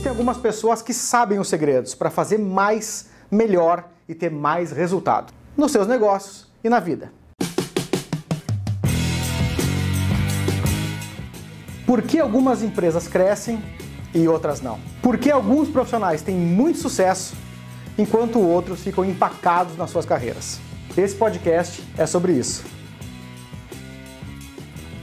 [0.00, 5.30] Existem algumas pessoas que sabem os segredos para fazer mais, melhor e ter mais resultado
[5.54, 7.12] nos seus negócios e na vida.
[11.86, 13.62] Por que algumas empresas crescem
[14.14, 14.80] e outras não?
[15.02, 17.34] Por que alguns profissionais têm muito sucesso
[17.98, 20.58] enquanto outros ficam empacados nas suas carreiras?
[20.96, 22.64] Esse podcast é sobre isso.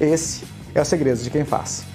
[0.01, 0.43] Esse
[0.73, 1.85] é o segredo de quem faz.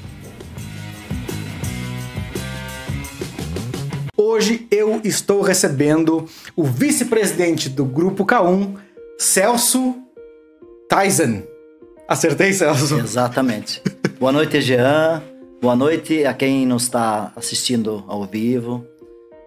[4.32, 6.25] Hoje eu estou recebendo
[6.57, 8.79] o vice-presidente do Grupo K1,
[9.18, 9.95] Celso
[10.89, 11.43] Tyson.
[12.08, 12.99] Acertei, Celso?
[12.99, 13.82] Exatamente.
[14.18, 15.22] Boa noite, Jean.
[15.61, 18.86] Boa noite a quem nos está assistindo ao vivo.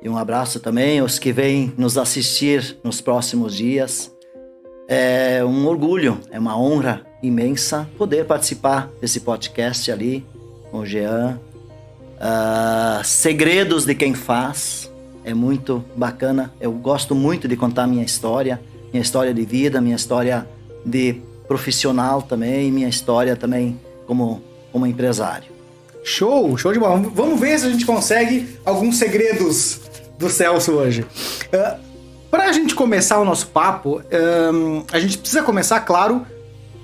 [0.03, 4.11] E um abraço também aos que vêm nos assistir nos próximos dias.
[4.87, 10.23] É um orgulho, é uma honra imensa poder participar desse podcast ali
[10.69, 11.39] com o Jean.
[12.15, 14.91] Uh, segredos de quem faz
[15.23, 16.53] é muito bacana.
[16.59, 20.47] Eu gosto muito de contar minha história, minha história de vida, minha história
[20.85, 24.41] de profissional também, minha história também como
[24.75, 25.55] como empresário.
[26.03, 26.97] Show, show de bola.
[27.13, 29.79] Vamos ver se a gente consegue alguns segredos
[30.19, 31.01] do Celso hoje.
[31.01, 31.79] Uh, ah,
[32.29, 34.01] Para a gente começar o nosso papo,
[34.53, 36.27] um, a gente precisa começar, claro,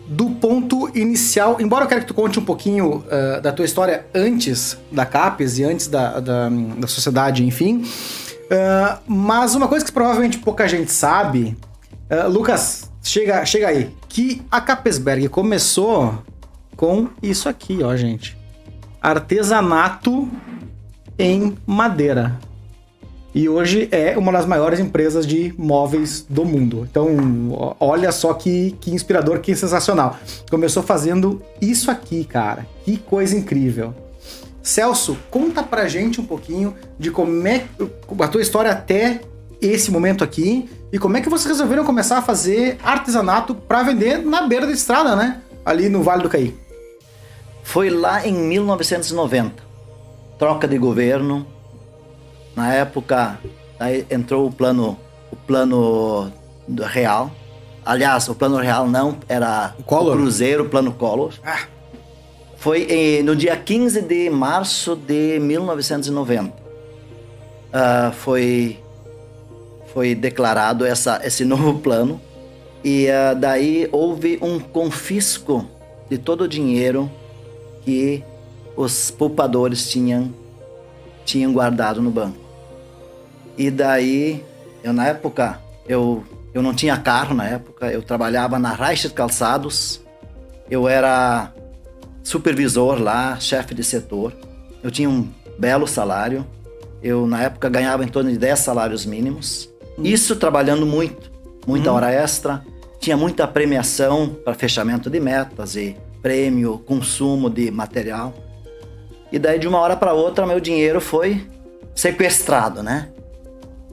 [0.08, 1.58] do ponto inicial.
[1.60, 5.60] Embora eu quero que tu conte um pouquinho uh, da tua história antes da CAPES
[5.60, 7.78] e antes da, da, da sociedade, enfim.
[7.78, 11.58] Uh, mas uma coisa que provavelmente pouca gente sabe,
[12.30, 16.22] Lucas, chega, chega aí, que a Capesberg começou
[16.76, 18.38] com isso aqui, ó, gente.
[19.02, 20.30] Artesanato
[21.18, 22.38] em madeira.
[23.34, 26.86] E hoje é uma das maiores empresas de móveis do mundo.
[26.90, 30.18] Então, olha só que, que inspirador, que sensacional.
[30.50, 32.68] Começou fazendo isso aqui, cara.
[32.84, 33.96] Que coisa incrível.
[34.62, 37.64] Celso, conta pra gente um pouquinho de como é
[38.20, 39.22] a tua história até
[39.62, 44.18] esse momento aqui e como é que vocês resolveram começar a fazer artesanato para vender
[44.18, 45.42] na beira da estrada, né?
[45.66, 46.56] Ali no Vale do Caí.
[47.64, 49.64] Foi lá em 1990,
[50.38, 51.48] troca de governo.
[52.56, 53.40] Na época,
[53.80, 54.98] aí entrou o plano,
[55.32, 56.32] o plano
[56.88, 57.32] real.
[57.86, 61.34] Aliás, o plano real não era o, o Cruzeiro, o plano Collor.
[61.44, 61.66] Ah.
[62.58, 66.50] Foi em, no dia 15 de março de 1990.
[66.50, 66.54] Uh,
[67.74, 68.80] ah, foi,
[69.94, 72.22] foi declarado essa, esse novo plano.
[72.84, 75.66] E uh, daí houve um confisco
[76.10, 77.10] de todo o dinheiro
[77.84, 78.24] que
[78.76, 80.34] os poupadores tinham,
[81.26, 82.41] tinham guardado no banco.
[83.58, 84.44] E daí,
[84.84, 86.24] eu na época, eu,
[86.54, 90.02] eu não tinha carro na época, eu trabalhava na Reicher Calçados,
[90.70, 91.52] eu era
[92.24, 94.34] supervisor lá, chefe de setor,
[94.84, 96.46] eu tinha um belo salário,
[97.04, 100.04] eu na época ganhava em torno de 10 salários mínimos, hum.
[100.04, 101.32] isso trabalhando muito,
[101.68, 101.96] muita hum.
[101.96, 102.64] hora extra,
[103.00, 108.34] tinha muita premiação para fechamento de metas e prêmio, consumo de material.
[109.32, 111.48] E daí de uma hora para outra meu dinheiro foi
[111.96, 113.10] sequestrado, né?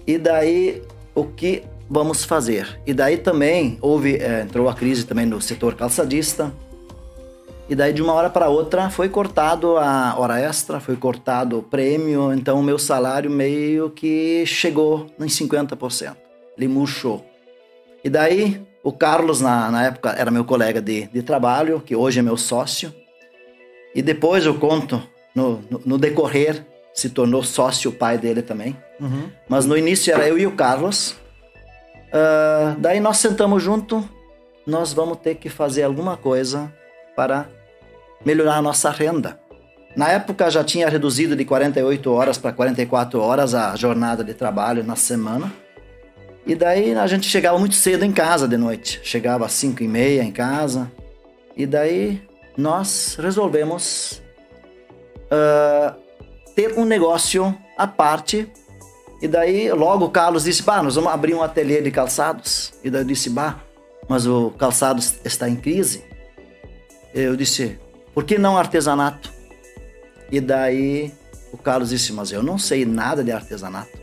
[0.08, 0.82] E daí
[1.14, 2.80] o que vamos fazer?
[2.86, 6.50] E daí também houve é, entrou a crise também no setor calçadista.
[7.68, 11.62] E daí de uma hora para outra foi cortado a hora extra, foi cortado o
[11.62, 16.16] prêmio, então o meu salário meio que chegou em 50%.
[16.56, 17.22] Ele murchou.
[18.02, 22.20] E daí o Carlos, na, na época, era meu colega de, de trabalho, que hoje
[22.20, 22.94] é meu sócio.
[23.94, 25.02] E depois eu conto,
[25.34, 26.64] no, no, no decorrer,
[26.94, 28.74] se tornou sócio pai dele também.
[29.00, 29.30] Uhum.
[29.48, 31.12] Mas no início era eu e o Carlos.
[32.08, 34.08] Uh, daí nós sentamos junto,
[34.66, 36.72] nós vamos ter que fazer alguma coisa
[37.14, 37.46] para
[38.24, 39.38] melhorar a nossa renda.
[39.96, 44.84] Na época já tinha reduzido de 48 horas para 44 horas a jornada de trabalho
[44.84, 45.52] na semana.
[46.46, 49.00] E daí a gente chegava muito cedo em casa de noite.
[49.02, 50.90] Chegava às 5 e meia em casa.
[51.56, 52.22] E daí
[52.56, 54.22] nós resolvemos
[55.26, 55.94] uh,
[56.54, 58.50] ter um negócio à parte.
[59.20, 62.72] E daí logo o Carlos disse, bah, nós vamos abrir um ateliê de calçados.
[62.84, 63.60] E daí eu disse, bah,
[64.08, 66.04] mas o calçado está em crise.
[67.12, 67.78] Eu disse,
[68.14, 69.32] por que não artesanato?
[70.30, 71.12] E daí
[71.52, 73.98] o Carlos disse, mas eu não sei nada de artesanato.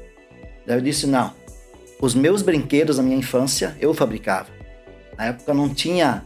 [0.66, 1.34] Daí eu disse, não,
[2.02, 4.50] os meus brinquedos na minha infância eu fabricava.
[5.18, 6.24] Na época não tinha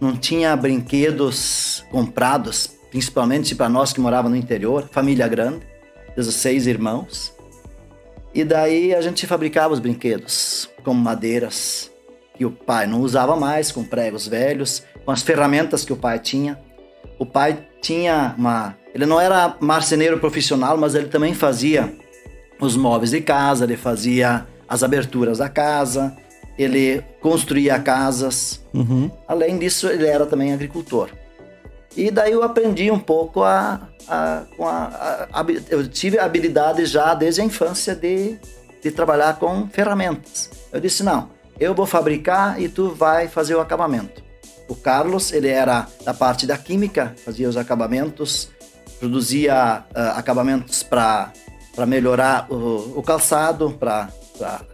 [0.00, 5.66] não tinha brinquedos comprados, principalmente para nós que morava no interior, família grande,
[6.14, 7.34] 16 irmãos.
[8.38, 11.90] E daí a gente fabricava os brinquedos com madeiras
[12.36, 16.20] que o pai não usava mais, com pregos velhos, com as ferramentas que o pai
[16.20, 16.56] tinha.
[17.18, 21.92] O pai tinha uma Ele não era marceneiro profissional, mas ele também fazia
[22.60, 26.16] os móveis de casa, ele fazia as aberturas da casa,
[26.56, 28.64] ele construía casas.
[28.72, 29.10] Uhum.
[29.26, 31.10] Além disso, ele era também agricultor.
[31.96, 37.40] E daí eu aprendi um pouco a, a, a, a, eu tive habilidade já desde
[37.40, 38.38] a infância de,
[38.82, 40.50] de trabalhar com ferramentas.
[40.72, 44.22] Eu disse não, eu vou fabricar e tu vai fazer o acabamento.
[44.68, 48.50] O Carlos ele era da parte da química, fazia os acabamentos,
[48.98, 51.32] produzia uh, acabamentos para
[51.86, 54.10] melhorar o, o calçado, para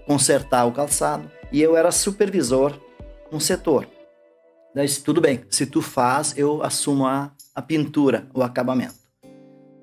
[0.07, 1.31] consertar o calçado.
[1.53, 2.77] E eu era supervisor
[3.31, 3.87] no setor.
[4.75, 9.04] Daí, tudo bem, se tu faz, eu assumo a, a pintura, o acabamento.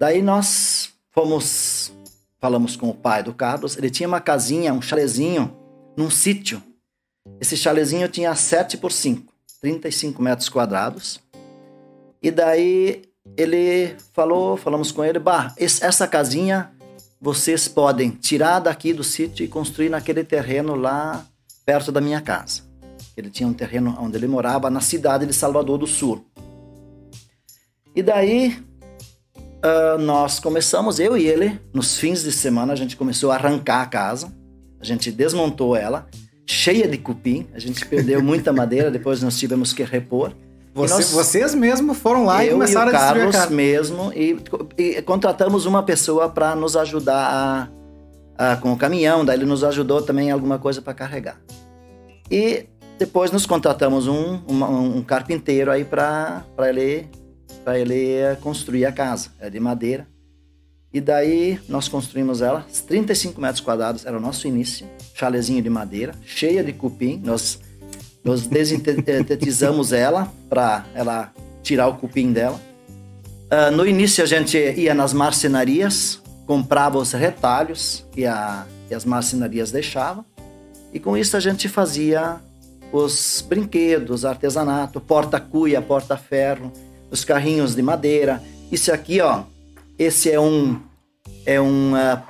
[0.01, 1.93] Daí nós fomos,
[2.39, 5.55] falamos com o pai do Carlos, ele tinha uma casinha, um chalezinho,
[5.95, 6.59] num sítio.
[7.39, 9.31] Esse chalezinho tinha 7 por 5,
[9.61, 11.19] 35 metros quadrados.
[12.19, 13.03] E daí
[13.37, 16.71] ele falou, falamos com ele, bah, essa casinha
[17.21, 21.27] vocês podem tirar daqui do sítio e construir naquele terreno lá
[21.63, 22.63] perto da minha casa.
[23.15, 26.25] Ele tinha um terreno onde ele morava na cidade de Salvador do Sul.
[27.95, 28.70] E daí
[29.63, 33.81] uh, nós começamos, eu e ele, nos fins de semana, a gente começou a arrancar
[33.81, 34.31] a casa,
[34.79, 36.07] a gente desmontou ela,
[36.45, 40.33] cheia de cupim, a gente perdeu muita madeira, depois nós tivemos que repor.
[40.73, 44.37] Você, nós, vocês mesmo foram lá e começaram e o a destruir Carlos mesmo e,
[44.77, 47.67] e, contratamos uma pessoa para nos ajudar
[48.37, 51.41] a, a, com o caminhão, daí ele nos ajudou também alguma coisa para carregar.
[52.29, 52.67] E
[52.97, 57.09] depois nos contratamos um, um, um carpinteiro aí para ele
[57.63, 60.07] para ele construir a casa, é de madeira.
[60.93, 66.13] E daí nós construímos ela, 35 metros quadrados, era o nosso início, chalezinho de madeira,
[66.25, 67.21] cheia de cupim.
[67.23, 67.59] Nós
[68.23, 72.59] nós desintetizamos ela para ela tirar o cupim dela.
[73.51, 79.05] Uh, no início a gente ia nas marcenarias, comprava os retalhos que, a, que as
[79.05, 80.25] marcenarias deixavam.
[80.93, 82.39] E com isso a gente fazia
[82.91, 86.71] os brinquedos, artesanato, porta-cuia, porta-ferro,
[87.11, 88.41] os carrinhos de madeira.
[88.71, 89.43] Isso aqui, ó,
[89.99, 90.79] esse é um
[91.45, 92.21] é um uh,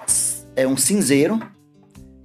[0.55, 1.39] é um cinzeiro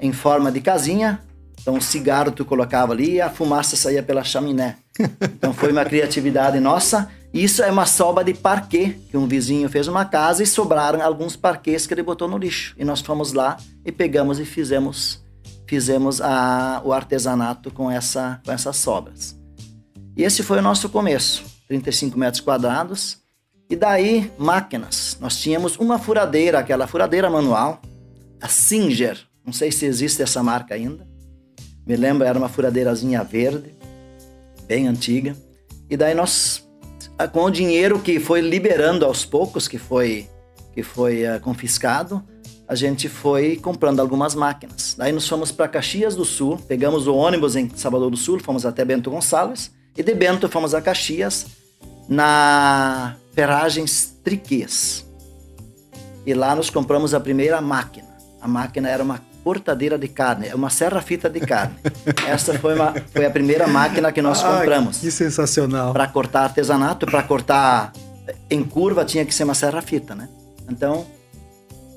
[0.00, 1.20] em forma de casinha
[1.66, 4.76] então, o cigarro tu colocava ali e a fumaça saía pela chaminé.
[5.20, 7.10] Então, foi uma criatividade nossa.
[7.34, 11.34] Isso é uma sobra de parquê, que um vizinho fez uma casa e sobraram alguns
[11.34, 12.72] parquês que ele botou no lixo.
[12.78, 15.24] E nós fomos lá e pegamos e fizemos
[15.68, 19.36] fizemos a, o artesanato com, essa, com essas sobras.
[20.16, 23.18] E esse foi o nosso começo, 35 metros quadrados.
[23.68, 25.16] E daí, máquinas.
[25.20, 27.80] Nós tínhamos uma furadeira, aquela furadeira manual,
[28.40, 29.18] a Singer.
[29.44, 31.06] Não sei se existe essa marca ainda.
[31.86, 33.74] Me lembro, era uma furadeirazinha verde,
[34.66, 35.36] bem antiga.
[35.88, 36.66] E daí nós,
[37.32, 40.28] com o dinheiro que foi liberando aos poucos, que foi,
[40.72, 42.24] que foi uh, confiscado,
[42.68, 44.94] a gente foi comprando algumas máquinas.
[44.98, 48.66] Daí nós fomos para Caxias do Sul, pegamos o ônibus em Salvador do Sul, fomos
[48.66, 51.46] até Bento Gonçalves, e de Bento fomos a Caxias,
[52.08, 55.04] na Ferragens Triquês.
[56.24, 58.08] E lá nós compramos a primeira máquina.
[58.40, 61.76] A máquina era uma cortadeira de carne, é uma serra-fita de carne.
[62.26, 64.98] Essa foi, uma, foi a primeira máquina que nós ah, compramos.
[64.98, 65.92] Que sensacional.
[65.92, 67.92] Para cortar artesanato, para cortar
[68.50, 70.28] em curva tinha que ser uma serra-fita, né?
[70.68, 71.06] Então,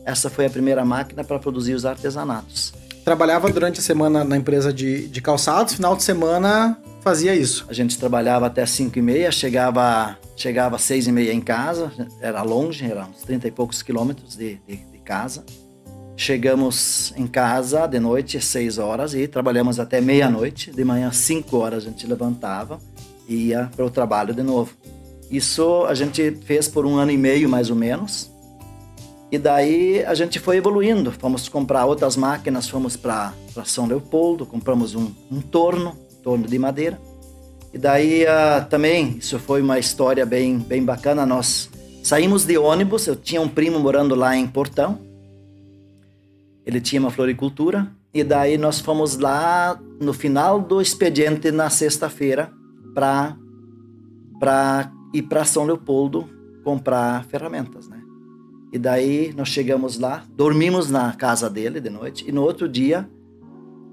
[0.06, 2.72] essa foi a primeira máquina para produzir os artesanatos.
[3.04, 7.66] Trabalhava durante a semana na empresa de, de calçados, final de semana fazia isso.
[7.70, 11.92] A gente trabalhava até 5 e meia, chegava chegava às 6 e meia em casa,
[12.22, 15.44] era longe, era uns 30 e poucos quilômetros de, de, de casa.
[16.16, 20.70] Chegamos em casa de noite, seis horas, e trabalhamos até meia-noite.
[20.70, 22.78] De manhã, cinco horas, a gente levantava
[23.26, 24.74] e ia para o trabalho de novo.
[25.32, 28.30] Isso a gente fez por um ano e meio, mais ou menos.
[29.32, 31.10] E daí a gente foi evoluindo.
[31.10, 37.00] Fomos comprar outras máquinas, fomos para São Leopoldo, compramos um, um torno, torno de madeira.
[37.74, 41.26] E daí uh, também, isso foi uma história bem, bem bacana.
[41.26, 41.70] Nós
[42.04, 45.00] saímos de ônibus, eu tinha um primo morando lá em Portão,
[46.66, 52.52] ele tinha uma floricultura e daí nós fomos lá no final do expediente na sexta-feira
[52.94, 53.36] para
[55.14, 56.28] ir para São Leopoldo
[56.64, 58.00] comprar ferramentas, né?
[58.72, 63.10] E daí nós chegamos lá, dormimos na casa dele de noite e no outro dia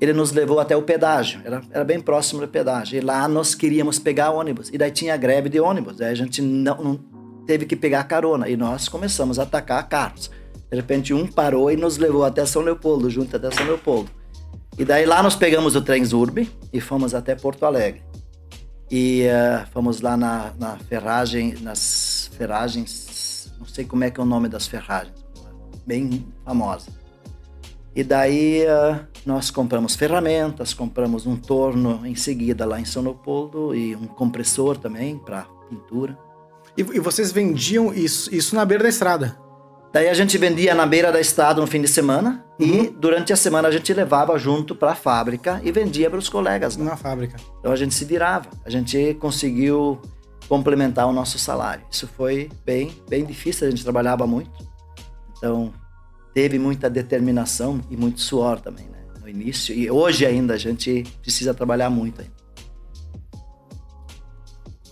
[0.01, 2.99] ele nos levou até o pedágio, era, era bem próximo do pedágio.
[2.99, 6.43] E lá nós queríamos pegar ônibus e daí tinha greve de ônibus, daí a gente
[6.43, 6.97] não, não
[7.47, 10.31] teve que pegar carona e nós começamos a atacar carros.
[10.71, 14.11] De repente um parou e nos levou até São Leopoldo, junto até São Leopoldo.
[14.79, 18.03] E daí lá nós pegamos o Transurb e fomos até Porto Alegre.
[18.91, 23.17] E uh, fomos lá na, na ferragem, nas ferragens
[23.59, 25.25] não sei como é que é o nome das ferragens,
[25.87, 26.91] bem famosa.
[27.97, 33.75] E daí uh, nós compramos ferramentas, compramos um torno em seguida lá em São Leopoldo
[33.75, 36.17] e um compressor também para pintura.
[36.77, 39.39] E, e, vocês vendiam isso, isso na beira da estrada?
[39.95, 42.67] Daí a gente vendia na beira da estrada no fim de semana uhum.
[42.67, 46.29] e durante a semana a gente levava junto para a fábrica e vendia para os
[46.29, 46.77] colegas.
[46.77, 46.85] Lá.
[46.85, 47.39] Na fábrica.
[47.61, 48.51] Então a gente se virava.
[48.63, 49.99] A gente conseguiu
[50.51, 51.83] complementar o nosso salário.
[51.91, 54.51] Isso foi bem, bem difícil, a gente trabalhava muito.
[55.39, 55.73] Então
[56.37, 58.99] teve muita determinação e muito suor também, né?
[59.23, 59.75] No início.
[59.75, 62.35] E hoje ainda a gente precisa trabalhar muito ainda.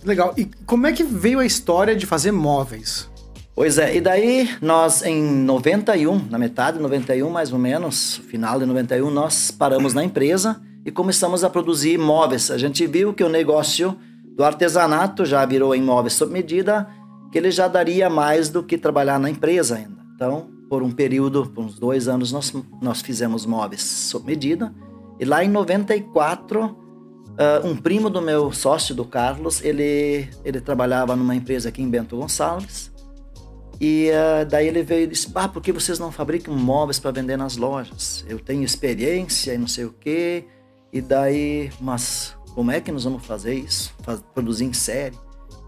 [0.03, 0.33] Legal.
[0.35, 3.07] E como é que veio a história de fazer móveis?
[3.53, 8.57] Pois é, e daí nós em 91, na metade de 91 mais ou menos, final
[8.57, 12.49] de 91, nós paramos na empresa e começamos a produzir móveis.
[12.49, 13.95] A gente viu que o negócio
[14.35, 16.89] do artesanato já virou em móveis sob medida,
[17.31, 20.03] que ele já daria mais do que trabalhar na empresa ainda.
[20.15, 24.73] Então, por um período, por uns dois anos, nós, nós fizemos móveis sob medida.
[25.19, 26.75] E lá em 94, uh,
[27.67, 32.17] um primo do meu sócio, do Carlos, ele, ele trabalhava numa empresa aqui em Bento
[32.17, 32.93] Gonçalves.
[33.79, 37.11] E uh, daí ele veio e disse: Ah, por que vocês não fabricam móveis para
[37.11, 38.25] vender nas lojas?
[38.27, 40.45] Eu tenho experiência e não sei o quê.
[40.91, 43.93] E daí, mas como é que nós vamos fazer isso?
[44.01, 45.17] Faz, produzir em série?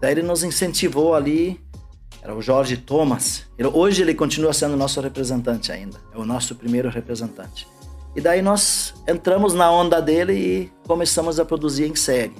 [0.00, 1.60] Daí ele nos incentivou ali
[2.22, 3.44] era o Jorge Thomas.
[3.58, 5.98] Ele, hoje ele continua sendo nosso representante ainda.
[6.12, 7.66] É o nosso primeiro representante.
[8.14, 12.34] E daí nós entramos na onda dele e começamos a produzir em série.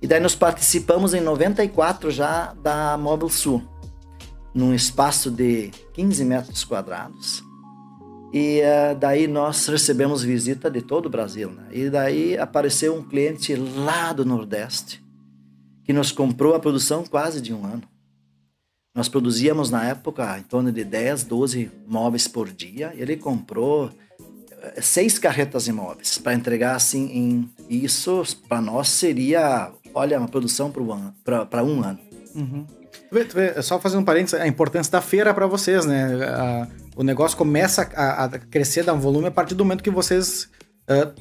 [0.00, 3.62] E daí nós participamos em 94 já da Mobile Sul,
[4.54, 7.42] num espaço de 15 metros quadrados.
[8.32, 11.50] E uh, daí nós recebemos visita de todo o Brasil.
[11.50, 11.64] Né?
[11.72, 15.02] E daí apareceu um cliente lá do Nordeste
[15.88, 17.82] que nos comprou a produção quase de um ano.
[18.98, 22.92] Nós produzíamos na época em torno de 10, 12 móveis por dia.
[22.96, 23.92] Ele comprou
[24.60, 30.26] eh, seis carretas de móveis para entregar assim em isso para nós seria olha uma
[30.26, 30.72] produção
[31.24, 32.00] para um ano
[32.34, 32.66] uhum.
[32.66, 36.24] tu vê, tu vê, só fazendo um parênteses a importância da feira para vocês né
[36.24, 39.90] a, o negócio começa a, a, crescer dar um volume a partir do momento que
[39.90, 40.48] vocês
[40.90, 41.12] uh,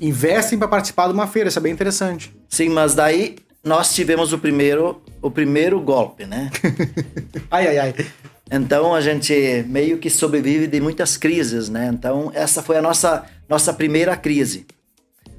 [0.00, 4.32] investem para participar de uma feira isso é bem interessante sim mas daí nós tivemos
[4.32, 6.50] o primeiro, o primeiro golpe, né?
[7.50, 7.94] ai, ai, ai.
[8.50, 11.90] Então a gente meio que sobrevive de muitas crises, né?
[11.92, 14.66] Então essa foi a nossa, nossa primeira crise.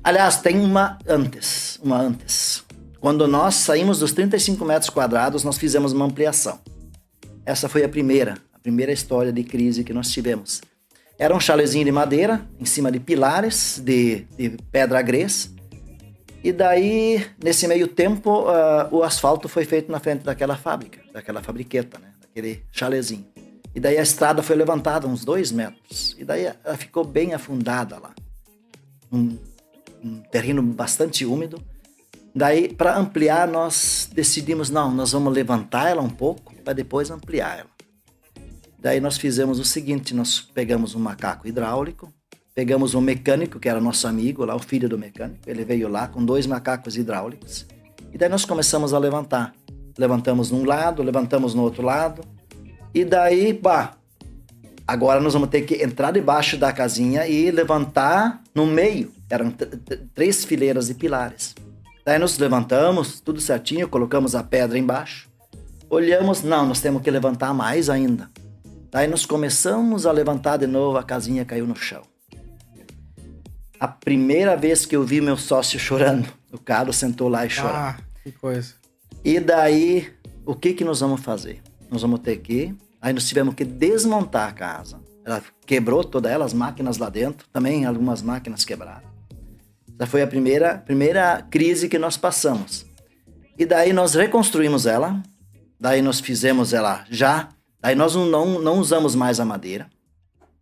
[0.03, 2.63] Aliás, tem uma antes, uma antes.
[2.99, 6.59] Quando nós saímos dos 35 metros quadrados, nós fizemos uma ampliação.
[7.45, 10.61] Essa foi a primeira, a primeira história de crise que nós tivemos.
[11.19, 15.53] Era um chalezinho de madeira, em cima de pilares de, de pedra grés,
[16.43, 21.41] e daí, nesse meio tempo, uh, o asfalto foi feito na frente daquela fábrica, daquela
[21.41, 22.11] fabriqueta, né?
[22.19, 23.25] Daquele chalezinho.
[23.73, 26.15] E daí a estrada foi levantada uns dois metros.
[26.19, 28.13] E daí ela ficou bem afundada lá.
[29.11, 29.37] Um,
[30.03, 31.63] um terreno bastante úmido.
[32.35, 37.59] Daí, para ampliar, nós decidimos, não, nós vamos levantar ela um pouco para depois ampliar
[37.59, 37.69] ela.
[38.77, 42.12] Daí nós fizemos o seguinte, nós pegamos um macaco hidráulico,
[42.55, 45.39] Pegamos um mecânico, que era nosso amigo lá, o filho do mecânico.
[45.47, 47.65] Ele veio lá com dois macacos hidráulicos.
[48.13, 49.55] E daí nós começamos a levantar.
[49.97, 52.23] Levantamos num lado, levantamos no outro lado.
[52.93, 53.95] E daí, pá,
[54.87, 59.11] agora nós vamos ter que entrar debaixo da casinha e levantar no meio.
[59.31, 59.51] Eram
[60.13, 61.55] três fileiras de pilares.
[62.05, 65.27] Daí nós levantamos, tudo certinho, colocamos a pedra embaixo.
[65.89, 68.29] Olhamos, não, nós temos que levantar mais ainda.
[68.91, 72.12] Daí nós começamos a levantar de novo, a casinha caiu no chão
[73.83, 76.31] a primeira vez que eu vi meu sócio chorando.
[76.53, 77.75] O Carlos sentou lá e chorou.
[77.75, 78.75] Ah, que coisa.
[79.25, 80.09] E daí,
[80.45, 81.61] o que que nós vamos fazer?
[81.91, 82.73] Nós vamos ter que...
[83.01, 85.01] Aí nós tivemos que desmontar a casa.
[85.25, 87.45] Ela quebrou todas ela, as máquinas lá dentro.
[87.51, 89.03] Também algumas máquinas quebraram.
[89.99, 92.85] Essa foi a primeira, primeira crise que nós passamos.
[93.59, 95.21] E daí nós reconstruímos ela.
[95.77, 97.49] Daí nós fizemos ela já.
[97.81, 99.89] Daí nós não, não, não usamos mais a madeira.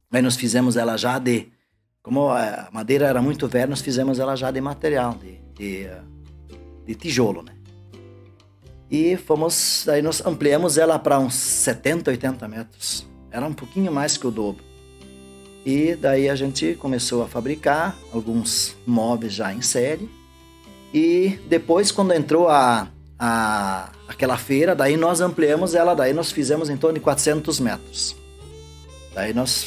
[0.09, 1.50] Daí nós fizemos ela já de
[2.01, 5.87] como a madeira era muito velha, nós fizemos ela já de material, de, de,
[6.85, 7.53] de tijolo, né?
[8.89, 13.07] E fomos, aí nós ampliamos ela para uns 70, 80 metros.
[13.31, 14.63] Era um pouquinho mais que o dobro.
[15.65, 20.09] E daí a gente começou a fabricar alguns móveis já em série.
[20.93, 26.69] E depois, quando entrou a, a, aquela feira, daí nós ampliamos ela, daí nós fizemos
[26.69, 28.17] em torno de 400 metros.
[29.13, 29.63] Daí nós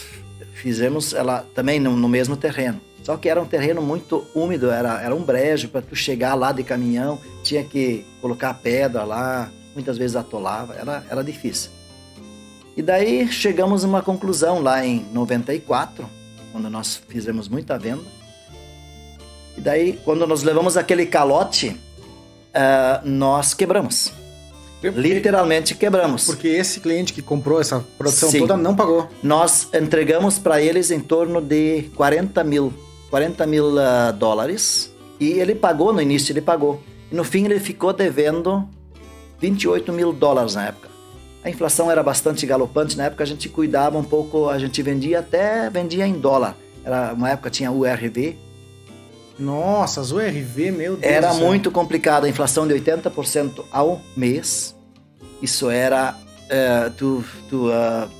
[0.64, 2.80] fizemos ela também no, no, mesmo terreno.
[3.02, 6.52] Só que era um terreno muito úmido, era, era um brejo para tu chegar lá
[6.52, 11.70] de caminhão, tinha que colocar pedra lá, muitas vezes atolava, era, era difícil.
[12.74, 16.08] E daí chegamos a uma conclusão lá em 94,
[16.50, 18.02] quando nós fizemos muita venda.
[19.58, 21.78] E daí, quando nós levamos aquele calote,
[22.54, 24.10] uh, nós quebramos.
[24.90, 26.26] Literalmente quebramos.
[26.26, 28.40] Porque esse cliente que comprou essa produção Sim.
[28.40, 29.08] toda não pagou.
[29.22, 32.72] Nós entregamos para eles em torno de 40 mil,
[33.10, 34.92] 40 mil uh, dólares.
[35.18, 36.82] E ele pagou no início, ele pagou.
[37.10, 38.68] E no fim ele ficou devendo
[39.40, 40.88] 28 mil dólares na época.
[41.44, 45.18] A inflação era bastante galopante, na época a gente cuidava um pouco, a gente vendia
[45.18, 46.56] até vendia em dólar.
[46.82, 48.38] Era uma época tinha URV.
[49.38, 51.12] Nossa, as URV, meu Deus.
[51.12, 54.74] Era muito complicado, a inflação de 80% ao mês.
[55.42, 58.10] Isso era uh, tu, tu uh,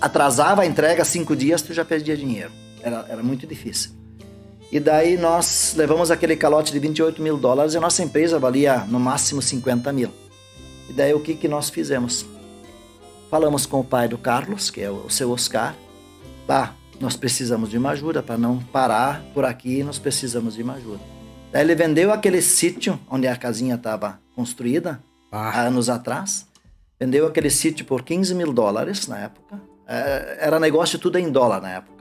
[0.00, 2.50] atrasava a entrega cinco dias, tu já perdia dinheiro.
[2.82, 3.90] Era, era muito difícil.
[4.70, 8.78] E daí nós levamos aquele calote de 28 mil dólares e a nossa empresa valia
[8.88, 10.10] no máximo 50 mil.
[10.88, 12.26] E daí o que, que nós fizemos?
[13.30, 15.74] Falamos com o pai do Carlos, que é o seu Oscar.
[16.46, 20.74] Bah, nós precisamos de uma ajuda para não parar por aqui, nós precisamos de uma
[20.74, 21.00] ajuda.
[21.52, 25.50] Daí ele vendeu aquele sítio onde a casinha estava construída ah.
[25.50, 26.46] há anos atrás.
[26.98, 29.60] Vendeu aquele sítio por 15 mil dólares na época.
[29.86, 31.96] É, era negócio tudo em dólar na época.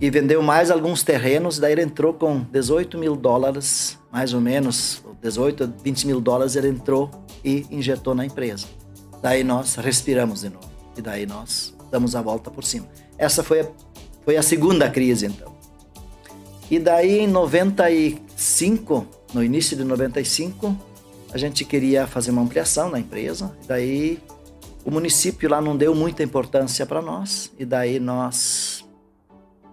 [0.00, 5.04] E vendeu mais alguns terrenos, daí ele entrou com 18 mil dólares, mais ou menos,
[5.20, 7.10] 18, 20 mil dólares ele entrou
[7.44, 8.66] e injetou na empresa.
[9.20, 10.70] Daí nós respiramos de novo.
[10.96, 12.86] E daí nós damos a volta por cima.
[13.18, 13.66] Essa foi a,
[14.24, 15.50] foi a segunda crise, então.
[16.70, 20.76] E daí em 95, no início de 95,
[21.32, 23.52] a gente queria fazer uma ampliação na empresa.
[23.64, 24.18] E daí
[24.84, 27.50] o município lá não deu muita importância para nós.
[27.58, 28.84] E daí nós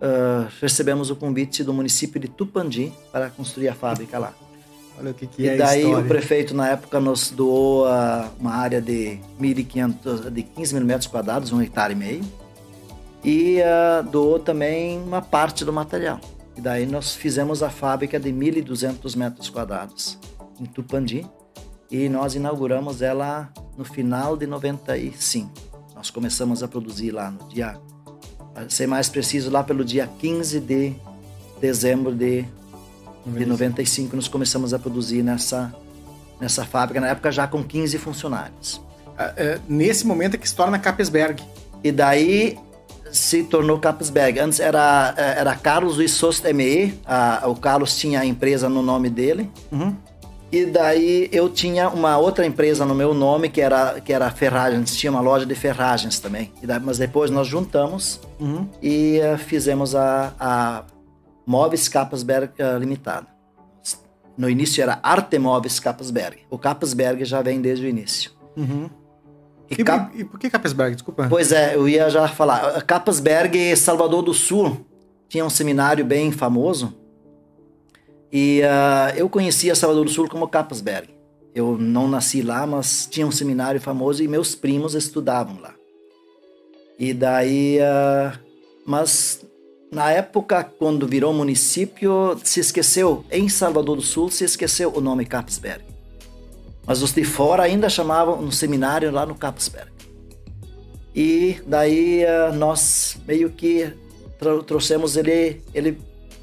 [0.02, 4.34] uh, recebemos o convite do município de Tupandi para construir a fábrica lá.
[5.00, 7.86] Olha o que, que e é E daí o prefeito na época nos doou
[8.40, 12.24] uma área de 1.500, de 15 mil metros quadrados, um hectare e meio.
[13.24, 16.20] E uh, doou também uma parte do material.
[16.56, 20.18] E daí nós fizemos a fábrica de 1.200 metros quadrados
[20.60, 21.26] em Tupandi.
[21.90, 25.52] E nós inauguramos ela no final de 95.
[25.96, 27.78] Nós começamos a produzir lá no dia,
[28.54, 30.94] para ser mais preciso, lá pelo dia 15 de
[31.60, 32.46] dezembro de
[33.36, 35.74] de 95 nós começamos a produzir nessa,
[36.40, 38.82] nessa fábrica, na época já com 15 funcionários.
[39.18, 41.44] Ah, é, nesse momento é que se torna Capesberg.
[41.84, 42.58] E daí
[43.12, 44.40] se tornou Capesberg.
[44.40, 46.94] Antes era, é, era Carlos Wissost ME,
[47.48, 49.50] o Carlos tinha a empresa no nome dele.
[49.72, 49.96] Uhum.
[50.52, 54.96] E daí eu tinha uma outra empresa no meu nome, que era, que era ferragens,
[54.96, 56.52] tinha uma loja de ferragens também.
[56.64, 58.68] Daí, mas depois nós juntamos uhum.
[58.82, 60.84] e uh, fizemos a, a
[61.46, 63.28] Móveis Capesberg uh, Limitada.
[64.38, 66.40] No início era Arte Móveis Capesberg.
[66.50, 68.32] O Capesberg já vem desde o início.
[68.56, 68.90] Uhum.
[69.70, 70.18] E, Cap...
[70.18, 70.96] e, por que Capesberg?
[70.96, 71.28] Desculpa.
[71.30, 72.82] Pois é, eu ia já falar.
[72.84, 74.86] Capesberg, Salvador do Sul,
[75.28, 76.94] tinha um seminário bem famoso.
[78.32, 81.10] E uh, eu conhecia Salvador do Sul como Capesberg.
[81.54, 85.74] Eu não nasci lá, mas tinha um seminário famoso e meus primos estudavam lá.
[87.00, 87.80] E daí.
[87.80, 88.38] Uh,
[88.86, 89.46] mas
[89.92, 95.26] na época, quando virou município, se esqueceu, em Salvador do Sul, se esqueceu o nome
[95.26, 95.97] Capsberg.
[96.88, 99.92] Mas os de fora ainda chamavam um seminário lá no Capsberg.
[101.14, 103.92] E daí eh, nós meio que
[104.66, 105.98] trouxemos ele, ele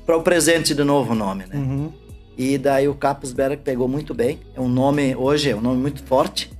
[0.04, 1.56] para o presente de novo o nome, né?
[1.56, 1.92] Uhum.
[2.36, 4.40] E daí o Capsberg pegou muito bem.
[4.54, 6.52] É um nome, hoje, é um nome muito forte.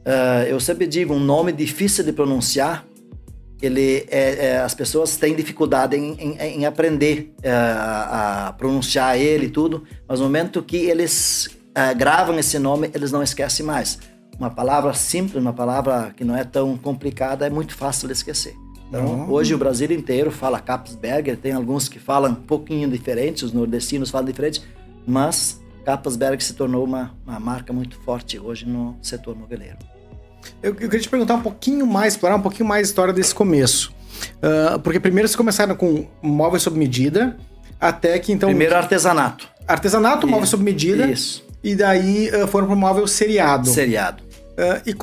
[0.00, 2.86] Uh, eu sempre digo, um nome difícil de pronunciar,
[3.62, 9.46] ele é, é, as pessoas têm dificuldade em, em, em aprender a, a, pronunciar ele
[9.46, 13.98] e tudo, mas no momento que eles é, gravam esse nome, eles não esquecem mais.
[14.38, 18.54] Uma palavra simples, uma palavra que não é tão complicada, é muito fácil de esquecer.
[18.88, 23.52] Então, hoje o Brasil inteiro fala Capsberger, tem alguns que falam um pouquinho diferente, os
[23.52, 24.62] nordestinos falam diferente,
[25.06, 29.78] mas Capsberger se tornou uma, uma marca muito forte hoje no setor moveleiro.
[30.62, 33.34] Eu, eu, queria te perguntar um pouquinho mais, explorar um pouquinho mais a história desse
[33.34, 33.92] começo.
[34.36, 37.36] Uh, porque primeiro vocês começaram com móveis sob medida,
[37.80, 38.48] até que então.
[38.48, 39.48] Primeiro artesanato.
[39.68, 41.06] Artesanato, móvel sob medida.
[41.06, 41.44] Isso.
[41.62, 43.68] E daí uh, foram para o móvel seriado.
[43.68, 44.22] Seriado.
[44.22, 44.94] Uh, e,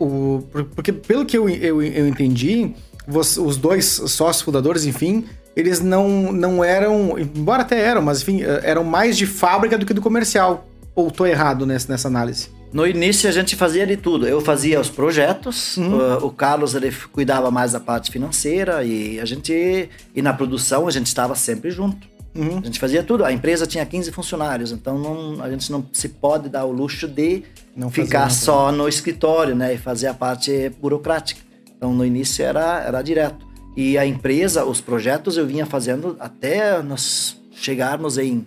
[0.00, 0.42] o,
[0.74, 2.72] porque pelo que eu, eu, eu entendi,
[3.06, 5.24] os dois sócios fundadores, enfim,
[5.56, 9.92] eles não, não eram, embora até eram, mas enfim, eram mais de fábrica do que
[9.92, 10.68] do comercial.
[10.94, 12.48] Ou estou errado nessa, nessa análise?
[12.72, 14.28] No início a gente fazia de tudo.
[14.28, 15.96] Eu fazia os projetos, uhum.
[15.96, 20.86] o, o, Carlos ele cuidava mais da parte financeira e a gente e na produção
[20.86, 22.06] a gente estava sempre junto.
[22.34, 22.58] Uhum.
[22.58, 23.24] A gente fazia tudo.
[23.24, 27.08] A empresa tinha 15 funcionários, então não, a gente não se pode dar o luxo
[27.08, 27.42] de
[27.74, 31.40] não ficar só no escritório, né, e fazer a parte burocrática.
[31.76, 33.46] Então no início era, era direto.
[33.76, 38.44] E a empresa, os projetos eu vinha fazendo até nós chegarmos em,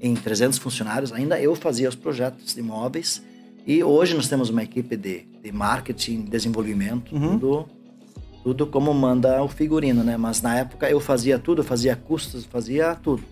[0.00, 3.22] em 300 funcionários, ainda eu fazia os projetos de imóveis.
[3.66, 7.38] E hoje nós temos uma equipe de, de marketing, desenvolvimento, uhum.
[7.38, 7.68] tudo,
[8.42, 10.16] tudo como manda o figurino, né?
[10.16, 13.22] Mas na época eu fazia tudo, eu fazia custos, fazia tudo.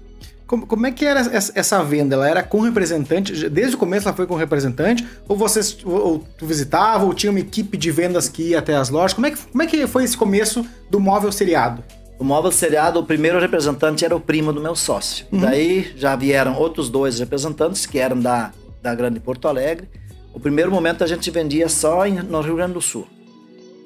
[0.47, 2.15] Como, como é que era essa venda?
[2.15, 3.51] Ela era com representante?
[3.51, 5.07] Desde o começo ela foi com representante?
[5.29, 8.89] Ou vocês ou tu visitava, ou tinha uma equipe de vendas que ia até as
[8.89, 9.13] lojas?
[9.13, 11.85] Como é que, como é que foi esse começo do móvel seriado?
[12.19, 15.27] O móvel seriado, o primeiro representante era o primo do meu sócio.
[15.31, 15.41] Uhum.
[15.41, 18.51] Daí já vieram outros dois representantes que eram da,
[18.83, 19.87] da Grande Porto Alegre.
[20.33, 23.07] O primeiro momento a gente vendia só em, no Rio Grande do Sul.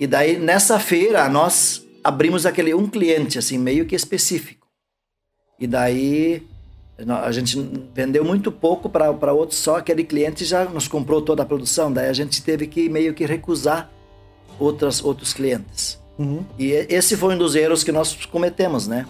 [0.02, 4.66] E daí nessa feira nós abrimos aquele um cliente assim meio que específico.
[5.60, 6.44] E daí
[7.22, 7.56] a gente
[7.94, 11.92] vendeu muito pouco para outros, só aquele cliente já nos comprou toda a produção.
[11.92, 13.92] Daí a gente teve que meio que recusar
[14.58, 16.00] outras, outros clientes.
[16.18, 16.44] Uhum.
[16.58, 19.06] E esse foi um dos erros que nós cometemos, né?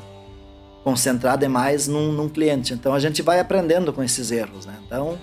[0.85, 2.75] Concentrar demais num, num cliente.
[2.75, 4.77] Então a gente vai aprendendo com esses erros, né?
[4.87, 5.19] Então,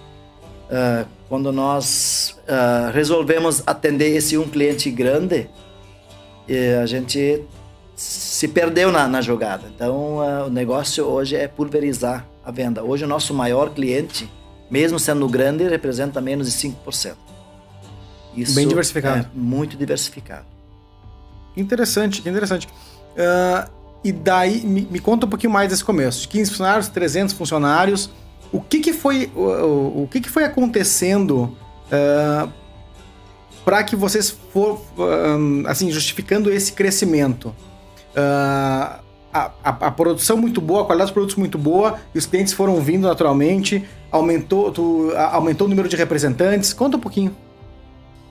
[0.72, 5.48] uh, quando nós uh, resolvemos atender esse um cliente grande,
[6.82, 7.46] a gente
[7.96, 9.70] se perdeu na, na jogada.
[9.76, 12.84] Então uh, o negócio hoje é pulverizar a venda.
[12.84, 14.32] Hoje o nosso maior cliente,
[14.72, 17.16] mesmo sendo grande, representa menos de 5%.
[18.36, 19.20] Isso Bem diversificado.
[19.20, 20.46] É muito diversificado.
[21.58, 22.68] Interessante, interessante.
[22.68, 23.70] Uh,
[24.02, 26.28] e daí, me, me, conta um pouquinho mais desse começo.
[26.30, 28.10] 15 funcionários, 300 funcionários.
[28.52, 31.56] O que que foi, o, o, que que foi acontecendo uh,
[31.92, 32.50] ah,
[33.64, 34.82] para que vocês for,
[35.68, 37.56] assim, justificando esse crescimento?
[38.16, 39.00] Uh,
[39.32, 42.54] a, a, a, produção muito boa, a qualidade dos produtos muito boa, e os clientes
[42.54, 46.74] foram vindo naturalmente, aumentou, tu, aumentou o número de representantes.
[46.74, 47.36] Conta um pouquinho.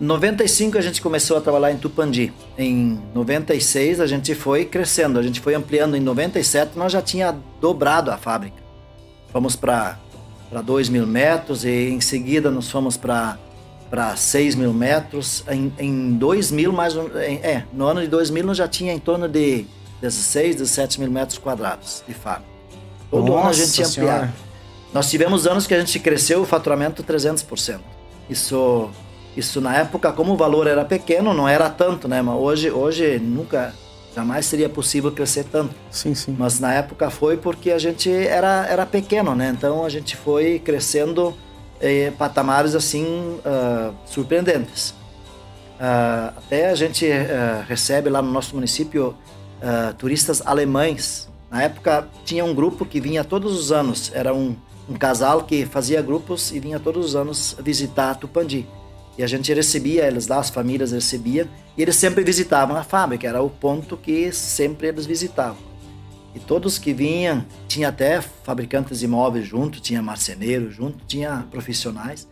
[0.00, 2.32] Em 95 a gente começou a trabalhar em Tupandi.
[2.56, 5.96] Em 96 a gente foi crescendo, a gente foi ampliando.
[5.96, 8.56] Em 97 nós já tinha dobrado a fábrica.
[9.32, 9.98] Fomos para
[10.50, 13.38] 2 mil metros e em seguida nós fomos para
[13.90, 15.44] para 6 mil metros.
[15.48, 19.64] Em, em 2000, mais é, no ano de 2000 nós já tinha em torno de
[20.00, 22.48] 16, 17 mil metros quadrados de fábrica.
[23.10, 24.32] Todo Nossa ano a gente ampliava.
[24.92, 27.80] Nós tivemos anos que a gente cresceu o faturamento 300%.
[28.28, 28.90] Isso,
[29.36, 32.22] isso na época, como o valor era pequeno, não era tanto, né?
[32.22, 33.74] Mas hoje, hoje nunca,
[34.18, 35.74] jamais seria possível crescer tanto.
[35.90, 36.34] Sim, sim.
[36.36, 39.54] Mas na época foi porque a gente era, era pequeno, né?
[39.56, 41.36] Então a gente foi crescendo
[41.80, 44.90] eh, patamares assim uh, surpreendentes.
[44.90, 49.14] Uh, até a gente uh, recebe lá no nosso município
[49.62, 51.28] uh, turistas alemães.
[51.48, 54.56] Na época tinha um grupo que vinha todos os anos, era um,
[54.90, 58.66] um casal que fazia grupos e vinha todos os anos visitar Tupandi.
[59.18, 63.26] E a gente recebia eles lá, as famílias recebiam, e eles sempre visitavam a fábrica,
[63.26, 65.58] era o ponto que sempre eles visitavam.
[66.34, 72.28] E todos que vinham, tinha até fabricantes de imóveis junto, tinha marceneiro junto, tinha profissionais,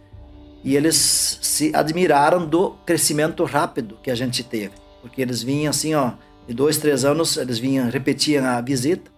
[0.63, 5.93] e eles se admiraram do crescimento rápido que a gente teve, porque eles vinham assim,
[5.95, 6.13] ó,
[6.47, 9.11] de dois, três anos, eles vinham, repetiam a visita,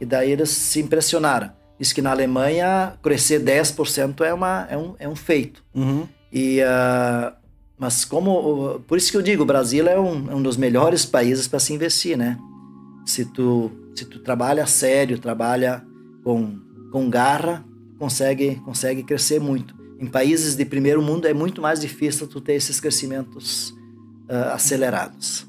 [0.00, 1.52] e daí eles se impressionaram.
[1.78, 5.62] Diz que na Alemanha crescer 10% é, uma, é, um, é um feito.
[5.74, 6.08] Uhum.
[6.34, 7.32] E, uh,
[7.78, 8.80] mas como.
[8.88, 11.60] Por isso que eu digo, o Brasil é um, é um dos melhores países para
[11.60, 12.36] se investir, né?
[13.06, 15.84] Se tu, se tu trabalha sério, trabalha
[16.24, 16.58] com,
[16.90, 17.64] com garra,
[17.98, 19.74] consegue, consegue crescer muito.
[20.00, 23.70] Em países de primeiro mundo é muito mais difícil tu ter esses crescimentos
[24.28, 25.46] uh, acelerados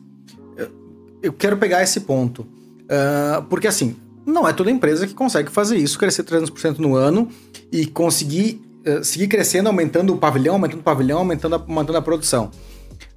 [1.26, 2.42] eu quero pegar esse ponto.
[2.84, 3.96] Uh, porque assim,
[4.26, 7.30] não é toda empresa que consegue fazer isso, crescer 300% no ano
[7.72, 12.02] e conseguir uh, seguir crescendo, aumentando o pavilhão, aumentando o pavilhão, aumentando a, aumentando a
[12.02, 12.52] produção.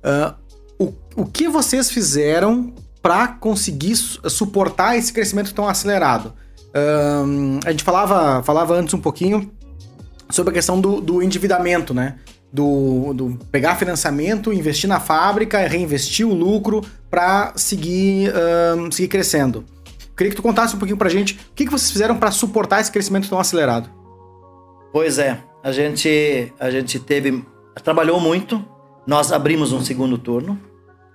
[0.05, 0.35] Uh,
[0.79, 6.35] o, o que vocês fizeram para conseguir suportar esse crescimento tão acelerado?
[7.67, 9.51] a gente falava, falava antes um pouquinho
[10.31, 12.17] sobre a questão do, do endividamento, né?
[12.53, 18.33] do, do, pegar financiamento, investir na fábrica, reinvestir o lucro para seguir,
[18.77, 19.65] um, seguir crescendo.
[20.17, 22.81] Queria que tu contasse um pouquinho pra gente o que, que vocês fizeram para suportar
[22.81, 23.89] esse crescimento tão acelerado.
[24.93, 27.45] Pois é, a gente, a gente teve.
[27.83, 28.65] trabalhou muito,
[29.07, 30.59] nós abrimos um segundo turno,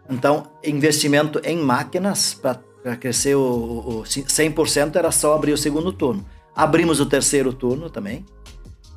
[0.10, 6.26] então investimento em máquinas para crescer o, o 100% era só abrir o segundo turno.
[6.56, 8.26] Abrimos o terceiro turno também,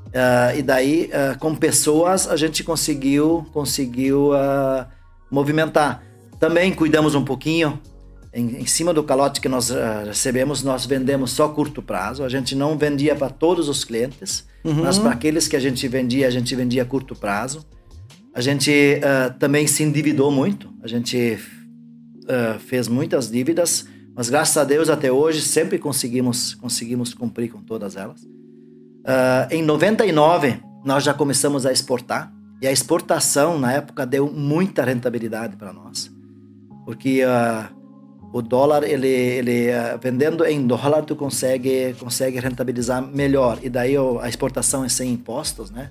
[0.06, 4.86] Uh, e daí, uh, com pessoas, a gente conseguiu, conseguiu uh,
[5.30, 6.02] movimentar.
[6.38, 7.78] Também cuidamos um pouquinho,
[8.36, 9.70] em, em cima do calote que nós
[10.06, 12.22] recebemos, nós vendemos só curto prazo.
[12.22, 14.82] A gente não vendia para todos os clientes, uhum.
[14.84, 17.64] mas para aqueles que a gente vendia, a gente vendia curto prazo.
[18.34, 19.00] A gente
[19.38, 20.70] também se endividou muito.
[20.82, 21.38] A gente
[22.26, 27.62] uh, fez muitas dívidas, mas graças a Deus até hoje sempre conseguimos conseguimos cumprir com
[27.62, 28.22] todas elas.
[28.22, 34.84] Uh, em 99 nós já começamos a exportar e a exportação na época deu muita
[34.84, 36.10] rentabilidade para nós,
[36.84, 37.76] porque uh,
[38.32, 43.94] o dólar ele ele uh, vendendo em dólar tu consegue consegue rentabilizar melhor e daí
[44.20, 45.90] a exportação é sem impostos, né?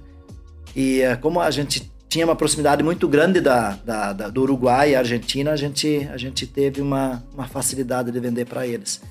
[0.75, 4.95] E como a gente tinha uma proximidade muito grande da, da, da, do Uruguai e
[4.95, 9.01] Argentina, a gente, a gente teve uma, uma facilidade de vender para eles.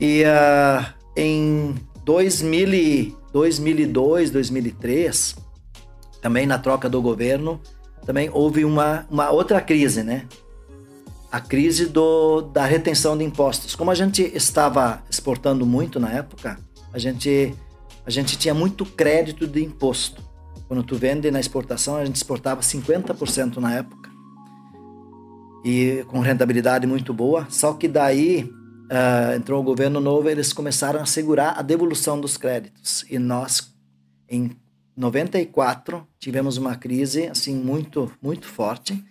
[0.00, 0.84] E uh,
[1.16, 5.36] em 2000, 2002, 2003,
[6.20, 7.60] também na troca do governo,
[8.04, 10.26] também houve uma, uma outra crise, né?
[11.34, 13.74] A crise do, da retenção de impostos.
[13.74, 16.60] Como a gente estava exportando muito na época,
[16.92, 17.52] a gente,
[18.06, 20.22] a gente tinha muito crédito de imposto.
[20.68, 24.08] Quando tu vende na exportação, a gente exportava 50% na época.
[25.64, 27.48] E com rentabilidade muito boa.
[27.50, 32.36] Só que daí uh, entrou o governo novo, eles começaram a segurar a devolução dos
[32.36, 33.04] créditos.
[33.10, 33.74] E nós,
[34.28, 34.52] em
[34.96, 39.04] 94, tivemos uma crise assim muito, muito forte.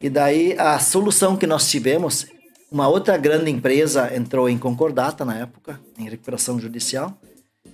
[0.00, 2.26] E daí a solução que nós tivemos,
[2.70, 7.18] uma outra grande empresa entrou em concordata na época, em recuperação judicial.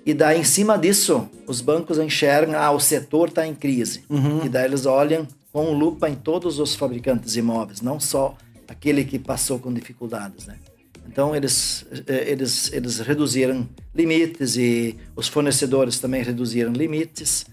[0.07, 4.05] E daí, em cima disso, os bancos enxergam, ah, o setor está em crise.
[4.09, 4.45] Uhum.
[4.45, 9.05] E daí eles olham com lupa em todos os fabricantes de imóveis, não só aquele
[9.05, 10.57] que passou com dificuldades, né?
[11.07, 17.47] Então, eles, eh, eles, eles reduziram limites e os fornecedores também reduziram limites.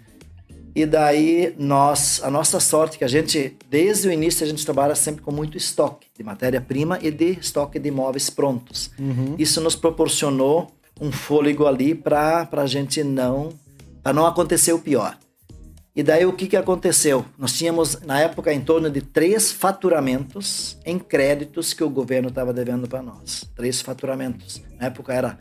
[0.74, 4.64] E daí, nós, a nossa sorte é que a gente, desde o início, a gente
[4.64, 8.90] trabalha sempre com muito estoque de matéria-prima e de estoque de imóveis prontos.
[8.98, 9.36] Uhum.
[9.38, 13.50] Isso nos proporcionou um fôlego ali para a gente não
[14.02, 15.16] para não acontecer o pior.
[15.96, 17.26] E daí o que, que aconteceu?
[17.38, 22.54] Nós tínhamos na época em torno de três faturamentos em créditos que o governo estava
[22.54, 23.48] devendo para nós.
[23.56, 24.62] Três faturamentos.
[24.80, 25.38] Na época era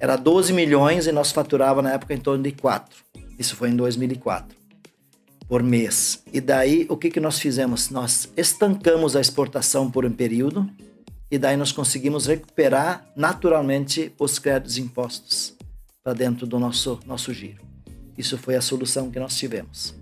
[0.00, 2.96] era 12 milhões e nós faturava na época em torno de 4.
[3.36, 4.56] Isso foi em 2004
[5.48, 6.22] por mês.
[6.32, 7.88] E daí o que que nós fizemos?
[7.88, 10.68] Nós estancamos a exportação por um período
[11.30, 15.56] e daí nós conseguimos recuperar naturalmente os créditos impostos
[16.04, 17.62] para dentro do nosso, nosso giro.
[18.16, 19.94] Isso foi a solução que nós tivemos.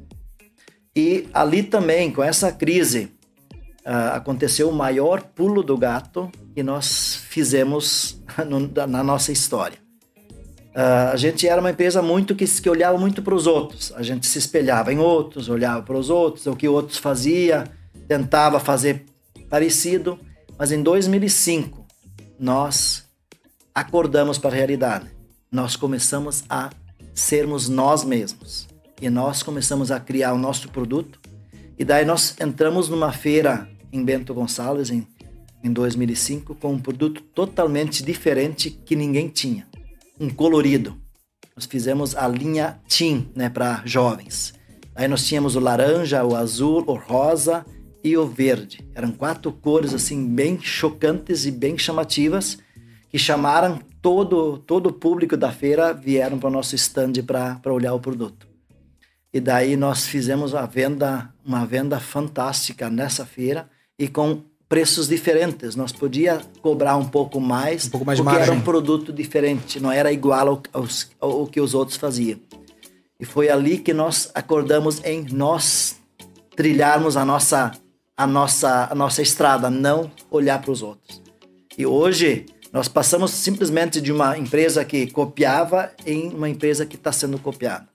[0.95, 3.13] E ali também, com essa crise,
[3.85, 8.21] uh, aconteceu o maior pulo do gato que nós fizemos
[8.89, 9.86] na nossa história.
[10.77, 13.95] Uh, a gente era uma empresa muito que, que olhava muito para os outros.
[13.97, 17.65] A gente se espelhava em outros, olhava para os outros, o que outros fazia,
[18.07, 19.07] tentava fazer
[19.49, 20.19] parecido.
[20.59, 21.87] Mas em 2005,
[22.39, 23.05] nós
[23.75, 25.07] acordamos para a realidade.
[25.51, 26.69] Nós começamos a
[27.15, 28.69] sermos nós mesmos.
[29.01, 31.19] E nós começamos a criar o nosso produto.
[31.79, 35.07] E daí nós entramos numa feira em Bento Gonçalves, em,
[35.65, 39.67] em 2005, com um produto totalmente diferente que ninguém tinha.
[40.19, 40.97] Um colorido.
[41.55, 44.55] Nós fizemos a linha Team, né, para jovens.
[44.95, 47.65] Aí nós tínhamos o laranja, o azul, o rosa
[48.03, 48.87] e o verde.
[48.95, 52.59] Eram quatro cores assim bem chocantes e bem chamativas
[53.11, 57.95] que chamaram todo todo o público da feira vieram para o nosso stand para olhar
[57.95, 58.47] o produto.
[59.33, 65.77] E daí nós fizemos a venda uma venda fantástica nessa feira e com preços diferentes.
[65.77, 69.93] Nós podia cobrar um pouco mais, um pouco mais porque era um produto diferente, não
[69.93, 72.39] era igual ao, aos, ao, ao que os outros faziam.
[73.19, 75.97] E foi ali que nós acordamos em nós
[76.55, 77.73] trilharmos a nossa
[78.17, 81.23] a nossa, a nossa estrada, não olhar para os outros.
[81.77, 87.13] E hoje nós passamos simplesmente de uma empresa que copiava em uma empresa que está
[87.13, 87.87] sendo copiada.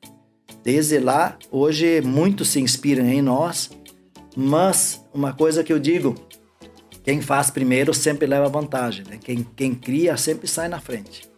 [0.63, 3.71] Desde lá, hoje muitos se inspiram em nós,
[4.35, 6.13] mas uma coisa que eu digo,
[7.03, 9.17] quem faz primeiro sempre leva vantagem, né?
[9.21, 11.29] quem, quem cria sempre sai na frente.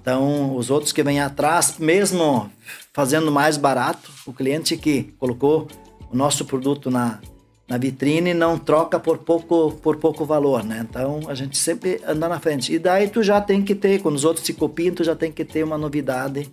[0.00, 2.50] Então, os outros que vêm atrás, mesmo
[2.92, 5.68] fazendo mais barato, o cliente que colocou
[6.10, 7.20] o nosso produto na,
[7.68, 10.84] na vitrine não troca por pouco por pouco valor, né?
[10.88, 12.72] Então a gente sempre anda na frente.
[12.72, 15.30] E daí tu já tem que ter, quando os outros se copiam, tu já tem
[15.30, 16.50] que ter uma novidade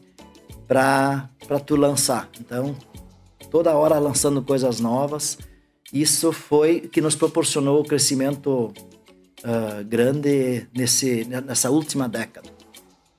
[0.67, 1.29] para
[1.65, 2.29] tu lançar.
[2.39, 2.75] Então
[3.49, 5.37] toda hora lançando coisas novas.
[5.93, 8.73] Isso foi que nos proporcionou o crescimento
[9.43, 12.49] uh, grande nesse nessa última década.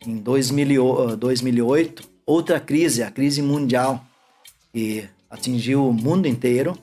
[0.06, 4.04] Em 2000, 2008, outra crise, a crise mundial,
[4.72, 6.78] que atingiu o mundo inteiro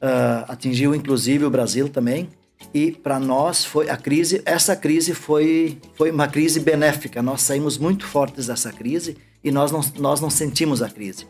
[0.00, 2.28] uh, atingiu inclusive o Brasil também.
[2.72, 7.22] E para nós foi a crise, essa crise foi, foi uma crise benéfica.
[7.22, 11.26] Nós saímos muito fortes dessa crise e nós não, nós não sentimos a crise.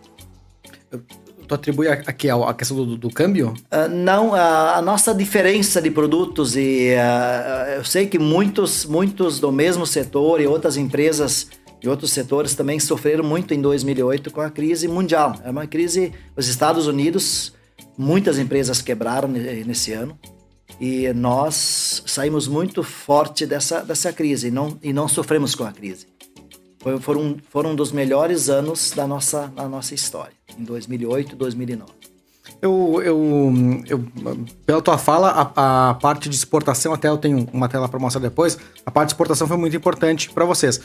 [1.51, 3.55] Tu atribui a, a, a questão do, do câmbio?
[3.73, 9.41] Uh, não, a, a, nossa diferença de produtos e uh, eu sei que muitos, muitos
[9.41, 11.49] do mesmo setor e outras empresas
[11.83, 15.41] e outros setores também sofreram muito em 2008 com a crise mundial.
[15.45, 17.53] É uma crise, os Estados Unidos,
[17.99, 20.17] muitas empresas quebraram nesse ano
[20.81, 25.73] e nós saímos muito forte dessa, dessa crise e não, e não sofremos com a
[25.73, 26.10] crise.
[26.81, 31.37] Foi, foram, foram um dos melhores anos da nossa, da nossa história, em 2008 e
[31.37, 31.93] 2009.
[32.63, 33.53] Eu, eu,
[33.87, 34.05] eu,
[34.67, 38.21] pela tua fala, a, a, parte de exportação, até eu tenho uma tela para mostrar
[38.21, 40.81] depois, a parte de exportação foi muito importante para vocês.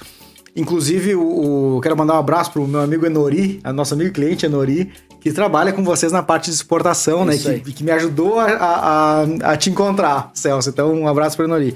[0.55, 4.45] Inclusive, o, o, quero mandar um abraço pro meu amigo Enori, a nosso amigo cliente
[4.45, 7.37] Enori, que trabalha com vocês na parte de exportação, né?
[7.37, 10.69] Que, que, me ajudou a, a, a, te encontrar, Celso.
[10.69, 11.75] Então, um abraço para Enori.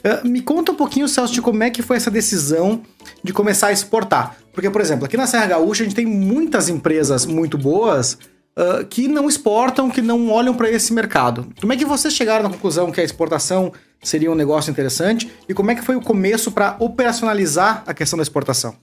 [0.00, 2.82] Uh, me conta um pouquinho, Celso, de como é que foi essa decisão
[3.22, 4.36] de começar a exportar.
[4.52, 8.14] Porque, por exemplo, aqui na Serra Gaúcha a gente tem muitas empresas muito boas
[8.56, 11.46] uh, que não exportam, que não olham para esse mercado.
[11.60, 15.54] Como é que vocês chegaram na conclusão que a exportação seria um negócio interessante e
[15.54, 18.74] como é que foi o começo para operacionalizar a questão da exportação?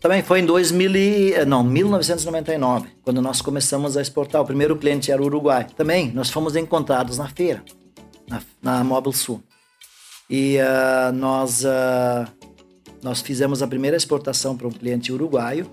[0.00, 4.40] Também foi em 2000 eh, não, 1999, quando nós começamos a exportar.
[4.40, 5.66] O primeiro cliente era o Uruguai.
[5.76, 7.64] Também nós fomos encontrados na feira,
[8.28, 9.42] na, na Mobile Sul.
[10.28, 12.30] E uh, nós, uh,
[13.02, 15.70] nós fizemos a primeira exportação para um cliente uruguaio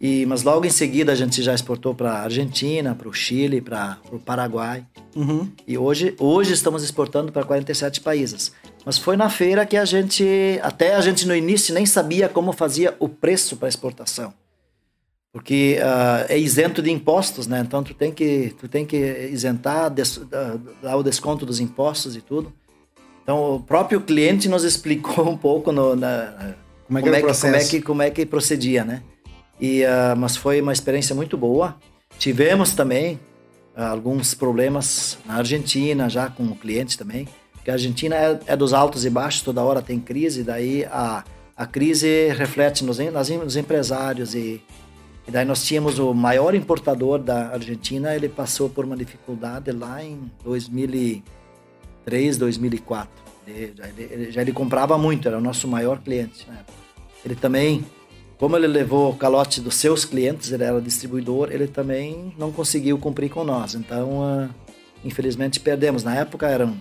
[0.00, 3.60] e, mas logo em seguida a gente já exportou para a Argentina, para o Chile,
[3.60, 4.86] para o Paraguai.
[5.14, 5.52] Uhum.
[5.68, 8.50] E hoje, hoje estamos exportando para 47 países.
[8.86, 12.50] Mas foi na feira que a gente, até a gente no início nem sabia como
[12.52, 14.32] fazia o preço para exportação.
[15.30, 17.60] Porque uh, é isento de impostos, né?
[17.60, 18.96] Então tu tem que, tu tem que
[19.30, 20.30] isentar, des, uh,
[20.82, 22.50] dar o desconto dos impostos e tudo.
[23.22, 26.54] Então o próprio cliente nos explicou um pouco no, na,
[26.86, 29.02] como, é que, como, é que, como, é que, como é que procedia, né?
[29.60, 31.76] E, uh, mas foi uma experiência muito boa.
[32.18, 33.20] Tivemos também
[33.76, 37.28] uh, alguns problemas na Argentina, já com o cliente também.
[37.52, 41.22] Porque a Argentina é, é, dos altos e baixos, toda hora tem crise, daí a,
[41.54, 44.34] a crise reflete nos, nos empresários.
[44.34, 44.62] E,
[45.28, 50.02] e daí nós tínhamos o maior importador da Argentina, ele passou por uma dificuldade lá
[50.02, 50.30] em
[52.06, 53.10] 2003, 2004.
[53.46, 56.46] Ele, já, ele, já ele comprava muito, era o nosso maior cliente.
[56.48, 56.58] Né?
[57.24, 57.84] Ele também
[58.40, 62.96] como ele levou o calote dos seus clientes, ele era distribuidor, ele também não conseguiu
[62.96, 63.74] cumprir com nós.
[63.74, 64.48] Então, uh,
[65.04, 66.02] infelizmente, perdemos.
[66.02, 66.74] Na época eram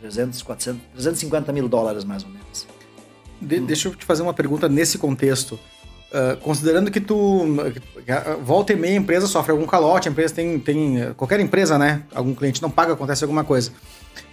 [0.00, 2.66] 300, 400, 350 mil dólares mais ou menos.
[3.40, 5.52] De, deixa eu te fazer uma pergunta nesse contexto.
[6.10, 7.46] Uh, considerando que tu
[8.42, 12.02] volta e meia a empresa sofre algum calote, a empresa tem, tem qualquer empresa, né?
[12.12, 13.70] Algum cliente não paga, acontece alguma coisa.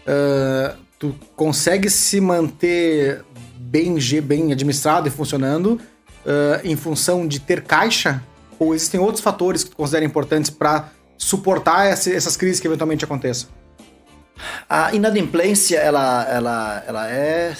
[0.05, 3.23] Uh, tu consegue se manter
[3.55, 5.79] bem, bem administrado e funcionando
[6.25, 8.23] uh, em função de ter caixa?
[8.57, 13.03] Ou existem outros fatores que tu considera importantes para suportar essa, essas crises que eventualmente
[13.03, 13.49] aconteçam?
[14.69, 17.53] A inadimplência, ela, ela, ela é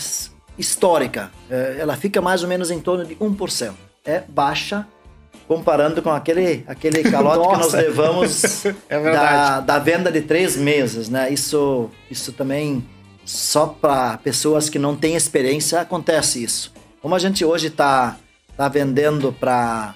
[0.57, 1.31] histórica.
[1.49, 3.73] É, ela fica mais ou menos em torno de 1%.
[4.05, 4.87] É baixa
[5.47, 11.09] comparando com aquele, aquele calote que nós levamos é da, da venda de três meses,
[11.09, 11.31] né?
[11.31, 12.83] Isso, isso também,
[13.23, 16.73] só para pessoas que não têm experiência, acontece isso.
[17.01, 18.17] Como a gente hoje está
[18.55, 19.95] está vendendo para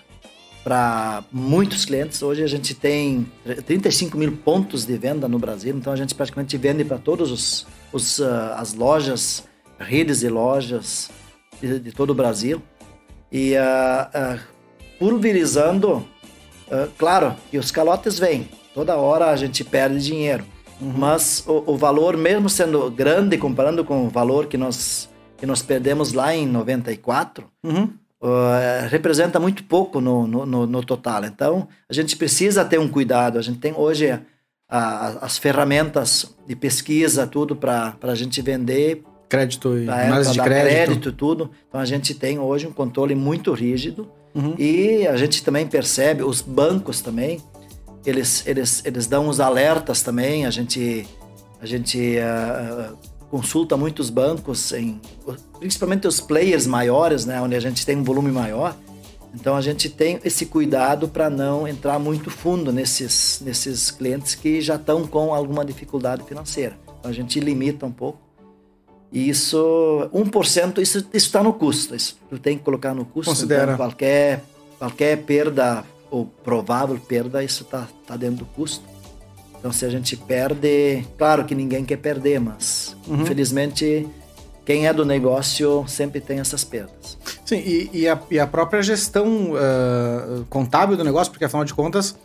[0.63, 2.21] para muitos clientes.
[2.21, 3.25] Hoje a gente tem
[3.65, 7.67] 35 mil pontos de venda no Brasil, então a gente praticamente vende para todos os,
[7.91, 9.45] os uh, as lojas,
[9.79, 11.09] redes de lojas
[11.61, 12.61] de, de todo o Brasil
[13.31, 14.39] e uh, uh,
[14.99, 16.05] pulverizando.
[16.97, 20.45] claro que os calotes vêm, toda hora a gente perde dinheiro,
[20.79, 20.93] uhum.
[20.95, 25.61] mas o, o, valor mesmo sendo grande comparando com o valor que nós que nós
[25.61, 27.89] perdemos lá em 94, uhum
[28.21, 31.25] uh, representa muito pouco no, no, no, total.
[31.25, 33.37] Então, a gente precisa ter um cuidado.
[33.37, 34.21] A gente tem hoje a,
[34.69, 39.03] a, as ferramentas de pesquisa, tudo para a gente vender.
[39.27, 40.73] Crédito e análise de crédito.
[40.73, 41.11] crédito.
[41.11, 41.51] tudo.
[41.67, 44.09] Então, a gente tem hoje um controle muito rígido.
[44.33, 44.55] Uhum.
[44.57, 47.41] E a gente também percebe, os bancos também,
[48.05, 50.45] eles, eles, eles dão os alertas também.
[50.45, 51.07] A gente,
[51.61, 52.97] a gente uh,
[53.29, 54.99] consulta muitos bancos, em,
[55.59, 58.75] principalmente os players maiores, né, onde a gente tem um volume maior.
[59.33, 64.59] Então a gente tem esse cuidado para não entrar muito fundo nesses, nesses clientes que
[64.59, 66.75] já estão com alguma dificuldade financeira.
[66.99, 68.19] Então a gente limita um pouco.
[69.11, 71.95] E isso, 1%, isso está no custo.
[71.95, 73.31] Isso tu tem que colocar no custo.
[73.31, 73.73] Considera.
[73.73, 74.43] Então, qualquer,
[74.77, 78.83] qualquer perda ou provável perda, isso está tá dentro do custo.
[79.57, 83.21] Então, se a gente perde, claro que ninguém quer perder, mas uhum.
[83.21, 84.07] infelizmente
[84.65, 87.17] quem é do negócio sempre tem essas perdas.
[87.43, 91.73] Sim, e, e, a, e a, própria gestão uh, contábil do negócio, porque afinal de
[91.73, 92.15] contas,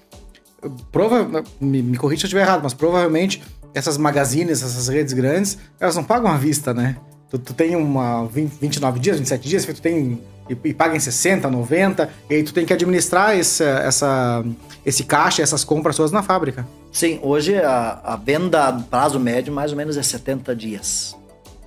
[0.92, 3.42] prova, me, me corrija se eu estiver errado, mas provavelmente
[3.74, 6.96] essas magazines, essas redes grandes, elas não pagam à vista, né?
[7.28, 11.00] Tu, tu tem uma 20, 29 dias, 27 dias, tu tem e, e paga em
[11.00, 14.44] 60, 90, e aí tu tem que administrar esse, essa,
[14.84, 16.66] esse caixa, essas compras suas na fábrica.
[16.92, 21.16] Sim, hoje a, a venda prazo médio mais ou menos é 70 dias.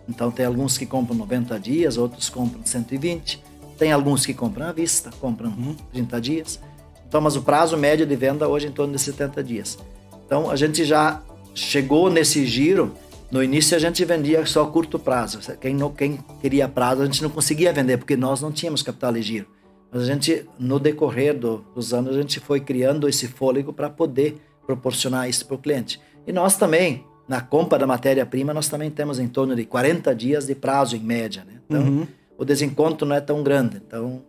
[0.08, 3.44] Então tem alguns que compram 90 dias, outros compram 120.
[3.78, 5.76] Tem alguns que compram à vista, compram uhum.
[5.92, 6.60] 30 dias.
[7.08, 9.78] Então, mas o prazo médio de venda hoje é em torno de 70 dias.
[10.26, 11.22] Então a gente já
[11.58, 12.94] chegou nesse giro.
[13.30, 15.40] No início a gente vendia só curto prazo.
[15.60, 19.12] Quem, não, quem queria prazo a gente não conseguia vender porque nós não tínhamos capital
[19.12, 19.48] de giro.
[19.92, 23.90] Mas a gente, no decorrer do, dos anos, a gente foi criando esse fôlego para
[23.90, 26.00] poder proporcionar isso para o cliente.
[26.26, 30.46] E nós também, na compra da matéria-prima, nós também temos em torno de 40 dias
[30.46, 31.46] de prazo em média.
[31.46, 31.60] Né?
[31.66, 32.08] Então, uhum.
[32.38, 33.78] o desencontro não é tão grande.
[33.78, 34.22] Então,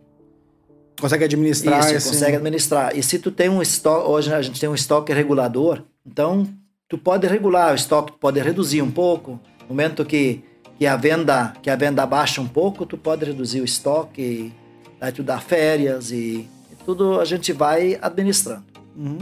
[0.99, 1.81] consegue administrar.
[1.81, 2.09] Isso, esse...
[2.09, 2.97] consegue administrar.
[2.97, 6.47] E se tu tem um estoque, hoje a gente tem um estoque regulador, então
[6.89, 9.39] tu pode regular o estoque, tu pode reduzir um pouco.
[9.61, 10.43] No momento que,
[10.77, 14.51] que a venda que a venda baixa um pouco, tu pode reduzir o estoque,
[14.99, 18.63] aí tu dá férias e, e tudo a gente vai administrando.
[18.97, 19.19] Uhum.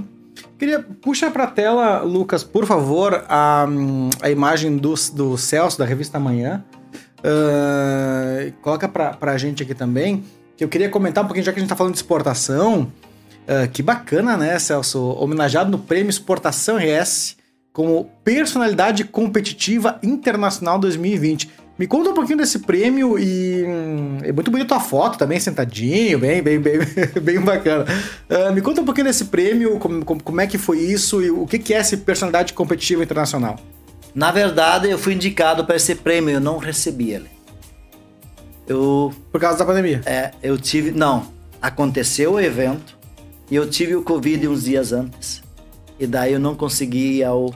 [0.58, 3.66] Queria puxa para a tela, Lucas, por favor, a,
[4.22, 6.64] a imagem do, do Celso da revista Amanhã.
[7.20, 10.24] Uh, coloca para a gente aqui também,
[10.56, 12.92] que eu queria comentar um pouquinho, já que a gente está falando de exportação.
[13.44, 15.00] Uh, que bacana, né, Celso?
[15.00, 17.37] Homenageado no Prêmio Exportação RS
[17.78, 21.48] como Personalidade Competitiva Internacional 2020.
[21.78, 26.18] Me conta um pouquinho desse prêmio e hum, é muito bonito a foto também, sentadinho,
[26.18, 26.80] bem, bem, bem,
[27.22, 27.86] bem bacana.
[28.28, 31.46] Uh, me conta um pouquinho desse prêmio, como, como, é que foi isso e o
[31.46, 33.60] que, que é esse Personalidade Competitiva Internacional.
[34.16, 37.30] Na verdade, eu fui indicado para esse prêmio, eu não recebi ele.
[38.68, 39.14] Eu...
[39.32, 40.02] Por causa da pandemia?
[40.04, 40.90] É, eu tive...
[40.90, 41.28] Não,
[41.62, 42.98] aconteceu o evento
[43.52, 45.44] e eu tive o Covid uns dias antes.
[46.00, 47.54] E daí eu não consegui ir ao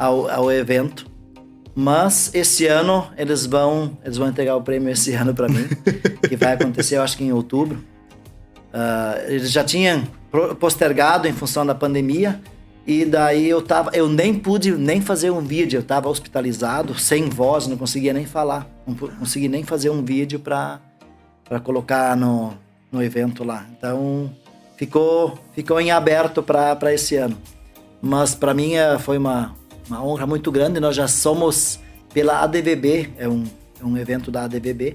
[0.00, 1.06] ao, ao evento.
[1.74, 5.68] Mas esse ano eles vão eles vão entregar o prêmio esse ano para mim,
[6.26, 7.84] que vai acontecer, eu acho que em outubro.
[8.72, 10.04] Uh, eles já tinham
[10.58, 12.40] postergado em função da pandemia
[12.86, 17.28] e daí eu tava, eu nem pude nem fazer um vídeo, eu estava hospitalizado, sem
[17.28, 20.80] voz, não conseguia nem falar, não consegui nem fazer um vídeo para
[21.44, 22.54] para colocar no,
[22.92, 23.66] no evento lá.
[23.76, 24.30] Então
[24.76, 27.36] ficou ficou em aberto para esse ano.
[28.00, 29.54] Mas para mim é, foi uma
[29.90, 30.78] uma honra muito grande.
[30.78, 31.80] Nós já somos
[32.14, 33.44] pela ADVB, é um,
[33.80, 34.94] é um evento da ADVB.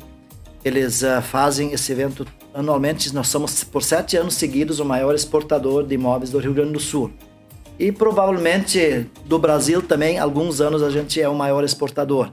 [0.63, 3.13] Eles uh, fazem esse evento anualmente.
[3.13, 6.79] Nós somos, por sete anos seguidos, o maior exportador de imóveis do Rio Grande do
[6.79, 7.11] Sul.
[7.77, 12.31] E provavelmente do Brasil também, alguns anos a gente é o maior exportador.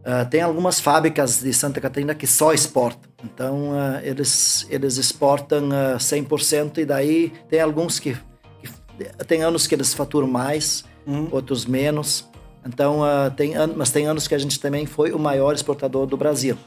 [0.00, 3.10] Uh, tem algumas fábricas de Santa Catarina que só exportam.
[3.22, 8.16] Então, uh, eles, eles exportam uh, 100% e daí tem alguns que,
[8.60, 11.28] que, Tem anos que eles faturam mais, uhum.
[11.32, 12.28] outros menos.
[12.66, 16.16] Então, uh, tem mas tem anos que a gente também foi o maior exportador do
[16.16, 16.58] Brasil.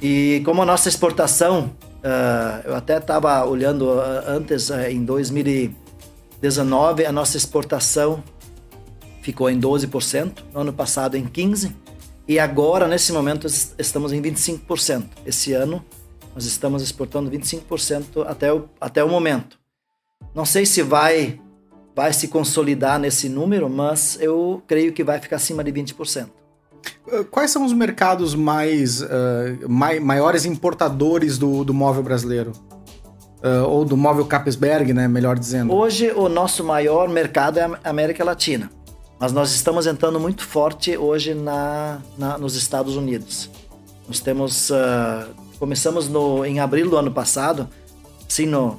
[0.00, 7.12] E como a nossa exportação, uh, eu até estava olhando uh, antes, em 2019, a
[7.12, 8.24] nossa exportação
[9.20, 11.74] ficou em 12%, no ano passado em 15%,
[12.28, 13.46] e agora, nesse momento,
[13.78, 15.04] estamos em 25%.
[15.24, 15.84] Esse ano,
[16.34, 19.56] nós estamos exportando 25% até o, até o momento.
[20.34, 21.38] Não sei se vai
[21.96, 26.28] vai se consolidar nesse número, mas eu creio que vai ficar acima de 20%.
[27.06, 29.06] Uh, quais são os mercados mais, uh,
[29.66, 32.52] mai, maiores importadores do, do móvel brasileiro?
[33.42, 35.08] Uh, ou do móvel Capesberg, né?
[35.08, 35.72] Melhor dizendo.
[35.72, 38.70] Hoje o nosso maior mercado é a América Latina,
[39.18, 43.48] mas nós estamos entrando muito forte hoje na, na nos Estados Unidos.
[44.06, 47.68] Nós temos uh, começamos no, em abril do ano passado,
[48.28, 48.78] sim no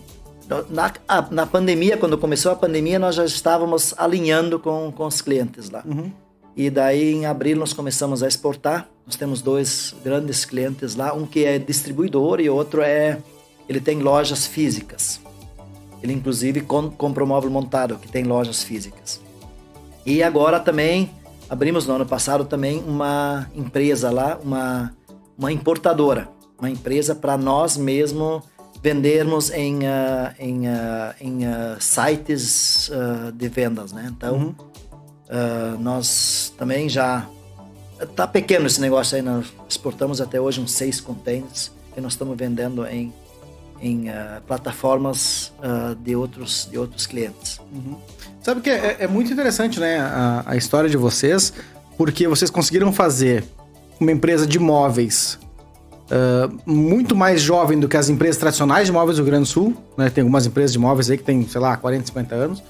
[0.69, 0.93] na,
[1.29, 5.83] na pandemia, quando começou a pandemia, nós já estávamos alinhando com, com os clientes lá.
[5.85, 6.11] Uhum.
[6.55, 8.89] E daí, em abril, nós começamos a exportar.
[9.05, 13.19] Nós temos dois grandes clientes lá, um que é distribuidor e outro é...
[13.69, 15.19] Ele tem lojas físicas.
[16.01, 19.19] Ele, inclusive, com, compra o móvel montado, que tem lojas físicas.
[20.05, 21.11] E agora também,
[21.49, 24.95] abrimos no ano passado também uma empresa lá, uma,
[25.37, 26.29] uma importadora.
[26.57, 28.41] Uma empresa para nós mesmos
[28.82, 32.89] vendermos em, uh, em, uh, em uh, sites
[33.34, 34.11] de vendas, né?
[34.15, 34.55] Então,
[35.30, 35.78] uhum.
[35.80, 37.28] nós também já...
[38.15, 42.38] Tá pequeno esse negócio aí, nós exportamos até hoje uns seis containers que nós estamos
[42.38, 43.11] vendendo em,
[43.82, 44.05] em
[44.45, 45.51] plataformas
[46.03, 47.59] de, outros, de outros clientes.
[47.73, 47.97] Uhum.
[48.43, 51.51] Sabe que é, é, muito interessante, né, a, a história de vocês,
[51.97, 53.43] porque vocês conseguiram fazer
[53.99, 55.39] uma empresa de móveis
[56.12, 59.51] uh, muito mais jovem do que as empresas tradicionais de imóveis do Rio Grande do
[59.51, 59.76] Sul.
[59.97, 60.10] Né?
[60.10, 62.64] Tem algumas empresas de imóveis aí que tem, sei lá, 40, 50 anos.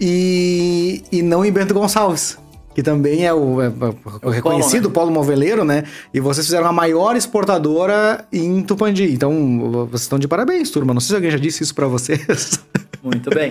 [0.00, 2.38] E, e não em Bento Gonçalves,
[2.74, 5.12] que também é o, é, é o reconhecido polo, né?
[5.14, 5.84] polo moveleiro, né?
[6.12, 9.12] E vocês fizeram a maior exportadora em Tupandi.
[9.12, 10.92] Então, vocês estão de parabéns, turma.
[10.92, 12.58] Não sei se alguém já disse isso para vocês.
[13.02, 13.50] Muito bem.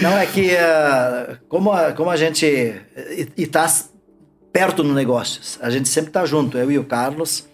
[0.00, 2.74] Não, é que uh, como, a, como a gente
[3.36, 3.72] está
[4.52, 7.47] perto no negócio, a gente sempre está junto, eu e o Carlos.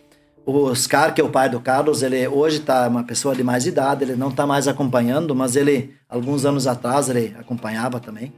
[0.47, 3.66] O Oscar, que é o pai do Carlos, ele hoje está uma pessoa de mais
[3.66, 8.32] idade, ele não está mais acompanhando, mas ele, alguns anos atrás, ele acompanhava também.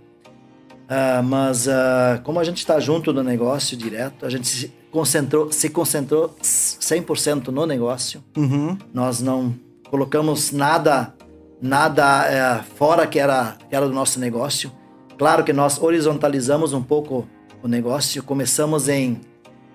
[0.85, 5.51] Uh, mas uh, como a gente está junto no negócio direto, a gente se concentrou,
[5.51, 8.23] se concentrou 100% no negócio.
[8.37, 8.79] Uhum.
[8.95, 9.53] Nós não
[9.91, 11.13] colocamos nada
[11.61, 14.71] nada é, fora que era, que era do nosso negócio.
[15.19, 17.27] Claro que nós horizontalizamos um pouco
[17.63, 18.23] o negócio.
[18.23, 19.21] Começamos em,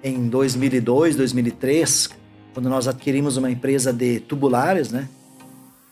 [0.03, 2.09] em 2002, 2003,
[2.53, 5.07] quando nós adquirimos uma empresa de tubulares, né?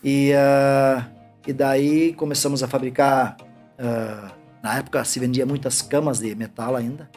[0.02, 1.04] E, uh,
[1.46, 3.36] e daí começamos a fabricar.
[3.78, 7.08] Uh, na época se vendia muitas camas de metal ainda.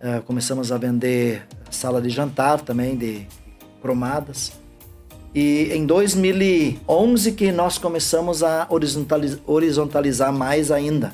[0.00, 3.26] Uh, começamos a vender sala de jantar também de
[3.80, 4.52] cromadas.
[5.34, 11.12] E em 2011 que nós começamos a horizontalizar, horizontalizar mais ainda,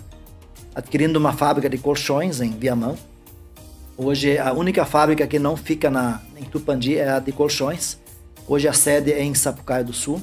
[0.75, 2.97] adquirindo uma fábrica de colchões em Viamão.
[4.01, 7.99] Hoje a única fábrica que não fica na, em Tupandi é a de colchões.
[8.47, 10.23] Hoje a sede é em Sapucaia do Sul.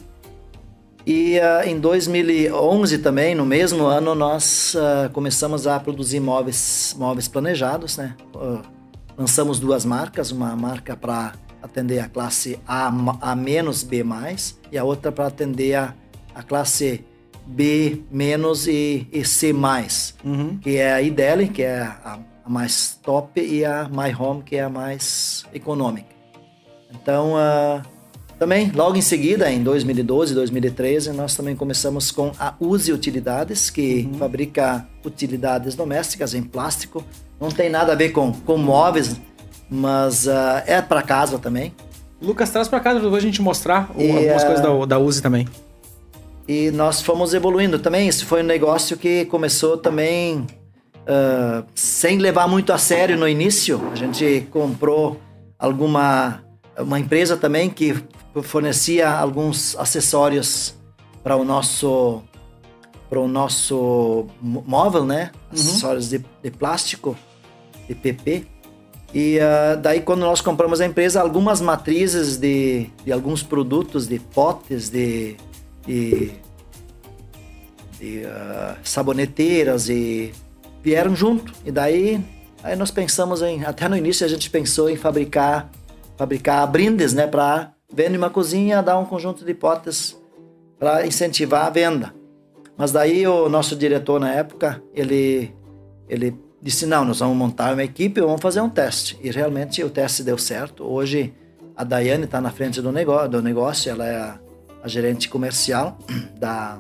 [1.06, 7.28] E uh, em 2011 também, no mesmo ano, nós uh, começamos a produzir móveis, móveis
[7.28, 8.16] planejados, né?
[8.34, 8.62] Uh,
[9.18, 12.88] lançamos duas marcas, uma marca para atender a classe A,
[13.20, 15.94] A menos B mais, e a outra para atender a,
[16.34, 17.04] a classe
[17.46, 20.58] B menos e, e C mais, uhum.
[20.60, 24.56] que é a Ideli, que é a, a, mais top, e a My Home, que
[24.56, 26.08] é a mais econômica.
[26.94, 27.82] Então, uh,
[28.38, 34.08] também, logo em seguida, em 2012, 2013, nós também começamos com a Use Utilidades, que
[34.12, 34.18] uhum.
[34.20, 37.04] fabrica utilidades domésticas em plástico.
[37.40, 39.20] Não tem nada a ver com, com móveis,
[39.70, 41.74] mas uh, é para casa também.
[42.22, 45.48] Lucas, traz para casa pra gente mostrar e, algumas uh, coisas da, da Uzi também.
[46.48, 48.08] E nós fomos evoluindo também.
[48.08, 50.46] Isso foi um negócio que começou também
[51.06, 53.82] uh, sem levar muito a sério no início.
[53.92, 55.20] A gente comprou
[55.58, 56.44] alguma
[56.78, 57.96] uma empresa também que
[58.44, 60.76] fornecia alguns acessórios
[61.24, 62.22] para o nosso
[63.10, 65.32] para o nosso móvel, né?
[65.34, 65.54] Uhum.
[65.54, 67.16] Acessórios de, de plástico,
[67.88, 68.48] de PP.
[69.14, 74.20] E uh, daí, quando nós compramos a empresa, algumas matrizes de, de alguns produtos, de
[74.20, 75.38] potes, de,
[75.86, 76.32] de,
[78.00, 80.34] de uh, saboneteiras, e
[80.86, 81.52] vieram junto.
[81.66, 82.24] E daí,
[82.64, 85.72] aí nós pensamos em, até no início a gente pensou em fabricar,
[86.16, 90.16] fabricar brindes, né, para vender uma cozinha, dar um conjunto de potes
[90.78, 92.14] para incentivar a venda.
[92.78, 95.52] Mas daí o nosso diretor na época, ele,
[96.08, 99.18] ele disse: não, nós vamos montar uma equipe, vamos fazer um teste.
[99.24, 100.84] E realmente o teste deu certo.
[100.84, 101.34] Hoje
[101.76, 104.40] a Daiane está na frente do negócio, do negócio ela é a,
[104.84, 105.98] a, gerente comercial
[106.38, 106.80] da,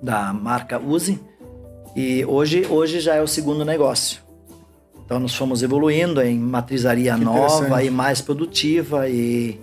[0.00, 1.20] da marca Uzi.
[1.94, 4.20] E hoje, hoje já é o segundo negócio.
[5.04, 9.58] Então nós fomos evoluindo em matrizaria que nova e mais produtiva e,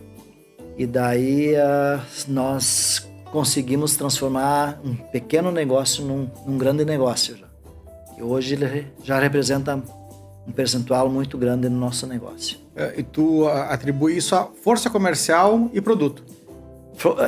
[0.77, 7.37] e daí uh, nós conseguimos transformar um pequeno negócio num, num grande negócio.
[8.17, 9.81] E hoje ele já representa
[10.47, 12.57] um percentual muito grande no nosso negócio.
[12.75, 16.23] É, e tu atribui isso a força comercial e produto?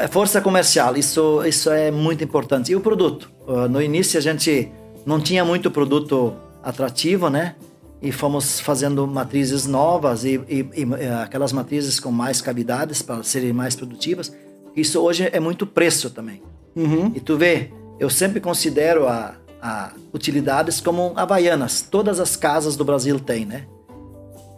[0.02, 2.72] É, força comercial, isso, isso é muito importante.
[2.72, 3.30] E o produto?
[3.48, 4.72] Ah, no início a gente
[5.08, 7.56] não tinha muito produto atrativo, né?
[8.02, 13.24] E fomos fazendo matrizes novas e, e, e é, aquelas matrizes com mais cavidades para
[13.24, 14.34] serem mais produtivas.
[14.76, 16.44] Isso hoje é muito preço também.
[16.76, 17.14] Uhum.
[17.16, 21.82] E tu vê, eu sempre considero a, a utilidades como havaianas.
[21.82, 23.66] Todas as casas do Brasil têm, né?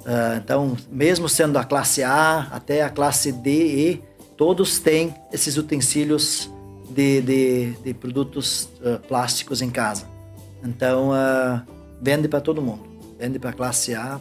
[0.01, 4.03] Uh, então, mesmo sendo a classe A até a classe D e
[4.35, 6.49] todos têm esses utensílios
[6.89, 10.18] de, de, de produtos uh, plásticos em casa.
[10.63, 11.61] Então, uh,
[12.01, 12.83] vende para todo mundo.
[13.17, 14.19] Vende para a classe A,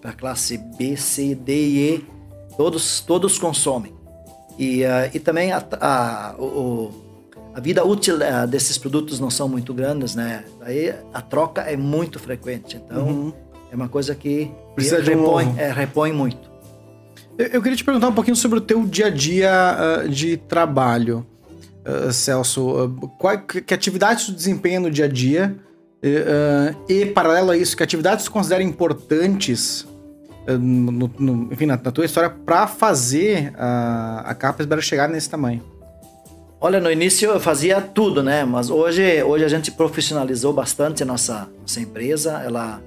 [0.00, 2.04] para a classe B, C, D e E.
[2.56, 3.94] Todos, todos consomem.
[4.58, 7.06] E, e também a, a, o,
[7.56, 10.44] a vida útil uh, desses produtos não são muito grandes, né?
[10.60, 12.76] Aí a troca é muito frequente.
[12.76, 13.32] Então, uhum.
[13.72, 16.50] é uma coisa que Precisa repõe, um é, repõe muito.
[17.38, 20.36] Eu, eu, queria te perguntar um pouquinho sobre o teu dia a dia uh, de
[20.36, 21.26] trabalho,
[21.86, 22.96] uh, Celso.
[23.18, 25.56] qual, que atividades tu desempenha no dia a dia?
[26.88, 29.84] e, paralelo a isso, que atividades tu considera importantes
[30.46, 35.64] no, no, enfim, na, na, tua história, para fazer a, a Capesberg chegar nesse tamanho?
[36.60, 38.44] Olha, no início eu fazia tudo, né?
[38.44, 42.42] Mas hoje, hoje a gente profissionalizou bastante a nossa, nossa empresa.
[42.44, 42.80] Ela,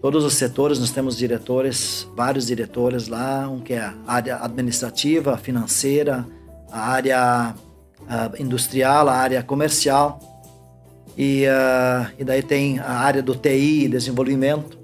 [0.00, 5.36] todos os setores, nós temos diretores, vários diretores lá, um que é a área administrativa,
[5.36, 6.24] financeira,
[6.70, 7.54] a área
[8.02, 10.18] uh, industrial, a área comercial.
[11.16, 14.78] E, uh, e daí tem a área do TI, desenvolvimento.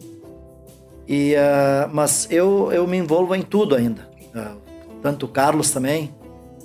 [1.08, 4.08] E, uh, mas eu, eu me envolvo em tudo ainda.
[4.34, 4.60] Uh,
[5.00, 6.14] tanto o Carlos também.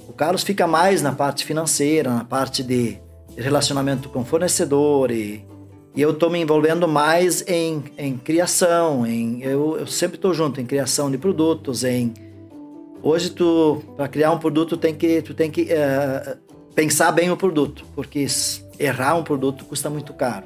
[0.07, 2.99] O Carlos fica mais na parte financeira, na parte de
[3.37, 5.11] relacionamento com fornecedor.
[5.11, 5.45] E,
[5.95, 9.05] e eu estou me envolvendo mais em, em criação.
[9.05, 11.83] Em, eu, eu sempre estou junto em criação de produtos.
[11.83, 12.13] Em
[13.01, 16.37] hoje tu para criar um produto tem que tu tem que uh,
[16.73, 18.25] pensar bem o produto, porque
[18.79, 20.45] errar um produto custa muito caro.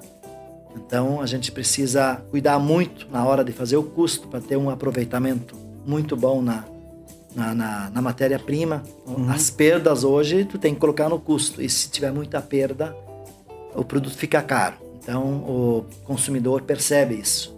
[0.76, 4.70] Então a gente precisa cuidar muito na hora de fazer o custo para ter um
[4.70, 6.66] aproveitamento muito bom na,
[7.34, 8.84] na, na, na matéria-prima.
[9.06, 9.30] Uhum.
[9.30, 12.96] As perdas hoje tu tem que colocar no custo e se tiver muita perda
[13.74, 14.76] o produto fica caro.
[15.02, 17.55] Então o consumidor percebe isso.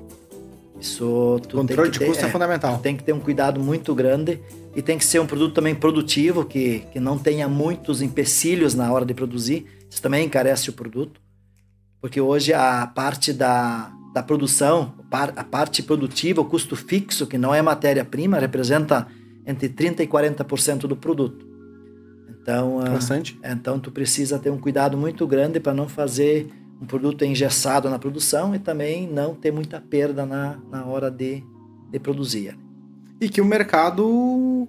[0.80, 2.78] Isso tu controle de ter, custo é, é fundamental.
[2.80, 4.39] Tem que ter um cuidado muito grande
[4.75, 8.91] e tem que ser um produto também produtivo que, que não tenha muitos empecilhos na
[8.91, 9.65] hora de produzir.
[9.89, 11.19] Isso também encarece o produto
[11.99, 17.53] porque hoje a parte da, da produção, a parte produtiva, o custo fixo, que não
[17.53, 19.07] é matéria-prima, representa
[19.45, 21.45] entre 30% e 40% do produto.
[22.30, 23.38] Então, ah, Bastante.
[23.43, 26.47] então tu precisa ter um cuidado muito grande para não fazer
[26.82, 31.43] um produto engessado na produção e também não ter muita perda na, na hora de,
[31.89, 32.57] de produzir.
[33.19, 34.67] E que o mercado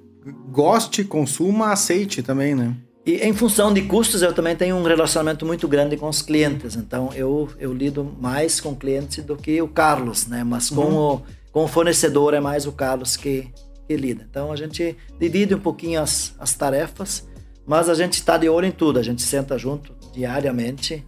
[0.50, 2.74] goste, consuma, aceite também, né?
[3.09, 6.76] E em função de custos, eu também tenho um relacionamento muito grande com os clientes.
[6.76, 10.44] Então, eu, eu lido mais com clientes do que o Carlos, né?
[10.44, 11.14] Mas com, uhum.
[11.14, 13.48] o, com o fornecedor é mais o Carlos que,
[13.86, 14.26] que lida.
[14.28, 17.26] Então, a gente divide um pouquinho as, as tarefas,
[17.66, 18.98] mas a gente está de olho em tudo.
[18.98, 21.02] A gente senta junto diariamente,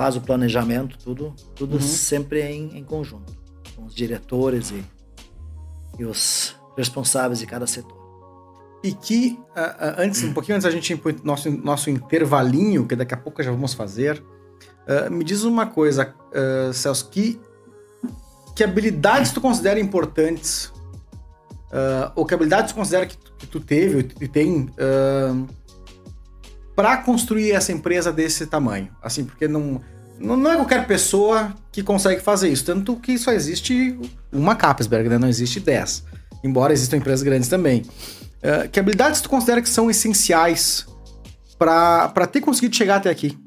[0.00, 1.80] faz o planejamento, tudo, tudo uhum.
[1.82, 3.36] sempre em, em conjunto,
[3.76, 4.82] com os diretores e,
[5.98, 8.00] e os responsáveis de cada setor.
[8.82, 12.86] E que, uh, uh, antes, um pouquinho antes da gente ir pro nosso, nosso intervalinho,
[12.86, 14.24] que daqui a pouco já vamos fazer,
[14.88, 16.14] uh, me diz uma coisa,
[16.72, 17.38] Celso, que,
[18.56, 20.72] que habilidades tu considera importantes,
[22.16, 24.70] ou que habilidades tu considera que tu, que tu teve e tem
[26.74, 28.88] para construir essa empresa desse tamanho?
[29.02, 29.80] Assim, porque não,
[30.18, 33.98] não é qualquer pessoa que consegue fazer isso, tanto que só existe
[34.32, 35.18] uma Capesberg, né?
[35.18, 36.04] não existe 10,
[36.44, 37.82] embora existam empresas grandes também.
[38.42, 40.86] Uh, que habilidades tu considera que são essenciais
[41.58, 43.38] para ter conseguido chegar até aqui?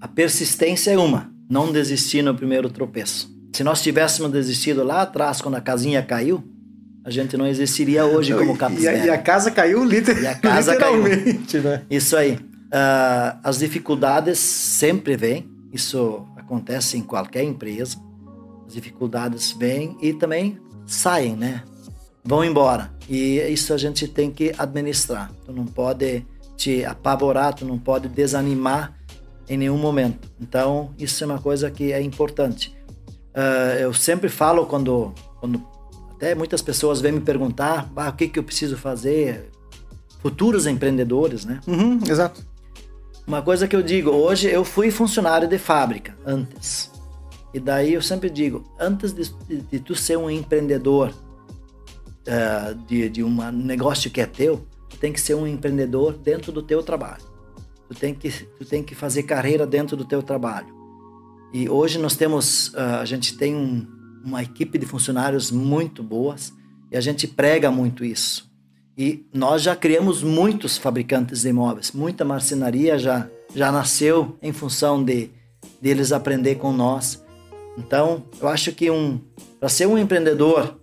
[0.00, 3.34] A persistência é uma, não desistir no primeiro tropeço.
[3.54, 6.44] Se nós tivéssemos desistido lá atrás, quando a casinha caiu,
[7.06, 10.34] a gente não existiria hoje como Capes e, e, a casa caiu liter e a
[10.34, 11.64] casa literalmente, caiu.
[11.64, 11.82] né?
[11.88, 12.32] Isso aí.
[12.32, 17.96] Uh, as dificuldades sempre vêm, isso acontece em qualquer empresa.
[18.66, 21.62] As dificuldades vêm e também saem, né?
[22.26, 22.90] vão embora.
[23.08, 25.30] E isso a gente tem que administrar.
[25.44, 26.26] Tu não pode
[26.56, 28.94] te apavorar, tu não pode desanimar
[29.48, 30.28] em nenhum momento.
[30.40, 32.76] Então, isso é uma coisa que é importante.
[33.32, 35.62] Uh, eu sempre falo quando, quando
[36.16, 39.50] até muitas pessoas vêm me perguntar ah, o que, que eu preciso fazer,
[40.20, 41.60] futuros empreendedores, né?
[41.66, 42.44] Uhum, exato.
[43.26, 46.90] Uma coisa que eu digo, hoje eu fui funcionário de fábrica antes.
[47.52, 53.08] E daí eu sempre digo, antes de, de, de tu ser um empreendedor, uh, de,
[53.10, 56.82] de um negócio que é teu, tu tem que ser um empreendedor dentro do teu
[56.82, 57.22] trabalho.
[57.88, 60.74] Tu tem que, tu tem que fazer carreira dentro do teu trabalho.
[61.52, 63.95] E hoje nós temos, uh, a gente tem um,
[64.26, 66.52] uma equipe de funcionários muito boas
[66.90, 68.50] e a gente prega muito isso.
[68.98, 75.02] E nós já criamos muitos fabricantes de imóveis, muita marcenaria já, já nasceu em função
[75.02, 75.30] de
[75.80, 77.24] deles aprender com nós.
[77.78, 79.20] Então, eu acho que um
[79.60, 80.76] para ser um empreendedor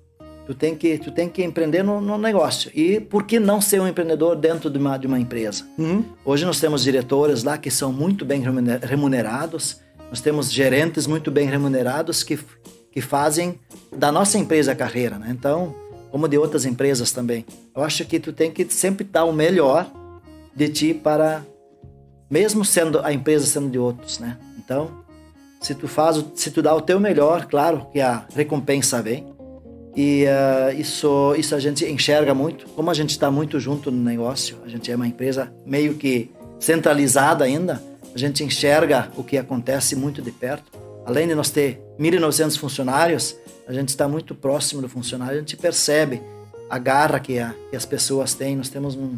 [0.45, 2.69] Tu tem que, tu tem que empreender no, no, negócio.
[2.75, 5.65] E por que não ser um empreendedor dentro de uma, de uma empresa?
[5.77, 6.03] Uhum.
[6.25, 8.43] Hoje nós temos diretores lá que são muito bem
[8.81, 9.79] remunerados,
[10.09, 12.37] nós temos gerentes muito bem remunerados que,
[12.93, 13.59] que fazem
[13.91, 15.27] da nossa empresa a carreira, né?
[15.31, 15.75] Então,
[16.11, 17.43] como de outras empresas também.
[17.75, 19.91] Eu acho que tu tem que sempre dar o melhor
[20.55, 21.43] de ti para
[22.29, 24.37] mesmo sendo a empresa sendo de outros, né?
[24.57, 24.91] Então,
[25.59, 29.25] se tu faz, se tu dá o teu melhor, claro que a recompensa vem.
[29.95, 32.67] E uh, isso, isso a gente enxerga muito.
[32.69, 36.31] Como a gente está muito junto no negócio, a gente é uma empresa meio que
[36.59, 37.81] centralizada ainda,
[38.13, 40.82] a gente enxerga o que acontece muito de perto.
[41.05, 43.35] Além de nós ter 1.900 funcionários,
[43.67, 46.21] a gente está muito próximo do funcionário, a gente percebe
[46.69, 48.55] a garra que, a, que as pessoas têm.
[48.55, 49.17] Nós temos um.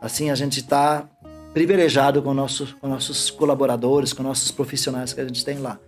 [0.00, 1.08] Assim, a gente está
[1.52, 5.78] privilegiado com nossos, com nossos colaboradores, com nossos profissionais que a gente tem lá.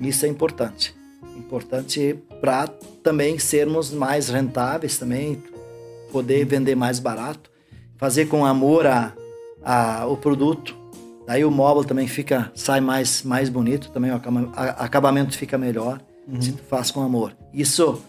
[0.00, 0.94] Isso é importante.
[1.36, 2.68] Importante para
[3.02, 5.42] também sermos mais rentáveis, também
[6.12, 7.50] poder vender mais barato,
[7.96, 9.12] fazer com amor a,
[9.62, 10.76] a, o produto.
[11.26, 14.20] Daí o móvel também fica sai mais mais bonito, também o
[14.54, 16.40] acabamento fica melhor uhum.
[16.40, 17.34] se tu faz com amor.
[17.52, 18.02] Isso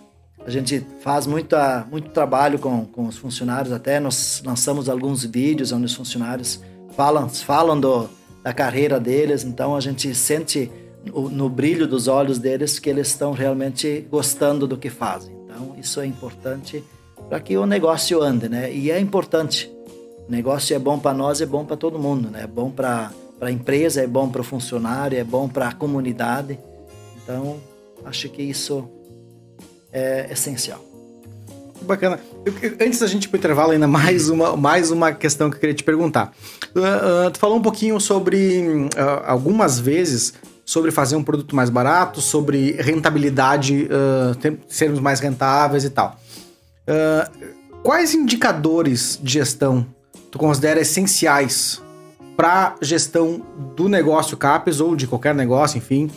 [0.45, 5.71] a gente faz muita, muito trabalho com, com os funcionários, até nós lançamos alguns vídeos
[5.71, 6.61] onde os funcionários
[6.95, 8.07] falam, falam do,
[8.43, 10.71] da carreira deles, então a gente sente
[11.03, 15.35] no, no brilho dos olhos deles que eles estão realmente gostando do que fazem.
[15.45, 16.83] Então isso é importante
[17.27, 18.71] para que o negócio ande, né?
[18.71, 19.74] E é importante.
[20.27, 22.43] O negócio é bom para nós, é bom para todo mundo, né?
[22.43, 26.59] É bom para a empresa, é bom para o funcionário, é bom para a comunidade.
[27.23, 27.57] Então,
[28.03, 28.89] acho que isso
[29.91, 30.83] é essencial.
[31.81, 32.19] Bacana.
[32.43, 35.59] Eu, antes da gente ir pro intervalo, ainda mais uma, mais uma questão que eu
[35.59, 36.33] queria te perguntar.
[36.75, 40.33] Uh, uh, tu falou um pouquinho sobre, uh, algumas vezes,
[40.65, 43.87] sobre fazer um produto mais barato, sobre rentabilidade,
[44.67, 46.19] sermos mais rentáveis e tal.
[47.83, 49.85] quais indicadores de gestão
[50.35, 51.81] tu considera essenciais
[52.35, 53.41] para gestão
[53.73, 56.11] do negócio CAPES ou de qualquer negócio, enfim,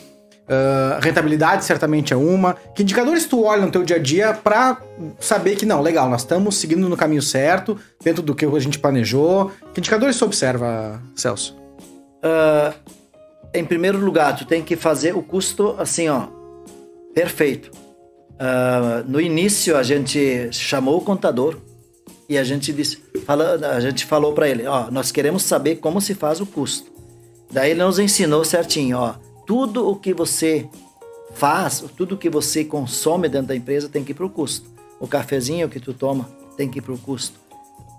[0.49, 2.55] Uh, rentabilidade certamente é uma.
[2.75, 4.81] Que indicadores tu olha no teu dia a dia para
[5.21, 8.79] saber que não, legal, nós estamos seguindo no caminho certo, dentro do que a gente
[8.79, 9.53] planejou?
[9.75, 11.55] Que indicadores tu observa, Celso?
[12.25, 12.75] Uh,
[13.53, 16.29] em primeiro lugar, tu tem que fazer o custo assim, ó,
[17.15, 17.71] perfeito.
[18.41, 21.59] Uh, no início a gente chamou o contador
[22.29, 26.01] e a gente disse, fala, a gente falou para ele, ó, nós queremos saber como
[26.01, 26.91] se faz o custo.
[27.51, 29.15] Daí ele nos ensinou certinho, ó
[29.49, 30.69] tudo o que você
[31.33, 34.69] faz, tudo o que você consome dentro da empresa tem que ir para o custo.
[35.01, 37.41] O cafezinho que tu toma tem que ir para o custo.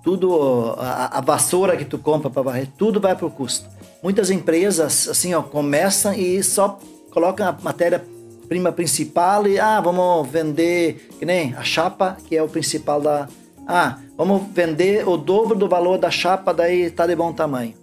[0.04, 3.68] Tudo, a, a, vassoura que tu compra para varrer, tudo vai para o custo.
[4.04, 11.10] Muitas empresas, assim, ó, começam e só colocam a matéria-prima principal e, ah, vamos vender,
[11.18, 13.28] que nem a chapa, que é o principal da...
[13.68, 17.74] Ah, vamos vender o dobro do valor da chapa, daí tá de bom tamanho.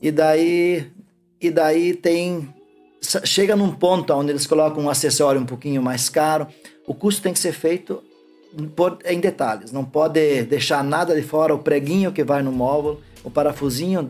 [0.00, 0.86] E daí,
[1.40, 2.54] e daí tem
[3.24, 6.46] chega num ponto onde eles colocam um acessório um pouquinho mais caro,
[6.86, 8.00] o custo tem que ser feito
[8.76, 9.72] por, em detalhes.
[9.72, 14.08] Não pode deixar nada de fora, o preguinho que vai no móvel, o parafusinho,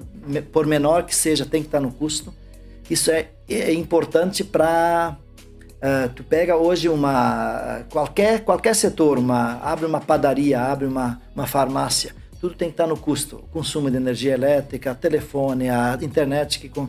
[0.52, 2.34] por menor que seja, tem que estar no custo.
[2.90, 5.16] Isso é, é importante para
[5.76, 11.46] uh, tu pega hoje uma qualquer qualquer setor, uma abre uma padaria, abre uma, uma
[11.46, 13.44] farmácia, tudo tem que estar no custo.
[13.52, 16.88] Consumo de energia elétrica, telefone, a internet que com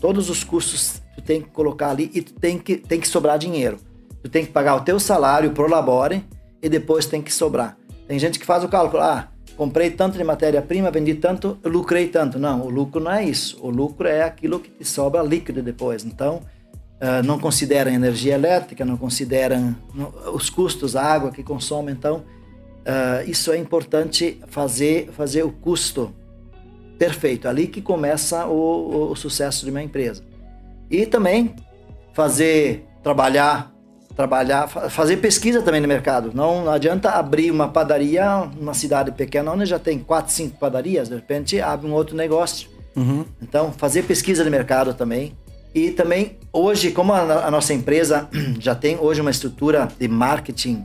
[0.00, 3.38] todos os custos tu tem que colocar ali e tu tem que, tem que sobrar
[3.38, 3.78] dinheiro.
[4.22, 6.24] Tu tem que pagar o teu salário pro labore
[6.62, 7.76] e depois tem que sobrar.
[8.06, 12.38] Tem gente que faz o cálculo, ah, comprei tanto de matéria-prima, vendi tanto, lucrei tanto.
[12.38, 13.58] Não, o lucro não é isso.
[13.60, 16.04] O lucro é aquilo que te sobra líquido depois.
[16.04, 16.42] Então,
[17.00, 19.74] uh, não consideram energia elétrica, não consideram
[20.32, 21.92] os custos, a água que consome.
[21.92, 22.24] Então,
[22.86, 26.12] uh, isso é importante fazer, fazer o custo
[26.98, 27.48] perfeito.
[27.48, 30.22] Ali que começa o, o, o sucesso de uma empresa.
[30.90, 31.54] E também
[32.12, 33.72] fazer, trabalhar,
[34.16, 36.32] trabalhar, fazer pesquisa também no mercado.
[36.34, 41.14] Não adianta abrir uma padaria numa cidade pequena onde já tem quatro, cinco padarias, de
[41.14, 42.68] repente abre um outro negócio.
[42.96, 43.24] Uhum.
[43.40, 45.36] Então, fazer pesquisa de mercado também.
[45.78, 50.84] E também, hoje, como a, a nossa empresa já tem hoje uma estrutura de marketing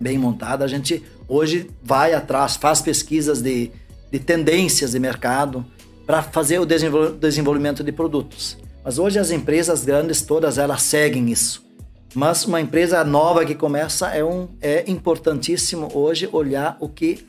[0.00, 3.70] bem montada, a gente hoje vai atrás, faz pesquisas de,
[4.10, 5.64] de tendências de mercado
[6.04, 8.58] para fazer o desenvolvimento de produtos.
[8.84, 11.64] Mas hoje as empresas grandes todas elas seguem isso.
[12.12, 17.24] Mas uma empresa nova que começa é um é importantíssimo hoje olhar o que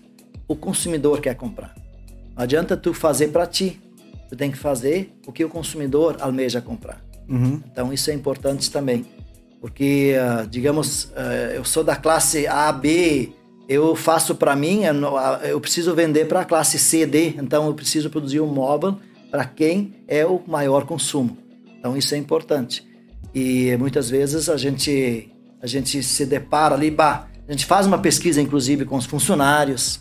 [0.48, 1.76] o consumidor quer comprar.
[2.36, 3.80] Não adianta tu fazer para ti,
[4.32, 7.04] tu tem que fazer o que o consumidor almeja comprar.
[7.28, 7.62] Uhum.
[7.70, 9.06] Então isso é importante também,
[9.60, 13.34] porque uh, digamos uh, eu sou da classe A, B,
[13.68, 14.84] eu faço para mim,
[15.44, 18.98] eu preciso vender para a classe C, D, então eu preciso produzir um móvel
[19.30, 21.38] para quem é o maior consumo.
[21.78, 22.86] Então isso é importante.
[23.36, 25.30] E muitas vezes a gente
[25.62, 29.98] a gente se depara ali, bah, a gente faz uma pesquisa inclusive com os funcionários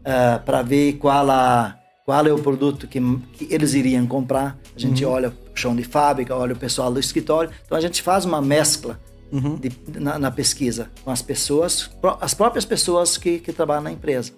[0.00, 3.00] uh, para ver qual a qual é o produto que,
[3.32, 4.58] que eles iriam comprar.
[4.74, 5.12] A gente uhum.
[5.12, 7.50] olha o chão de fábrica, olha o pessoal do escritório.
[7.64, 9.00] Então a gente faz uma mescla
[9.30, 9.56] uhum.
[9.56, 11.90] de, na, na, pesquisa com as pessoas,
[12.20, 14.32] as próprias pessoas que, que trabalham na empresa.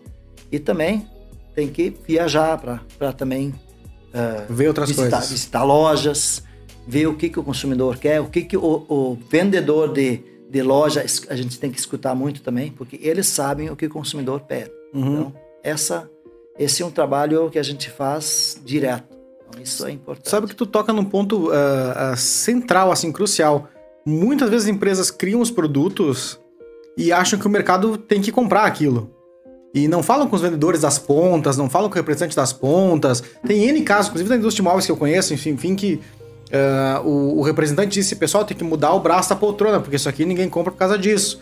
[0.53, 1.09] E também
[1.55, 2.59] tem que viajar
[2.99, 5.31] para também uh, ver outras visitar, coisas.
[5.31, 6.43] Visitar lojas,
[6.87, 10.63] ver o que, que o consumidor quer, o que, que o, o vendedor de, de
[10.63, 14.41] loja, a gente tem que escutar muito também, porque eles sabem o que o consumidor
[14.41, 14.71] pede.
[14.93, 15.13] Uhum.
[15.13, 16.11] Então, essa,
[16.59, 19.17] esse é um trabalho que a gente faz direto.
[19.49, 20.29] Então, isso é importante.
[20.29, 23.69] Sabe que tu toca num ponto uh, uh, central, assim, crucial.
[24.07, 26.39] Muitas vezes as empresas criam os produtos
[26.97, 29.11] e acham que o mercado tem que comprar aquilo.
[29.75, 33.23] E não falam com os vendedores das pontas, não falam com o representante das pontas.
[33.45, 36.01] Tem N casos, inclusive da indústria de imóveis que eu conheço, enfim, enfim que
[36.53, 40.09] uh, o, o, representante disse, pessoal, tem que mudar o braço da poltrona, porque isso
[40.09, 41.41] aqui ninguém compra por causa disso.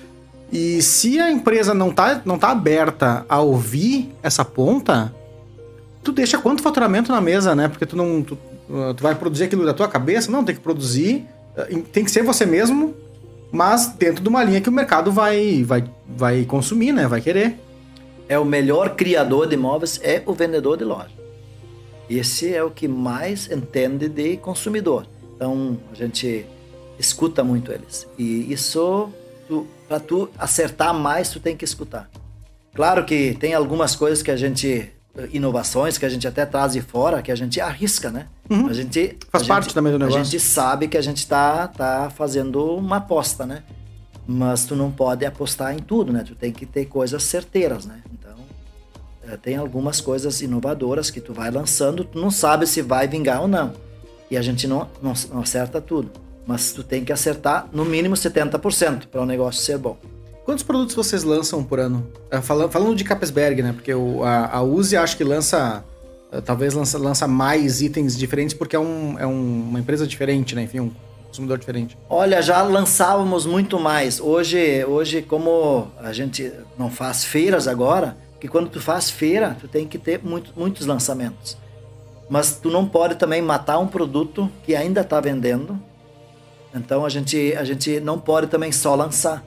[0.53, 5.13] E se a empresa não tá, não tá aberta a ouvir essa ponta,
[6.05, 7.69] tu deixa quanto faturamento na mesa, né?
[7.69, 8.23] Porque tu não.
[8.23, 8.37] Tu,
[8.97, 10.31] tu vai produzir aquilo da tua cabeça?
[10.31, 11.27] Não, tem que produzir.
[11.91, 12.95] Tem que ser você mesmo,
[13.51, 17.07] mas dentro de uma linha que o mercado vai, vai, vai consumir, né?
[17.07, 17.59] Vai querer
[18.33, 21.11] é o melhor criador de imóveis é o vendedor de loja.
[22.09, 25.07] Esse é o que mais entende de consumidor.
[25.37, 26.47] Então a gente
[26.99, 28.09] escuta muito eles.
[28.19, 29.11] E isso,
[29.89, 32.09] para tu acertar mais, tu tem que escutar.
[32.75, 34.91] Claro que tem algumas coisas que a gente
[35.31, 38.29] inovações que a gente até traz de fora, que a gente arrisca, né?
[38.49, 38.67] Uhum.
[38.67, 40.19] A gente faz a parte gente, também do negócio.
[40.19, 43.63] A gente sabe que a gente tá tá fazendo uma aposta, né?
[44.27, 46.25] Mas tu não pode apostar em tudo, né?
[46.27, 48.03] Tu tem que ter coisas certeiras, né?
[49.29, 53.41] É, tem algumas coisas inovadoras que tu vai lançando, tu não sabe se vai vingar
[53.41, 53.73] ou não.
[54.31, 56.11] E a gente não, não, não acerta tudo.
[56.47, 59.97] Mas tu tem que acertar no mínimo 70% para o negócio ser bom.
[60.45, 62.07] Quantos produtos vocês lançam por ano?
[62.31, 63.73] É, falando, de Capesberg, né?
[63.73, 65.85] Porque o, a, a Uzi acho que lança.
[66.33, 70.57] É, talvez lança, lança mais itens diferentes porque é, um, é um, uma empresa diferente,
[70.57, 70.63] né?
[70.63, 70.91] Enfim, um
[71.29, 71.97] consumidor diferente.
[72.11, 74.21] Olha, já lançávamos muito mais.
[74.21, 79.69] Hoje, hoje como a gente não faz feiras agora, que quando tu faz feira, tu
[79.69, 81.57] tem que ter muito, muitos lançamentos.
[82.29, 85.79] Mas tu não pode também matar um produto que ainda está vendendo.
[86.75, 89.45] Então a gente, a gente não pode também só lançar,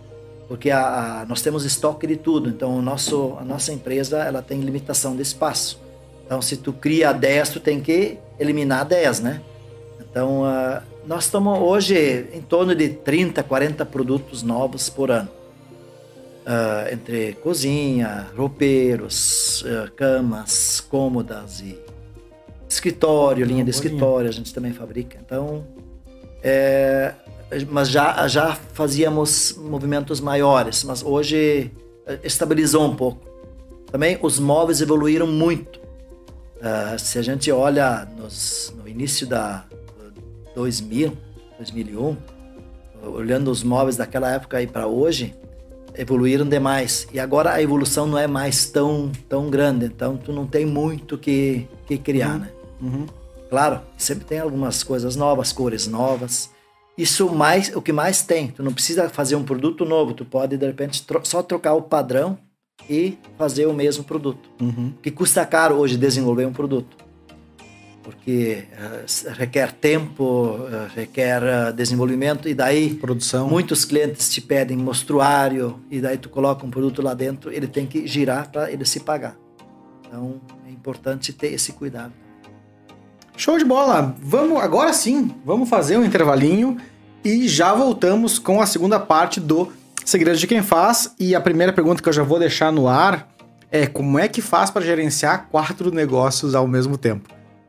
[0.47, 2.49] porque a, a, nós temos estoque de tudo.
[2.49, 5.80] Então o nosso, a nossa empresa ela tem limitação de espaço.
[6.26, 9.41] Então se tu cria 10, tu tem que eliminar 10, né?
[9.99, 15.30] Então uh, nós estamos hoje em torno de 30, 40 produtos novos por ano
[16.45, 21.78] uh, entre cozinha, roupeiros, uh, camas, cômodas e
[22.69, 25.17] escritório, linha de escritório, a gente também fabrica.
[25.23, 25.63] Então,
[26.48, 27.16] é,
[27.72, 31.72] mas já, já fazíamos movimentos maiores, mas hoje
[32.06, 33.20] eh, estabilizou um pouco.
[33.91, 35.80] Também os móveis evoluíram muito.
[36.58, 39.66] Uh, se a gente olha nos, no início da
[40.54, 41.18] 2000,
[41.58, 42.16] 2001,
[43.04, 45.34] olhando os móveis daquela época e para hoje,
[45.96, 47.08] evoluíram demais.
[47.12, 51.18] E agora a evolução não é mais tão, tão grande, então tu não tem muito
[51.18, 52.39] que, que criar, uhum.
[52.39, 52.50] né?
[52.82, 53.06] Uhum.
[53.50, 56.50] Claro, sempre tem algumas coisas novas, cores novas.
[56.98, 58.48] Isso mais, o que mais tem.
[58.48, 61.82] Tu não precisa fazer um produto novo, tu pode de repente tro só trocar o
[61.82, 62.38] padrão
[62.89, 64.50] e fazer o mesmo produto.
[64.62, 64.93] Uhum.
[65.02, 67.06] Que custa caro hoje desenvolver um produto
[68.06, 73.50] porque uh, requer tempo, uh, requer uh, desenvolvimento e daí produção.
[73.50, 77.88] Muitos clientes te pedem mostruário e daí tu coloca um produto lá dentro, ele tem
[77.88, 79.36] que girar para ele se pagar.
[80.06, 82.14] Então é importante ter esse cuidado.
[83.38, 84.15] Show de bola.
[84.21, 86.77] Vamos agora sim, vamos fazer um intervalinho
[87.23, 89.71] e já voltamos com a segunda parte do
[90.05, 93.27] Segredos de quem faz e a primeira pergunta que eu já vou deixar no ar
[93.71, 97.27] é como é que faz para gerenciar quatro negócios ao mesmo tempo?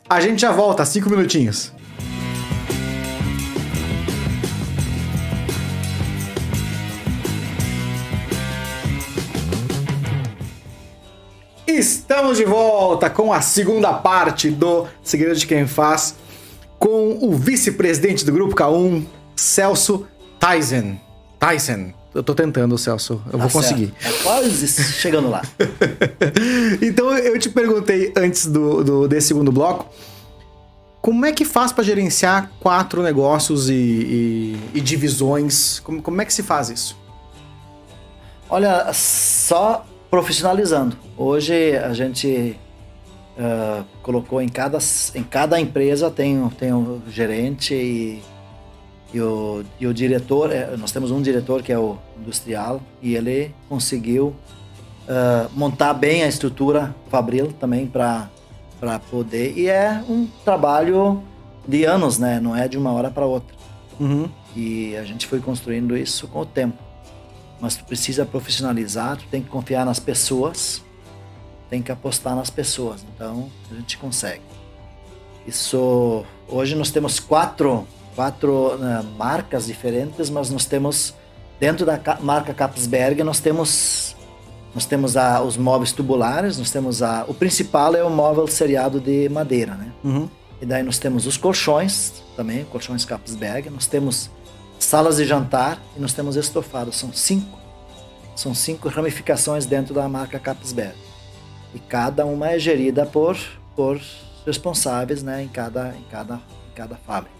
[0.08, 1.72] A gente já volta, cinco minutinhos.
[11.76, 16.14] Estamos de volta com a segunda parte do Segredo de Quem Faz,
[16.78, 19.04] com o vice-presidente do Grupo K1,
[19.36, 20.06] Celso
[20.40, 20.96] Tyson.
[21.38, 21.92] Tyson.
[22.14, 23.20] Eu tô tentando, Celso.
[23.26, 23.92] Eu tá vou conseguir.
[24.02, 25.42] É quase chegando lá.
[26.80, 29.86] então eu te perguntei antes do, do, desse segundo bloco.
[31.02, 35.78] Como é que faz para gerenciar quatro negócios e, e, e divisões?
[35.80, 36.96] Como, como é que se faz isso?
[38.48, 39.84] Olha, só
[40.16, 40.96] profissionalizando.
[41.14, 42.58] Hoje a gente
[43.36, 44.78] uh, colocou em cada,
[45.14, 48.22] em cada empresa tem, tem um gerente e
[49.12, 53.14] e o, e o diretor, é, nós temos um diretor que é o industrial, e
[53.14, 54.34] ele conseguiu
[55.06, 58.28] uh, montar bem a estrutura Fabril também para
[59.10, 59.56] poder.
[59.56, 61.22] E é um trabalho
[61.66, 62.40] de anos, né?
[62.40, 63.54] Não é de uma hora para outra.
[64.00, 64.28] Uhum.
[64.56, 66.85] E a gente foi construindo isso com o tempo.
[67.60, 70.82] Mas tu precisa profissionalizar, tu tem que confiar nas pessoas,
[71.70, 73.04] tem que apostar nas pessoas.
[73.14, 74.42] Então a gente consegue.
[75.46, 76.24] Isso.
[76.48, 77.86] Hoje nós temos quatro
[78.16, 81.14] quatro uh, marcas diferentes, mas nós temos
[81.60, 84.16] dentro da marca Capsberg nós temos
[84.74, 88.98] nós temos a, os móveis tubulares, nós temos a o principal é o móvel seriado
[89.00, 89.92] de madeira, né?
[90.02, 90.28] Uhum.
[90.60, 94.30] E daí nós temos os colchões também, colchões Capsberg, nós temos
[94.86, 97.58] salas de jantar e nós temos estofados, são cinco
[98.36, 100.94] são cinco ramificações dentro da marca Capsberg.
[101.74, 103.36] E cada uma é gerida por,
[103.74, 103.98] por
[104.46, 107.34] responsáveis né, em, cada, em, cada, em cada fábrica.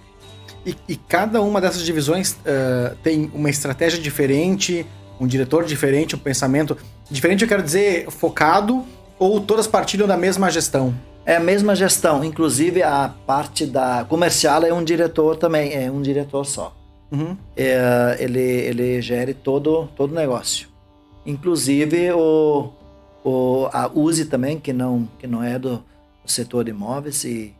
[0.64, 4.86] E, e cada uma dessas divisões uh, tem uma estratégia diferente,
[5.20, 6.76] um diretor diferente, um pensamento
[7.10, 8.84] diferente, eu quero dizer, focado,
[9.18, 10.94] ou todas partilham da mesma gestão?
[11.24, 16.00] É a mesma gestão, inclusive a parte da comercial é um diretor também, é um
[16.00, 16.75] diretor só.
[17.10, 17.36] Uhum.
[17.56, 20.68] É, ele, ele gere todo todo o negócio.
[21.24, 22.72] Inclusive o,
[23.24, 25.76] o, a Use também, que não, que não é do,
[26.24, 27.24] do setor de imóveis.
[27.24, 27.54] E,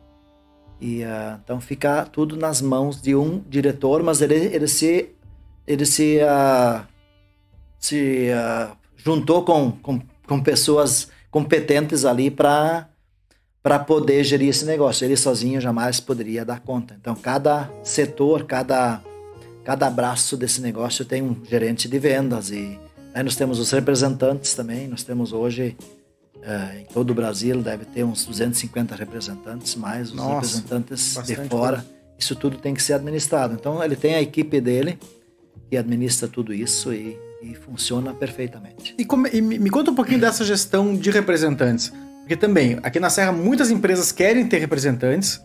[0.79, 5.09] e uh, então fica tudo nas mãos de um diretor, mas ele, ele se,
[5.65, 6.85] ele se, uh,
[7.79, 12.89] se uh, juntou com, com, com pessoas competentes ali para
[13.67, 15.03] para poder gerir esse negócio.
[15.03, 16.95] Ele sozinho jamais poderia dar conta.
[16.97, 19.01] Então, cada setor, cada,
[19.67, 22.79] cada braço desse negócio tem um gerente de vendas e,
[23.17, 25.75] Aí nós temos os representantes também, nós temos hoje
[26.35, 31.35] uh, em todo o Brasil, deve ter uns 250 representantes, mais os Nossa, representantes de
[31.47, 31.77] fora.
[31.77, 31.97] Coisa.
[32.19, 33.55] Isso tudo tem que ser administrado.
[33.55, 34.99] Então ele tem a equipe dele
[35.67, 38.93] que administra tudo isso e, e funciona perfeitamente.
[38.99, 41.91] E, como, e me conta um pouquinho dessa gestão de representantes.
[42.19, 45.41] Porque também, aqui na Serra, muitas empresas querem ter representantes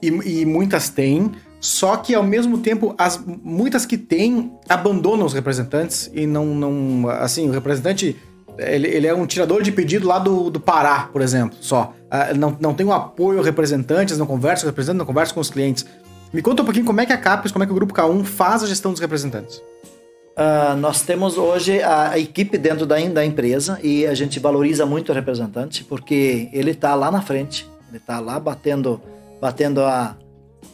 [0.00, 1.32] e, e muitas têm.
[1.60, 7.08] Só que ao mesmo tempo, as muitas que têm abandonam os representantes e não, não
[7.08, 8.16] assim, o representante
[8.58, 11.94] ele, ele é um tirador de pedido lá do, do Pará, por exemplo, só.
[12.06, 15.34] Uh, não, não tem o um apoio representantes, não conversa com os representantes, não conversa
[15.34, 15.86] com os clientes.
[16.32, 18.24] Me conta um pouquinho como é que a CAPES, como é que o Grupo K1
[18.24, 19.62] faz a gestão dos representantes.
[20.36, 24.86] Uh, nós temos hoje a, a, equipe dentro da, da empresa e a gente valoriza
[24.86, 29.00] muito o representante porque ele está lá na frente, ele está lá batendo,
[29.40, 30.16] batendo a,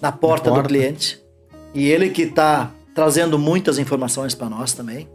[0.05, 0.63] na porta, porta.
[0.63, 1.19] do cliente.
[1.73, 5.09] E ele que está trazendo muitas informações para nós também.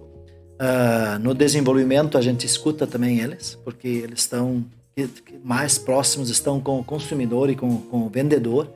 [0.59, 4.65] Uh, no desenvolvimento a gente escuta também eles, porque eles estão
[5.43, 8.67] mais próximos, estão com o consumidor e com, com o vendedor.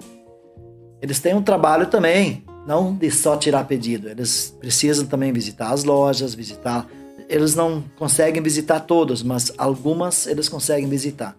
[1.02, 4.08] Eles têm um trabalho também, não de só tirar pedido.
[4.08, 6.88] Eles precisam também visitar as lojas, visitar.
[7.28, 11.36] Eles não conseguem visitar todos, mas algumas eles conseguem visitar.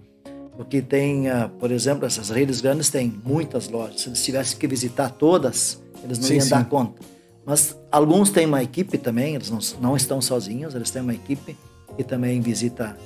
[0.57, 4.02] Porque tem, uh, por exemplo, essas redes grandes têm muitas lojas.
[4.02, 6.50] Se eles tivessem que visitar todas, eles não sim, iam sim.
[6.50, 7.02] dar conta.
[7.44, 11.57] Mas alguns têm uma equipe também, eles não, não estão sozinhos, eles têm uma equipe
[11.96, 12.96] que também visita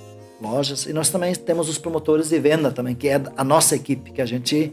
[0.40, 0.86] lojas.
[0.86, 4.22] E nós também temos os promotores de venda também, que é a nossa equipe, que
[4.22, 4.72] a gente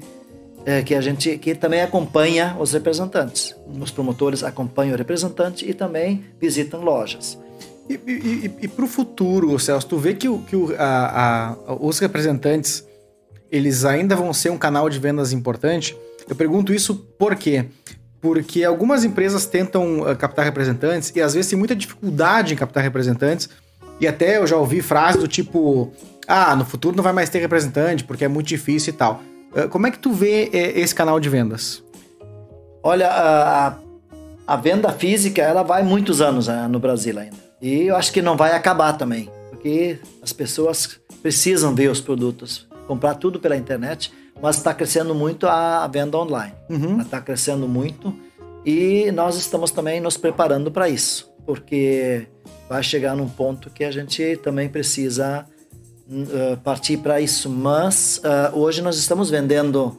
[0.65, 3.55] é, que a gente que também acompanha os representantes.
[3.79, 7.37] Os promotores acompanham o representante e também visitam lojas.
[7.87, 11.99] E, e, e para o futuro, Celso, tu vê que, que o, a, a, os
[11.99, 12.83] representantes
[13.51, 15.95] eles ainda vão ser um canal de vendas importante?
[16.27, 17.65] Eu pergunto isso por quê?
[18.19, 22.81] Porque algumas empresas tentam uh, captar representantes e às vezes tem muita dificuldade em captar
[22.81, 23.49] representantes.
[23.99, 25.93] E até eu já ouvi frases do tipo:
[26.27, 29.21] ah, no futuro não vai mais ter representante porque é muito difícil e tal.
[29.55, 31.83] Uh, como é que tu vê uh, esse canal de vendas?
[32.81, 33.77] Olha, a,
[34.47, 37.44] a venda física ela vai muitos anos né, no Brasil ainda.
[37.61, 42.67] E eu acho que não vai acabar também, porque as pessoas precisam ver os produtos,
[42.87, 46.53] comprar tudo pela internet, mas está crescendo muito a venda online.
[46.69, 47.01] Uhum.
[47.01, 48.13] Está crescendo muito
[48.65, 52.27] e nós estamos também nos preparando para isso, porque
[52.67, 55.45] vai chegar num ponto que a gente também precisa
[56.09, 57.49] uh, partir para isso.
[57.49, 59.97] Mas uh, hoje nós estamos vendendo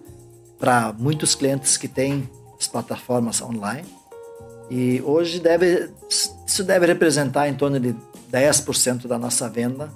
[0.58, 2.28] para muitos clientes que têm
[2.58, 3.86] as plataformas online
[4.70, 5.90] e hoje deve,
[6.46, 7.94] isso deve representar em torno de
[8.32, 9.90] 10% da nossa venda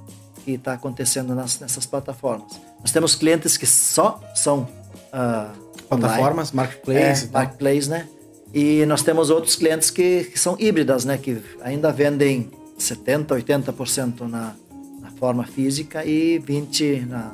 [0.45, 2.61] que está acontecendo nas, nessas plataformas.
[2.81, 8.09] Nós temos clientes que só são uh, plataformas, online, marketplace, é, marketplace, né?
[8.53, 11.17] E nós temos outros clientes que, que são híbridas, né?
[11.19, 14.55] Que ainda vendem 70, 80% na,
[15.01, 17.33] na forma física e 20 na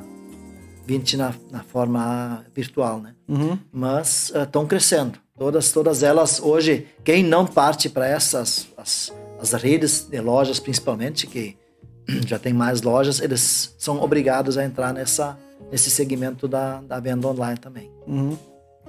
[0.85, 3.13] 20 na, na forma virtual, né?
[3.27, 3.57] Uhum.
[3.71, 5.19] Mas estão uh, crescendo.
[5.37, 11.27] Todas, todas elas hoje, quem não parte para essas as, as redes de lojas principalmente,
[11.27, 11.55] que
[12.25, 15.37] já tem mais lojas, eles são obrigados a entrar nessa,
[15.71, 17.91] nesse segmento da, da venda online também.
[18.07, 18.37] Uhum.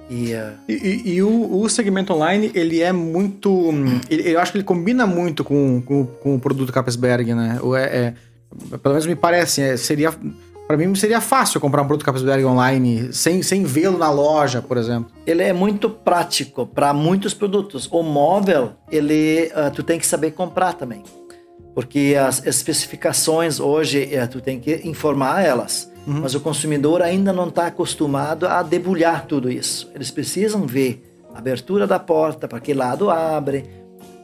[0.09, 0.53] E, uh...
[0.67, 3.69] e, e, e o, o, segmento online, ele é muito.
[4.09, 7.59] Ele, eu acho que ele combina muito com, com, com o produto Capesberg, né?
[7.61, 8.13] Ou é, é,
[8.81, 10.11] pelo menos me parece, é, seria
[10.69, 14.77] Para mim seria fácil comprar um produto Capesberg online sem, sem vê-lo na loja, por
[14.77, 15.11] exemplo.
[15.25, 17.89] Ele é muito prático para muitos produtos.
[17.91, 21.01] O móvel, ele uh, tu tem que saber comprar também.
[21.73, 25.91] Porque as especificações hoje, uh, tu tem que informar elas.
[26.05, 26.19] Uhum.
[26.21, 29.89] Mas o consumidor ainda não está acostumado a debulhar tudo isso.
[29.95, 31.03] Eles precisam ver
[31.33, 33.65] a abertura da porta, para que lado abre,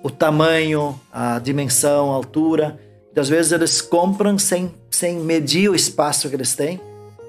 [0.04, 2.80] o tamanho, a dimensão, a altura.
[3.16, 6.80] Às vezes eles compram sem, sem medir o espaço que eles têm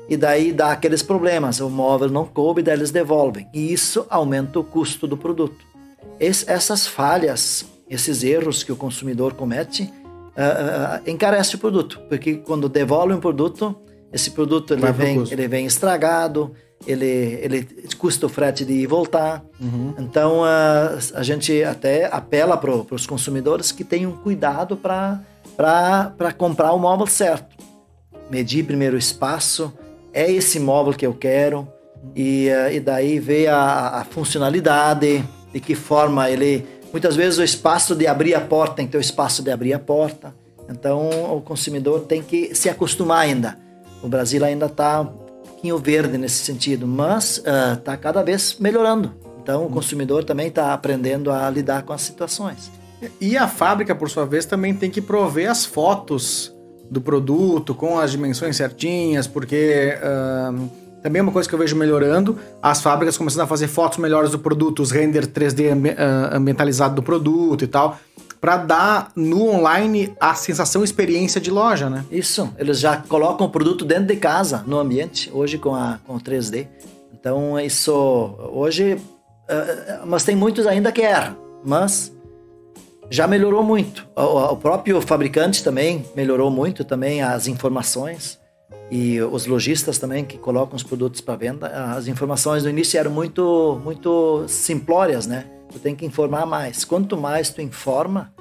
[0.09, 1.61] e daí dá aqueles problemas.
[1.61, 3.49] O móvel não coube, daí eles devolvem.
[3.53, 5.65] E isso aumenta o custo do produto.
[6.19, 12.01] Esse, essas falhas, esses erros que o consumidor comete, uh, uh, encarece o produto.
[12.09, 13.77] Porque quando devolve um produto,
[14.13, 16.53] esse produto ele vem, ele vem estragado,
[16.87, 17.69] ele, ele
[17.99, 19.45] custa o frete de ir e voltar.
[19.61, 19.95] Uhum.
[19.99, 25.21] Então a, a gente até apela para os consumidores que tenham cuidado para
[25.57, 27.57] para comprar o móvel certo.
[28.31, 29.73] Medir primeiro o espaço,
[30.13, 31.69] é esse móvel que eu quero,
[32.15, 36.67] e, uh, e daí ver a, a, funcionalidade, de que forma ele.
[36.93, 39.73] Muitas vezes o espaço de abrir a porta tem que ter o espaço de abrir
[39.73, 40.35] a porta.
[40.69, 43.59] Então o consumidor tem que se acostumar ainda.
[44.03, 49.15] O Brasil ainda está um pouquinho verde nesse sentido, mas está uh, cada vez melhorando.
[49.43, 52.71] Então o consumidor também está aprendendo a lidar com as situações.
[53.21, 56.55] E a fábrica, por sua vez, também tem que prover as fotos
[56.91, 60.71] do produto com as dimensões certinhas, porque uh,
[61.03, 62.39] também é uma coisa que eu vejo melhorando.
[62.63, 65.95] As fábricas começando a fazer fotos melhores do produto, os render 3D ambi uh,
[66.33, 67.99] ambientalizado do produto e tal,
[68.41, 72.05] para dar no online a sensação experiência de loja, né?
[72.11, 76.17] Isso, eles já colocam o produto dentro de casa, no ambiente, hoje com, a, com
[76.17, 76.67] o 3D.
[77.13, 77.93] Então, isso
[78.53, 78.95] hoje.
[78.95, 82.13] Uh, mas tem muitos ainda que erram, mas
[83.11, 84.07] já melhorou muito.
[84.17, 88.39] O, o, próprio fabricante também melhorou muito também as informações
[88.91, 91.67] e os lojistas também que colocam os produtos para venda.
[91.69, 95.47] As informações no início eram muito muito simplórias, né?
[95.73, 96.85] Tu tem que informar mais.
[96.85, 98.33] Quanto mais tu informa,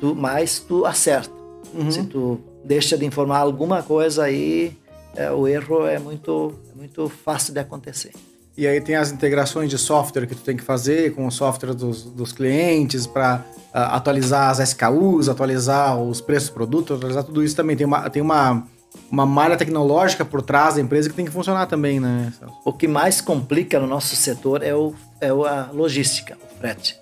[0.00, 1.32] tu mais tu acerta.
[1.74, 1.90] Uhum.
[1.90, 4.76] Se tu deixa de informar alguma coisa aí,
[5.14, 8.12] é, o erro é muito é muito fácil de acontecer.
[8.56, 11.72] E aí tem as integrações de software que tu tem que fazer com o software
[11.72, 13.44] dos, dos clientes para
[13.74, 17.76] uh, atualizar as SKUs, atualizar os preços do produto, atualizar tudo isso também.
[17.76, 18.66] Tem uma, tem uma,
[19.10, 22.30] uma malha tecnológica por trás da empresa que tem que funcionar também, né?
[22.62, 27.00] O que mais complica no nosso setor é, o, é a logística, o frete.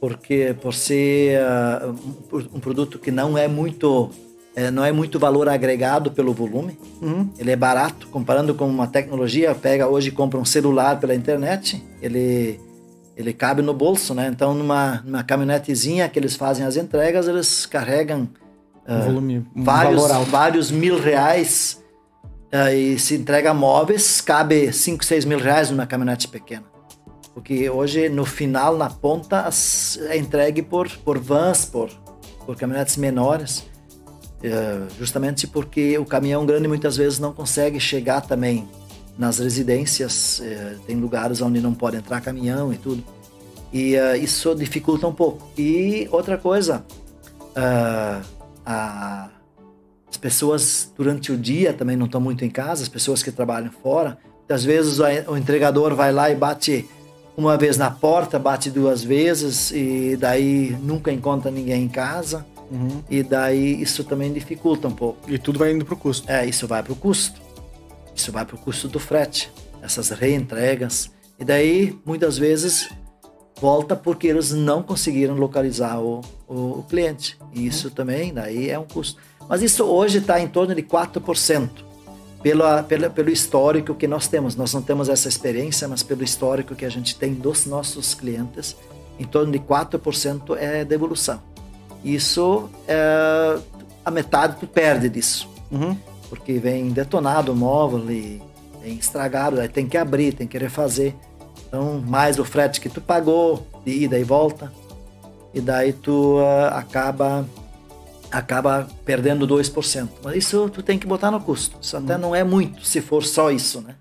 [0.00, 4.10] Porque por ser uh, um produto que não é muito
[4.54, 6.78] é, não é muito valor agregado pelo volume.
[7.00, 7.30] Uhum.
[7.38, 9.54] Ele é barato, comparando com uma tecnologia.
[9.54, 12.60] Pega hoje compra um celular pela internet, ele,
[13.16, 14.28] ele cabe no bolso, né?
[14.32, 18.28] Então, numa, numa caminhonetezinha que eles fazem as entregas, eles carregam
[18.86, 21.82] um uh, volume, um vários, vários mil reais
[22.52, 26.64] uh, e se entrega móveis, cabe 5, 6 mil reais numa caminhonete pequena.
[27.32, 29.48] Porque hoje, no final, na ponta,
[30.08, 31.88] é entregue por, por vans, por,
[32.44, 33.71] por caminhonetes menores.
[34.42, 38.68] É, justamente porque o caminhão grande muitas vezes não consegue chegar também
[39.16, 43.04] nas residências, é, tem lugares onde não pode entrar caminhão e tudo.
[43.72, 45.48] E uh, isso dificulta um pouco.
[45.56, 46.84] E outra coisa,
[48.66, 53.70] as pessoas durante o dia também não estão muito em casa, as pessoas que trabalham
[53.70, 54.18] fora.
[54.48, 56.86] Às vezes o entregador vai lá e bate
[57.34, 62.44] uma vez na porta, bate duas vezes e daí nunca encontra ninguém em casa.
[62.72, 63.02] Uhum.
[63.10, 65.30] E daí isso também dificulta um pouco.
[65.30, 66.30] E tudo vai indo para o custo.
[66.30, 67.40] É, isso vai para o custo.
[68.14, 71.10] Isso vai para o custo do frete, essas reentregas.
[71.38, 72.88] E daí, muitas vezes,
[73.60, 77.38] volta porque eles não conseguiram localizar o, o, o cliente.
[77.54, 77.94] E isso uhum.
[77.94, 79.20] também, daí é um custo.
[79.46, 81.68] Mas isso hoje está em torno de 4%.
[82.42, 84.56] Pelo, pelo, pelo histórico que nós temos.
[84.56, 88.74] Nós não temos essa experiência, mas pelo histórico que a gente tem dos nossos clientes,
[89.16, 91.51] em torno de 4% é devolução
[92.04, 93.58] isso é,
[94.04, 95.48] a metade tu perde disso.
[95.70, 95.96] Uhum.
[96.28, 98.42] Porque vem detonado o móvel e
[98.82, 101.14] vem estragado, aí tem que abrir, tem que refazer.
[101.68, 104.72] Então, mais o frete que tu pagou, de ida e volta.
[105.54, 107.46] E daí tu uh, acaba
[108.30, 110.08] acaba perdendo 2%.
[110.24, 111.76] Mas isso tu tem que botar no custo.
[111.80, 112.20] Isso até uhum.
[112.20, 113.94] não é muito, se for só isso, né?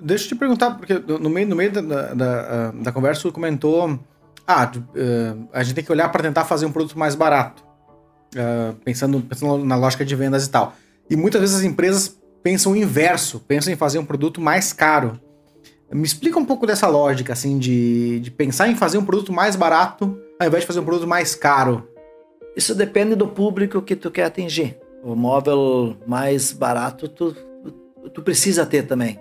[0.00, 3.32] Deixa eu te perguntar, porque no meio, no meio da, da, da, da conversa tu
[3.32, 3.98] comentou
[4.46, 7.62] ah, uh, a gente tem que olhar para tentar fazer um produto mais barato,
[8.34, 10.74] uh, pensando, pensando na lógica de vendas e tal.
[11.08, 15.20] E muitas vezes as empresas pensam o inverso, pensam em fazer um produto mais caro.
[15.90, 19.56] Me explica um pouco dessa lógica, assim, de, de pensar em fazer um produto mais
[19.56, 21.88] barato ao invés de fazer um produto mais caro.
[22.56, 24.78] Isso depende do público que tu quer atingir.
[25.02, 27.34] o móvel mais barato tu,
[28.12, 29.18] tu precisa ter também.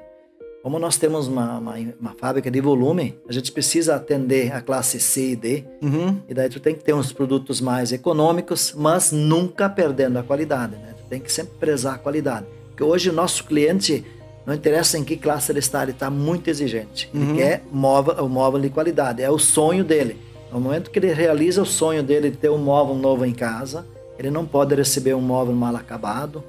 [0.64, 5.00] Como nós temos uma, uma, uma, fábrica de volume, a gente precisa atender a classe
[5.00, 5.64] C e D.
[5.82, 6.20] Uhum.
[6.30, 10.76] E daí tu tem que ter uns produtos mais econômicos, mas nunca perdendo a qualidade.
[10.76, 10.94] Né?
[10.98, 12.46] Tu tem que sempre prezar a qualidade.
[12.68, 14.06] Porque hoje o nosso cliente,
[14.46, 17.10] não interessa em que classe ele está, ele está muito exigente.
[17.12, 17.36] Ele uhum.
[17.36, 19.24] quer móvel, o móvel de qualidade.
[19.24, 20.16] É o sonho dele.
[20.52, 23.84] No momento que ele realiza o sonho dele de ter um móvel novo em casa,
[24.20, 26.44] ele não pode receber um móvel mal acabado,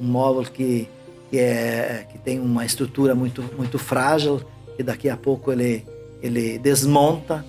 [0.00, 0.88] um móvel que
[1.30, 4.40] que, é, que tem uma estrutura muito, muito frágil,
[4.78, 5.84] e daqui a pouco ele,
[6.22, 7.44] ele desmonta.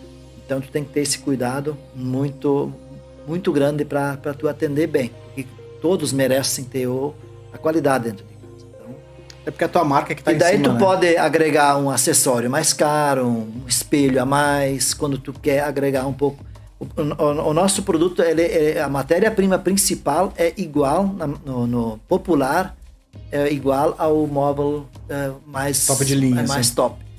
[0.46, 2.74] Então, tu tem que ter esse cuidado muito,
[3.28, 5.12] muito grande para tu atender bem.
[5.26, 5.46] Porque
[5.80, 7.14] todos merecem ter o,
[7.54, 8.66] a qualidade dentro de casa.
[8.68, 8.96] Então,
[9.46, 10.80] é porque a tua marca que está E daí tu né?
[10.80, 16.14] pode agregar um acessório mais caro, um espelho a mais, quando tu quer agregar um
[16.14, 16.44] pouco.
[16.80, 22.00] O, o, o nosso produto, ele, ele a matéria-prima principal é igual na, no, no
[22.08, 22.79] popular
[23.32, 26.76] é igual ao móvel é, mais top de linha, é mais assim.
[26.76, 27.10] top.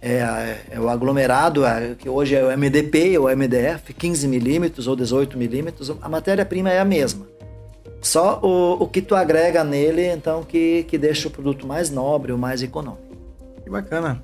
[0.00, 4.94] É, é, o aglomerado, é, que hoje é o MDP ou MDF, 15 milímetros ou
[4.94, 7.26] 18 milímetros, a matéria-prima é a mesma.
[8.00, 12.30] Só o, o que tu agrega nele, então, que, que deixa o produto mais nobre
[12.30, 13.02] ou mais econômico.
[13.64, 14.22] Que bacana.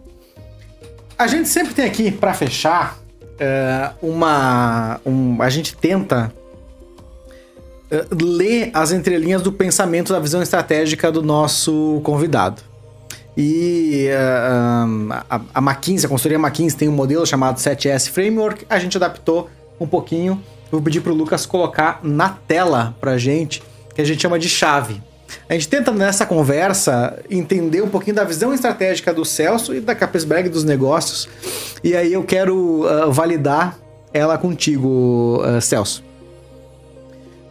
[1.18, 2.98] A gente sempre tem aqui, para fechar,
[3.38, 5.00] é, uma.
[5.04, 6.32] Um, a gente tenta
[7.92, 12.62] eh, ler as entrelinhas do pensamento da visão estratégica do nosso convidado.
[13.36, 18.78] E uh, a, a McKinsey, a consultoria McKinsey tem um modelo chamado 7S Framework, a
[18.78, 20.42] gente adaptou um pouquinho.
[20.70, 23.62] Vou pedir para o Lucas colocar na tela para gente,
[23.94, 25.02] que a gente chama de chave.
[25.46, 29.94] A gente tenta nessa conversa entender um pouquinho da visão estratégica do Celso e da
[29.94, 31.28] Capesberg dos negócios.
[31.84, 33.78] E aí eu quero uh, validar
[34.14, 36.02] ela contigo, uh, Celso.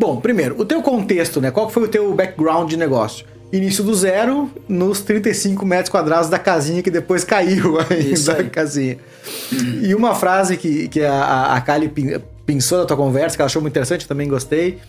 [0.02, 1.52] Bom, primeiro, o teu contexto, né?
[1.52, 3.24] Qual foi o teu background de negócio?
[3.54, 8.98] Início do zero, nos 35 metros quadrados da casinha que depois caiu ainda a casinha.
[9.84, 11.94] E uma frase que, que a, a Kali
[12.48, 14.80] pensou na tua conversa, que ela achou muito interessante, também gostei.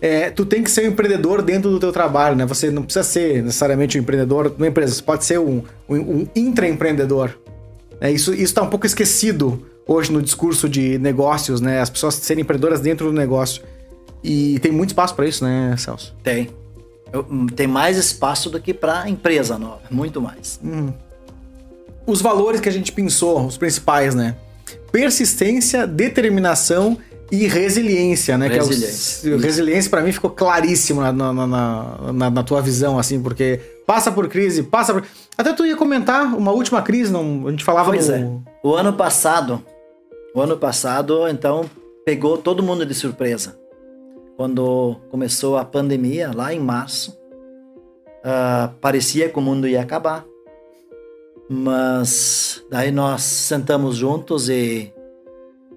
[0.00, 2.46] É, tu tem que ser um empreendedor dentro do teu trabalho, né?
[2.46, 6.28] Você não precisa ser necessariamente um empreendedor numa empresa, você pode ser um, um, um
[6.36, 7.30] intraempreendedor.
[8.00, 11.80] É, isso está um pouco esquecido hoje no discurso de negócios, né?
[11.80, 13.60] As pessoas serem empreendedoras dentro do negócio.
[14.22, 16.14] E tem muito espaço para isso, né, Celso?
[16.22, 16.50] Tem.
[17.14, 20.58] Hum, tem mais espaço do que para empresa nova, muito mais.
[20.62, 20.92] Uhum.
[22.06, 24.36] Os valores que a gente pensou, os principais, né?
[24.90, 26.96] Persistência, determinação
[27.30, 28.48] e resiliência, né?
[28.48, 29.30] Resiliência.
[29.30, 33.20] É o, resiliência para mim ficou claríssimo na, na, na, na, na tua visão, assim,
[33.20, 35.04] porque passa por crise, passa por.
[35.36, 37.46] Até tu ia comentar uma última crise, não?
[37.46, 38.14] A gente falava pois no...
[38.14, 38.28] é.
[38.62, 39.62] O ano passado,
[40.34, 41.68] o ano passado, então
[42.04, 43.61] pegou todo mundo de surpresa
[44.42, 47.16] quando começou a pandemia, lá em março,
[48.24, 50.26] uh, parecia que o mundo ia acabar.
[51.48, 54.92] Mas daí nós sentamos juntos e,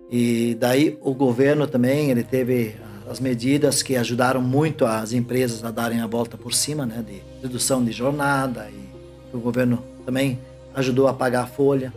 [0.10, 2.76] e daí o governo também, ele teve
[3.08, 7.22] as medidas que ajudaram muito as empresas a darem a volta por cima, né, de
[7.44, 10.40] redução de jornada e o governo também
[10.74, 11.94] ajudou a pagar a folha.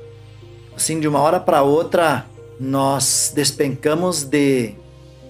[0.77, 2.27] Assim, de uma hora para outra,
[2.61, 4.75] nós despencamos de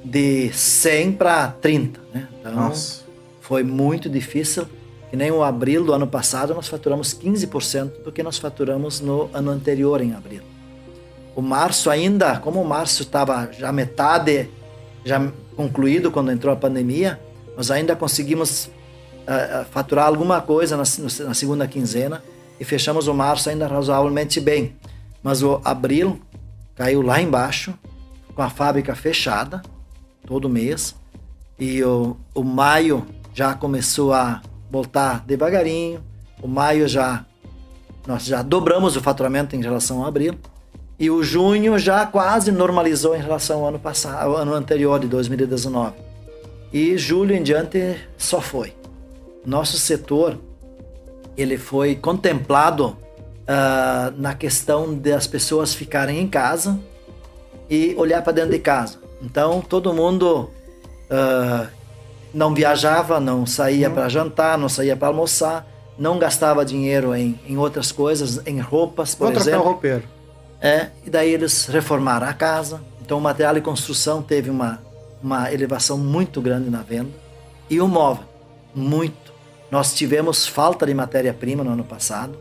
[0.09, 2.29] de 100 para 30, né?
[2.41, 3.03] Então, Nossa.
[3.41, 4.67] foi muito difícil.
[5.11, 9.31] Que nem o abril do ano passado, nós faturamos 15% do que nós faturamos no
[9.33, 10.43] ano anterior, em abril.
[11.35, 14.51] O março ainda, como o março estava já metade,
[15.05, 17.19] já concluído quando entrou a pandemia,
[17.57, 20.83] nós ainda conseguimos uh, faturar alguma coisa na,
[21.27, 22.23] na segunda quinzena
[22.61, 24.77] e fechamos o março ainda razoavelmente bem.
[25.23, 26.21] Mas o abril
[26.75, 27.73] caiu lá embaixo,
[28.35, 29.63] com a fábrica fechada,
[30.29, 30.95] todo mês.
[31.59, 36.05] E o, o maio já começou a voltar devagarinho.
[36.43, 37.25] O maio já
[38.07, 40.35] nós já dobramos o faturamento em relação ao abril.
[40.99, 45.07] E o junho já quase normalizou em relação ao ano passado, ao ano anterior de
[45.07, 45.95] 2019.
[46.73, 48.75] E julho em diante só foi.
[49.47, 50.39] Nosso setor
[51.37, 56.79] ele foi contemplado uh, na questão das pessoas ficarem em casa
[57.71, 59.08] e olhar para dentro de casa.
[59.23, 60.51] Então todo mundo
[61.11, 61.69] uh,
[62.33, 63.95] não viajava, não saía uhum.
[63.95, 65.67] para jantar, não saía para almoçar,
[65.99, 69.65] não gastava dinheiro em, em outras coisas, em roupas, por exemplo.
[69.65, 70.05] roupeiro.
[70.61, 72.81] É, e daí eles reformaram a casa.
[73.01, 74.81] Então o material de construção teve uma,
[75.23, 77.11] uma elevação muito grande na venda.
[77.71, 78.25] E o móvel,
[78.75, 79.33] muito.
[79.71, 82.37] Nós tivemos falta de matéria-prima no ano passado.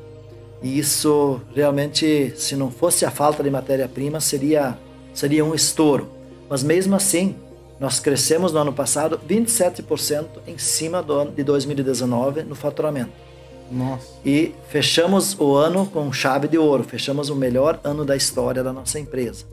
[0.61, 4.77] E isso realmente, se não fosse a falta de matéria-prima, seria,
[5.13, 6.09] seria um estouro.
[6.49, 7.35] Mas mesmo assim,
[7.79, 13.11] Nós crescemos no ano passado 27% em cima do ano de 2019 no faturamento.
[13.71, 14.07] Nossa.
[14.25, 18.73] E fechamos o ano com chave de ouro, fechamos o melhor ano da história da
[18.73, 19.45] nossa empresa.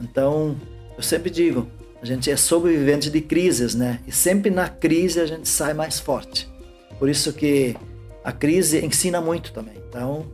[0.00, 0.54] Então,
[0.96, 1.66] eu sempre digo,
[2.00, 4.00] a gente é sobrevivente de crises, né?
[4.06, 6.48] E sempre na crise a gente sai mais forte.
[6.98, 7.74] Por isso que
[8.22, 9.74] a crise ensina muito também.
[9.88, 10.26] Então,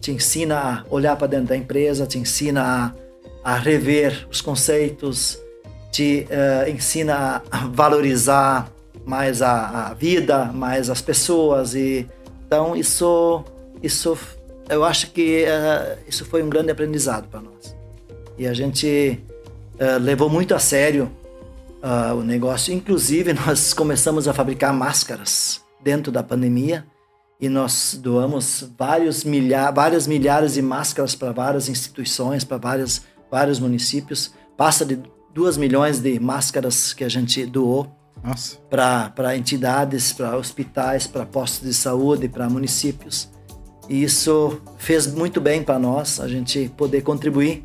[0.00, 0.56] te ensina
[0.88, 2.94] a olhar para dentro da empresa, te ensina a,
[3.42, 5.38] a rever os conceitos,
[5.90, 8.70] te uh, ensina a valorizar
[9.04, 12.06] mais a, a, vida, mais as pessoas e
[12.46, 13.44] então isso
[13.82, 14.16] isso
[14.68, 17.74] eu acho que uh, isso foi um grande aprendizado para nós
[18.38, 19.20] e a gente
[19.74, 21.10] uh, levou muito a sério
[22.14, 22.74] o negócio.
[22.74, 26.84] Inclusive nós começamos a fabricar máscaras dentro da pandemia
[27.40, 33.00] e nós doamos vários milha várias milhares de máscaras para várias instituições, para vários
[33.30, 34.32] vários municípios.
[34.56, 34.98] Passa de
[35.32, 37.90] 2 milhões de máscaras que a gente doou
[38.68, 43.28] para entidades, para hospitais, para postos de saúde, para municípios.
[43.88, 47.64] E isso fez muito bem para nós, a gente poder contribuir.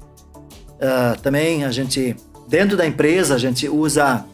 [0.76, 2.16] Uh, também a gente,
[2.48, 4.26] dentro da empresa, a gente usa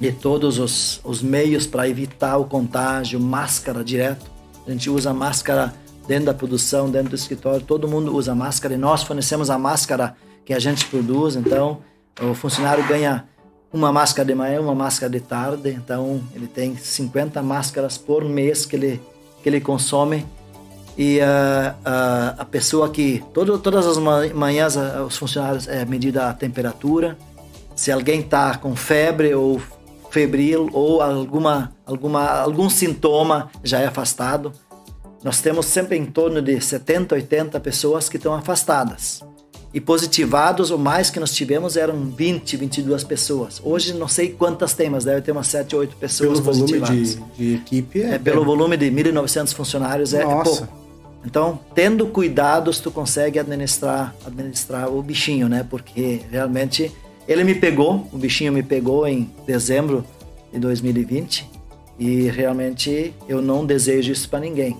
[0.00, 4.26] de todos os, os meios para evitar o contágio, máscara direto.
[4.66, 5.74] A gente usa máscara
[6.06, 10.16] dentro da produção, dentro do escritório, todo mundo usa máscara e nós fornecemos a máscara
[10.48, 11.80] que a gente produz, então
[12.22, 13.26] o funcionário ganha
[13.70, 18.64] uma máscara de manhã, uma máscara de tarde, então ele tem 50 máscaras por mês
[18.64, 19.02] que ele,
[19.42, 20.24] que ele consome.
[20.96, 26.30] E uh, uh, a pessoa que, todo, todas as manhãs, uh, os funcionários é medida
[26.30, 27.18] a temperatura.
[27.76, 29.60] Se alguém está com febre ou
[30.10, 34.50] febril ou alguma, alguma, algum sintoma, já é afastado.
[35.22, 39.22] Nós temos sempre em torno de 70, 80 pessoas que estão afastadas
[39.78, 43.60] e positivados, o mais que nós tivemos eram 20, 22 pessoas.
[43.62, 47.14] Hoje não sei quantas tem, mas deve ter umas 7, 8 pessoas pelo positivadas.
[47.14, 50.66] Volume de, de equipe é, é pelo volume de 1.900 funcionários é, é, pouco.
[51.24, 55.64] Então, tendo cuidados, tu consegue administrar, administrar o bichinho, né?
[55.68, 56.90] Porque realmente
[57.28, 60.04] ele me pegou, o bichinho me pegou em dezembro
[60.52, 61.48] de 2020
[62.00, 64.76] e realmente eu não desejo isso para ninguém.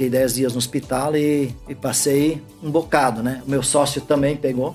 [0.00, 3.42] Fiquei 10 dias no hospital e, e, passei um bocado, né?
[3.46, 4.74] O meu sócio também pegou,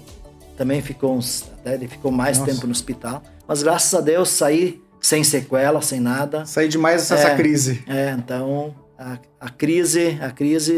[0.56, 2.52] também ficou uns, até ele ficou mais Nossa.
[2.52, 3.24] tempo no hospital.
[3.48, 6.46] Mas graças a Deus saí sem sequela, sem nada.
[6.46, 7.84] Saí de mais essa é, crise.
[7.88, 10.78] É, então a, a crise, a crise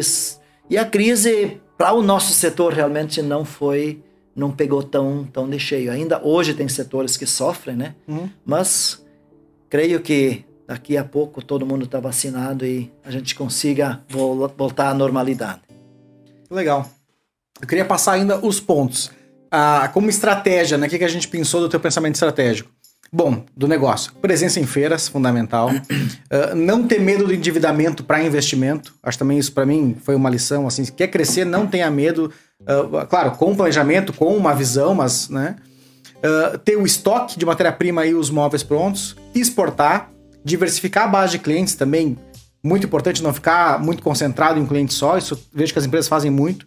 [0.70, 4.02] e a crise para o nosso setor realmente não foi,
[4.34, 5.92] não pegou tão tão de cheio.
[5.92, 7.96] Ainda hoje tem setores que sofrem, né?
[8.08, 8.30] Hum.
[8.46, 9.06] Mas
[9.70, 14.02] creio que daqui a pouco todo mundo está vacinado e a gente consiga
[14.58, 15.62] voltar à normalidade.
[16.52, 16.90] Legal.
[17.62, 19.10] Eu queria passar ainda os pontos.
[19.50, 20.88] Ah, como estratégia, né?
[20.88, 22.70] O que, que a gente pensou do teu pensamento estratégico?
[23.12, 24.12] Bom, do negócio.
[24.22, 25.70] Presença em feiras, fundamental.
[25.70, 28.94] uh, não ter medo do endividamento para investimento.
[29.02, 30.68] Acho também isso para mim foi uma lição.
[30.68, 32.32] Assim, se quer crescer, não tenha medo.
[32.62, 35.56] Uh, claro, com planejamento, com uma visão, mas, né?
[36.18, 39.16] Uh, ter o estoque de matéria-prima e os móveis prontos.
[39.34, 40.12] Exportar
[40.48, 42.18] diversificar a base de clientes também,
[42.64, 46.08] muito importante não ficar muito concentrado em um cliente só, isso vejo que as empresas
[46.08, 46.66] fazem muito.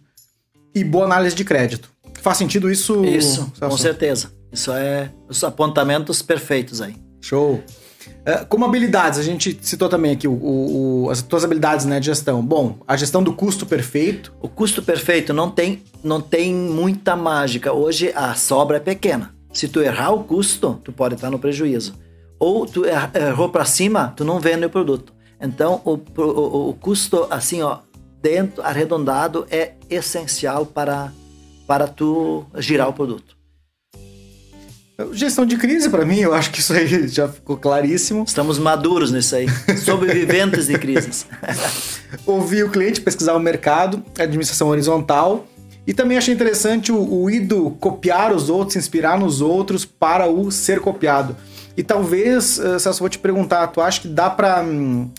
[0.73, 1.89] E boa análise de crédito.
[2.21, 3.03] Faz sentido isso?
[3.03, 3.59] Isso, Celso?
[3.59, 4.31] com certeza.
[4.51, 6.95] Isso é os apontamentos perfeitos aí.
[7.19, 7.55] Show.
[7.55, 12.05] Uh, como habilidades, a gente citou também aqui o, o, as tuas habilidades né, de
[12.05, 12.41] gestão.
[12.41, 14.33] Bom, a gestão do custo perfeito.
[14.39, 17.73] O custo perfeito não tem, não tem muita mágica.
[17.73, 19.33] Hoje a sobra é pequena.
[19.51, 21.93] Se tu errar o custo, tu pode estar no prejuízo
[22.41, 25.13] ou tu er, errou para cima, tu não vende o produto.
[25.39, 27.77] Então, o, o, o, custo, assim, ó,
[28.19, 31.13] dentro, arredondado, é essencial para,
[31.67, 33.37] para tu girar o produto.
[35.13, 38.23] Gestão de crise, para mim, eu acho que isso aí já ficou claríssimo.
[38.23, 39.45] Estamos maduros nisso aí,
[39.77, 41.27] sobreviventes de crises.
[42.25, 45.45] Ouvir o cliente, pesquisar o mercado, administração horizontal.
[45.85, 50.51] E também achei interessante o, o ido copiar os outros, inspirar nos outros para o
[50.51, 51.35] ser copiado.
[51.75, 55.09] E talvez, uh, Celso, vou te perguntar, tu acha que dá para hum,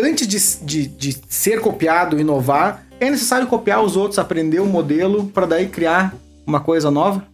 [0.00, 4.68] antes de, de, de, ser copiado, inovar, é necessário copiar os outros, aprender o um
[4.68, 6.14] modelo para daí criar
[6.46, 7.26] uma coisa nova?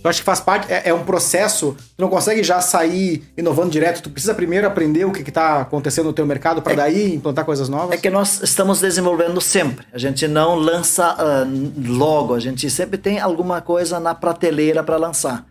[0.00, 3.70] Tu acha que faz parte, é, é, um processo, tu não consegue já sair inovando
[3.70, 7.14] direto, tu precisa primeiro aprender o que está acontecendo no teu mercado para é, daí
[7.14, 7.98] implantar coisas novas?
[7.98, 12.96] É que nós estamos desenvolvendo sempre, a gente não lança uh, logo, a gente sempre
[12.96, 15.44] tem alguma coisa na prateleira para lançar.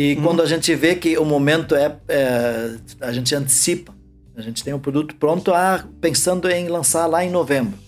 [0.00, 0.22] E uhum.
[0.22, 3.94] quando a gente vê que o momento é, é, a gente antecipa,
[4.34, 7.78] a gente tem o produto pronto a, pensando em lançar lá em novembro.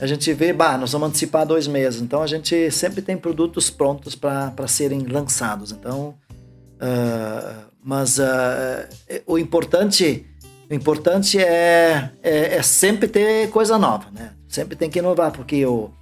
[0.00, 2.02] A gente vê, bah, nós vamos antecipar dois meses.
[2.02, 5.70] Então a gente sempre tem produtos prontos para serem lançados.
[5.70, 6.16] Então,
[6.82, 8.24] uh, Mas uh,
[9.24, 10.26] o importante,
[10.68, 14.32] o importante é, é, é, sempre ter coisa nova, né?
[14.48, 15.94] Sempre tem que inovar, porque eu,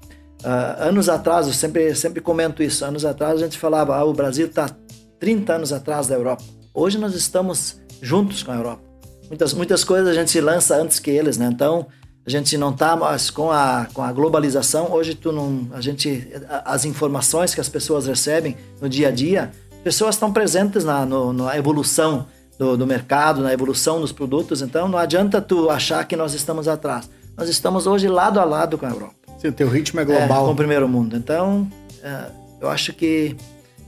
[0.43, 4.15] uh, anos atrás, eu sempre, sempre comento isso, anos atrás a gente falava, ah, o
[4.15, 4.75] Brasil está
[5.23, 6.43] 30 anos atrás da Europa.
[6.75, 8.83] Hoje nós estamos juntos com a Europa.
[9.29, 11.47] Muitas, muitas coisas a gente lança antes que eles, né?
[11.47, 11.87] Então,
[12.27, 14.91] a gente não está mais com a, com a globalização.
[14.91, 16.29] Hoje, tu não, a gente,
[16.65, 19.53] as informações que as pessoas recebem no dia a dia,
[19.85, 22.27] pessoas estão presentes na, no, na evolução
[22.59, 24.61] do, do, mercado, na evolução dos produtos.
[24.61, 27.09] Então, não adianta tu achar que nós estamos atrás.
[27.39, 29.15] Nós estamos hoje lado a lado com a Europa.
[29.39, 30.43] Sim, o teu ritmo é global.
[30.43, 31.17] É, com o primeiro mundo.
[31.17, 31.71] Então,
[32.03, 32.25] é,
[32.61, 33.37] eu acho que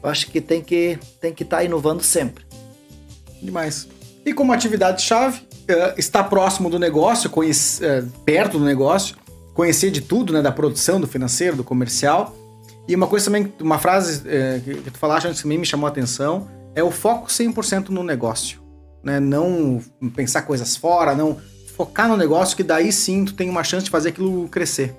[0.05, 2.45] eu acho que tem que tem que estar tá inovando sempre.
[3.43, 3.89] Demais.
[4.25, 9.17] E como atividade-chave, uh, estar próximo do negócio, conhecer, uh, perto do negócio,
[9.55, 10.43] conhecer de tudo, né?
[10.43, 12.37] Da produção, do financeiro, do comercial.
[12.87, 15.87] E uma coisa também, uma frase uh, que tu falaste antes que também me chamou
[15.87, 18.61] a atenção, é o foco 100% no negócio.
[19.03, 19.19] Né?
[19.19, 19.83] Não
[20.15, 21.39] pensar coisas fora, não
[21.77, 24.95] focar no negócio, que daí sim tu tem uma chance de fazer aquilo crescer.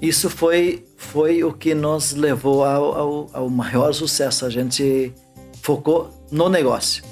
[0.00, 4.44] Isso foi, foi o que nos levou ao, ao, ao maior sucesso.
[4.44, 5.12] A gente
[5.62, 7.02] focou no negócio.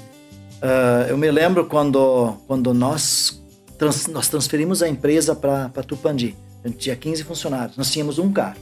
[0.55, 3.43] Uh, eu me lembro quando, quando nós,
[3.77, 6.35] trans, nós transferimos a empresa para Tupandi.
[6.63, 8.57] A gente tinha 15 funcionários, nós tínhamos um carro.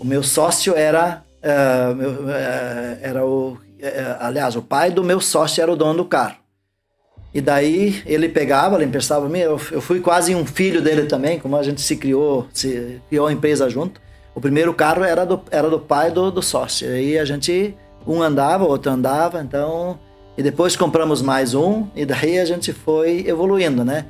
[0.00, 3.56] O meu sócio era, uh, meu, uh, era o,
[4.18, 6.41] aliás, o pai do meu sócio era o dono do carro.
[7.34, 9.38] E daí ele pegava, ele emprestava mim.
[9.38, 13.26] Eu, eu fui quase um filho dele também, como a gente se criou, se criou
[13.26, 14.00] a empresa junto.
[14.34, 16.88] O primeiro carro era do, era do pai do, do sócio.
[16.88, 17.74] Aí a gente,
[18.06, 19.98] um andava, o outro andava, então
[20.36, 24.06] e depois compramos mais um, e daí a gente foi evoluindo, né?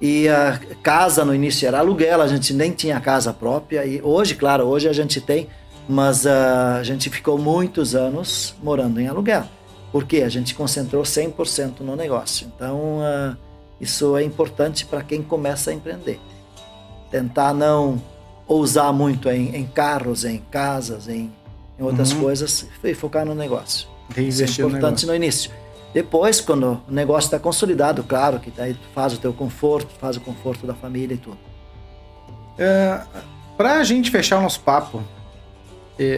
[0.00, 3.84] E a casa no início era aluguel, a gente nem tinha casa própria.
[3.84, 5.48] E hoje, claro, hoje a gente tem,
[5.88, 9.44] mas uh, a gente ficou muitos anos morando em aluguel.
[9.92, 12.50] Porque a gente concentrou 100% no negócio.
[12.54, 13.36] Então, uh,
[13.80, 16.20] isso é importante para quem começa a empreender.
[17.10, 18.00] Tentar não
[18.46, 21.32] ousar muito em, em carros, em casas, em,
[21.78, 22.20] em outras uhum.
[22.20, 23.88] coisas e focar no negócio.
[24.16, 25.50] Isso é importante no, no início.
[25.92, 30.20] Depois, quando o negócio está consolidado, claro, que daí faz o teu conforto, faz o
[30.20, 31.38] conforto da família e tudo.
[32.58, 33.00] É,
[33.56, 35.02] Para a gente fechar o nosso papo,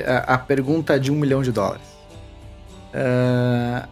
[0.07, 1.98] a, a pergunta é de um milhão de dólares.
[2.93, 3.85] É,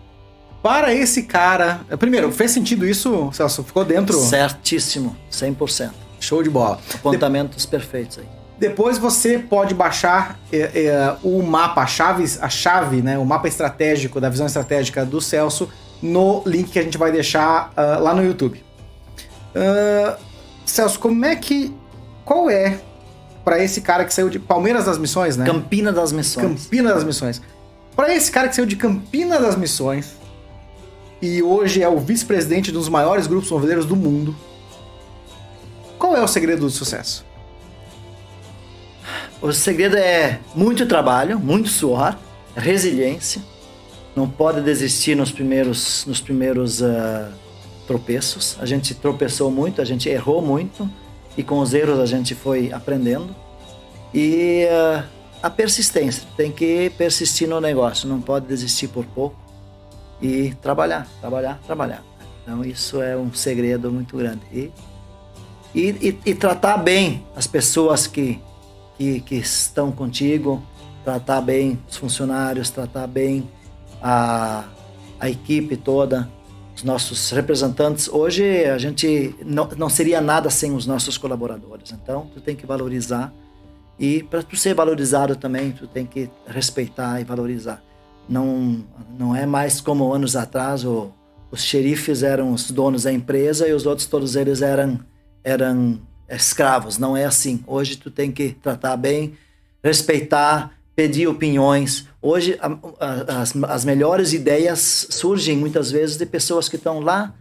[0.62, 1.80] para esse cara.
[1.98, 3.62] Primeiro, fez sentido isso, Celso?
[3.62, 4.18] Ficou dentro?
[4.18, 5.90] Certíssimo, 100%.
[6.18, 6.80] Show de bola.
[6.94, 7.68] Apontamentos de...
[7.68, 8.24] perfeitos aí.
[8.58, 13.46] Depois você pode baixar é, é, o mapa, a chave, a chave, né, o mapa
[13.46, 15.68] estratégico da visão estratégica do Celso
[16.00, 18.62] no link que a gente vai deixar uh, lá no YouTube.
[19.54, 20.16] Uh,
[20.64, 21.74] Celso, como é que.
[22.24, 22.80] Qual é
[23.44, 25.46] para esse cara que saiu de Palmeiras das Missões, né?
[25.46, 26.44] Campina das Missões.
[26.44, 27.40] Campina das Missões.
[27.96, 30.16] Para esse cara que saiu de Campina das Missões
[31.22, 34.36] e hoje é o vice-presidente dos maiores grupos movedeiros do mundo,
[35.98, 37.24] qual é o segredo do sucesso?
[39.40, 42.18] O segredo é muito trabalho, muito suor,
[42.54, 43.40] resiliência.
[44.14, 47.32] Não pode desistir nos primeiros, nos primeiros uh,
[47.86, 48.58] tropeços.
[48.60, 50.88] A gente tropeçou muito, a gente errou muito
[51.34, 53.34] e com os erros a gente foi aprendendo.
[54.12, 59.36] E uh, a persistência, tem que persistir no negócio, não pode desistir por pouco
[60.20, 62.02] e trabalhar, trabalhar, trabalhar.
[62.42, 64.40] Então isso é um segredo muito grande.
[64.52, 64.72] E,
[65.74, 68.40] e, e, tratar bem as pessoas que
[68.96, 70.62] que, que estão contigo,
[71.04, 73.48] tratar bem os funcionários, tratar bem
[74.02, 74.64] a,
[75.20, 76.28] a equipe toda,
[76.74, 78.08] os nossos representantes.
[78.08, 81.92] Hoje a gente não, não seria nada sem os nossos colaboradores.
[81.92, 83.32] Então, tu tem que valorizar
[83.98, 87.82] e para ser valorizado também, tu tem que respeitar e valorizar.
[88.28, 88.84] Não,
[89.18, 91.12] não é mais como anos atrás, o,
[91.50, 95.00] os xerifes eram os donos da empresa e os outros todos eles eram
[95.42, 96.98] eram escravos.
[96.98, 97.62] Não é assim.
[97.66, 99.34] Hoje tu tem que tratar bem,
[99.82, 102.08] respeitar, pedir opiniões.
[102.20, 107.32] Hoje a, a, as, as melhores ideias surgem muitas vezes de pessoas que estão lá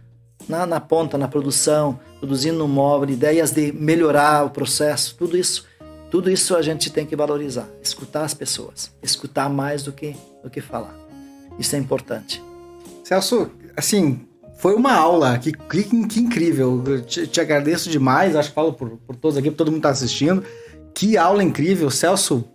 [0.48, 5.66] na, na ponta, na produção, produzindo um móvel, ideias de melhorar o processo, tudo isso.
[6.16, 10.48] Tudo isso a gente tem que valorizar, escutar as pessoas, escutar mais do que do
[10.48, 10.96] que falar.
[11.58, 12.42] Isso é importante.
[13.04, 14.20] Celso, assim,
[14.56, 16.82] foi uma aula, que, que, que incrível.
[16.86, 19.76] Eu te, te, agradeço demais, acho que falo por, por todos aqui, por todo mundo
[19.76, 20.42] que tá assistindo.
[20.94, 21.90] Que aula incrível.
[21.90, 22.48] Celso,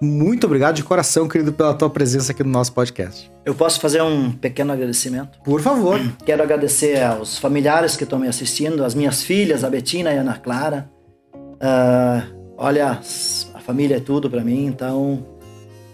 [0.00, 3.28] muito obrigado de coração, querido, pela tua presença aqui no nosso podcast.
[3.44, 5.40] Eu posso fazer um pequeno agradecimento?
[5.40, 5.98] Por favor.
[6.24, 10.20] Quero agradecer aos familiares que estão me assistindo, as minhas filhas, a Betina e a
[10.20, 10.88] Ana Clara.
[11.60, 13.00] Uh, olha,
[13.54, 15.24] a família é tudo para mim, então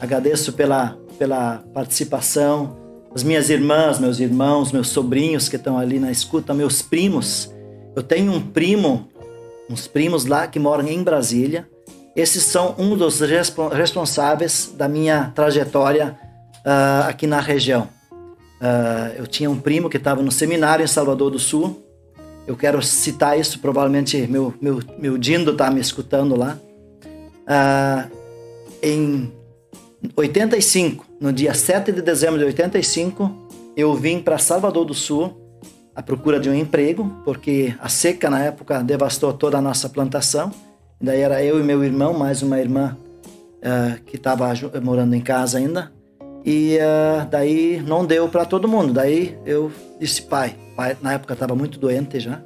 [0.00, 2.82] agradeço pela, pela participação
[3.14, 7.48] as minhas irmãs, meus irmãos, meus sobrinhos que estão ali na escuta, meus primos.
[7.94, 9.08] Eu tenho um primo,
[9.70, 11.68] uns primos lá que moram em Brasília.
[12.16, 16.18] Esses são um dos responsáveis da minha trajetória
[16.66, 17.88] uh, aqui na região.
[18.60, 21.83] Uh, eu tinha um primo que estava no seminário em Salvador do Sul.
[22.46, 26.58] Eu quero citar isso, provavelmente meu, meu, meu Dindo está me escutando lá.
[27.46, 28.10] Uh,
[28.82, 29.32] em
[30.14, 35.40] 85, no dia 7 de dezembro de 85, eu vim para Salvador do Sul
[35.94, 40.52] à procura de um emprego, porque a seca na época devastou toda a nossa plantação.
[41.00, 42.96] Daí era eu e meu irmão, mais uma irmã
[43.58, 44.52] uh, que estava
[44.82, 45.92] morando em casa ainda.
[46.44, 48.92] E uh, daí não deu para todo mundo.
[48.92, 52.40] Daí eu disse, pai, pai na época estava muito doente já.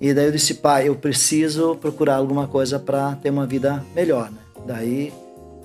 [0.00, 4.30] E daí eu disse, pai, eu preciso procurar alguma coisa para ter uma vida melhor.
[4.30, 4.38] Né?
[4.66, 5.12] Daí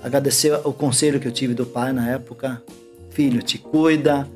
[0.02, 2.62] agradecer o conselho que eu tive do pai na época.
[3.10, 4.28] Filho, te cuida,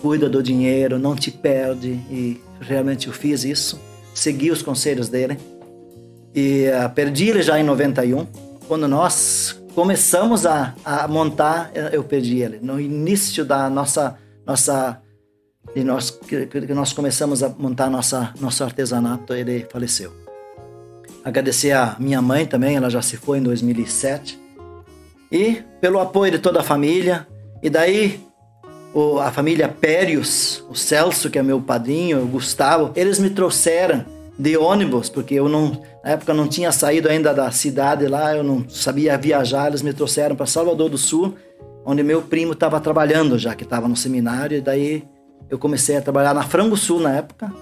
[0.00, 2.00] cuida do dinheiro, não te perde.
[2.10, 3.78] E realmente eu fiz isso,
[4.14, 5.38] segui os conselhos dele.
[6.34, 8.26] E uh, perdi ele já em 91,
[8.66, 12.58] quando nós começamos a, a montar, eu perdi ele.
[12.62, 15.00] No início da nossa nossa
[15.74, 20.12] e nós que, que nós começamos a montar nossa nosso artesanato, ele faleceu.
[21.24, 24.38] Agradecer a minha mãe também, ela já se foi em 2007
[25.32, 27.26] e pelo apoio de toda a família.
[27.62, 28.20] E daí
[28.92, 34.04] o, a família Périos, o Celso, que é meu padrinho, o Gustavo, eles me trouxeram
[34.38, 38.44] de ônibus, porque eu não, na época não tinha saído ainda da cidade lá, eu
[38.44, 41.34] não sabia viajar, eles me trouxeram para Salvador do Sul,
[41.84, 45.04] onde meu primo estava trabalhando já, que estava no seminário, e daí
[45.54, 47.54] eu comecei a trabalhar na Frango Sul na época,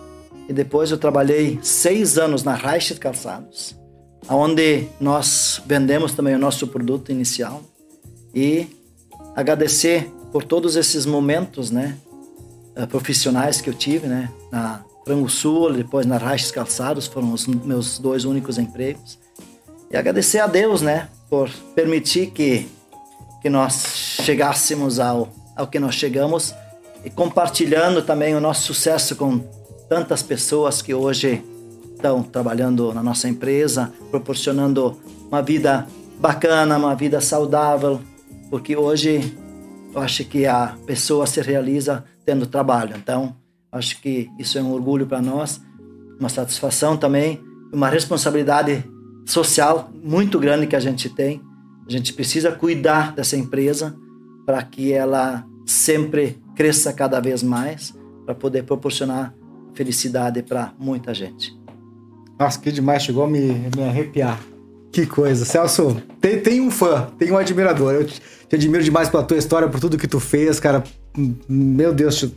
[0.49, 3.77] e depois eu trabalhei seis anos na Reich Calçados,
[4.29, 7.63] onde nós vendemos também o nosso produto inicial
[8.35, 8.67] e
[9.37, 11.99] agradecer por todos esses momentos, né,
[12.75, 17.47] eh, profissionais que eu tive, né, na Frango Sul, depois na Raiches Calçados, foram os
[17.47, 19.19] meus dois únicos empregos.
[19.91, 22.67] E agradecer a Deus, né, por permitir que
[23.43, 26.55] que nós chegássemos ao ao que nós chegamos
[27.05, 29.39] e compartilhando também o nosso sucesso com
[29.89, 31.45] tantas pessoas que hoje
[31.95, 34.99] estão trabalhando na nossa empresa, proporcionando
[35.29, 35.87] uma vida
[36.19, 38.01] bacana, uma vida saudável,
[38.51, 39.37] porque hoje
[39.95, 42.97] eu acho que a pessoa se realiza tendo trabalho.
[42.97, 43.37] Então,
[43.71, 45.61] acho que isso é um orgulho para nós,
[46.19, 47.41] uma satisfação também,
[47.73, 48.85] uma responsabilidade
[49.25, 51.41] social muito grande que a gente tem.
[51.87, 53.95] A gente precisa cuidar dessa empresa
[54.45, 59.35] para que ela sempre cresça cada vez mais, para poder proporcionar
[59.75, 61.57] felicidade para muita gente.
[62.39, 64.39] Nossa, que demais, chegou a me, me arrepiar.
[64.91, 65.45] Que coisa.
[65.45, 67.95] Celso, tem, tem um fã, tem um admirador.
[67.95, 70.85] Eu te, te, admiro demais pela tua história, por tudo que tu fez, cara.
[71.49, 72.31] Meu Deus,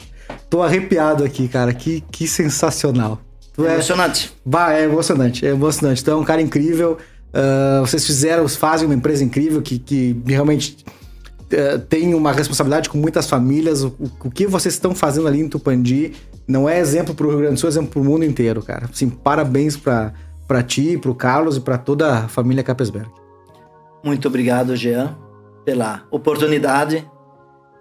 [0.49, 1.73] tô arrepiado aqui, cara.
[1.73, 3.19] Que, que sensacional.
[3.53, 4.33] Tu é emocionante.
[4.45, 6.03] Bah, é emocionante, é emocionante.
[6.03, 6.97] Tu é um cara incrível.
[7.33, 10.77] Uh, vocês fizeram, fazem uma empresa incrível que, que realmente
[11.53, 13.83] uh, tem uma responsabilidade com muitas famílias.
[13.83, 16.13] O, o, que vocês estão fazendo ali em Tupandi
[16.47, 18.61] não é exemplo para o Rio Grande do Sul, é exemplo para o mundo inteiro,
[18.61, 18.89] cara.
[18.91, 20.13] Assim, parabéns para
[20.47, 23.09] para ti, para o Carlos e para toda a família Capesberg.
[24.03, 25.17] Muito obrigado, Jean,
[25.63, 27.09] pela oportunidade.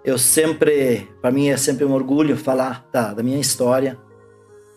[0.03, 3.97] Eu sempre, para mim é sempre um orgulho falar da, da minha história.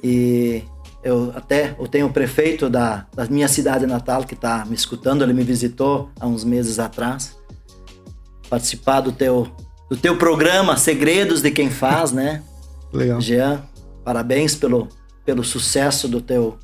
[0.03, 0.63] E
[1.03, 5.23] eu até eu tenho o prefeito da, da minha cidade natal que está me escutando,
[5.23, 7.38] ele me visitou há uns meses atrás.
[8.49, 9.49] Participar do teu,
[9.91, 12.43] do teu programa Segredos de Quem Faz, né?
[12.93, 13.21] Legal.
[13.21, 13.63] Jean,
[14.09, 14.89] Parabéns pelo,
[15.23, 16.57] pelo sucesso do teu,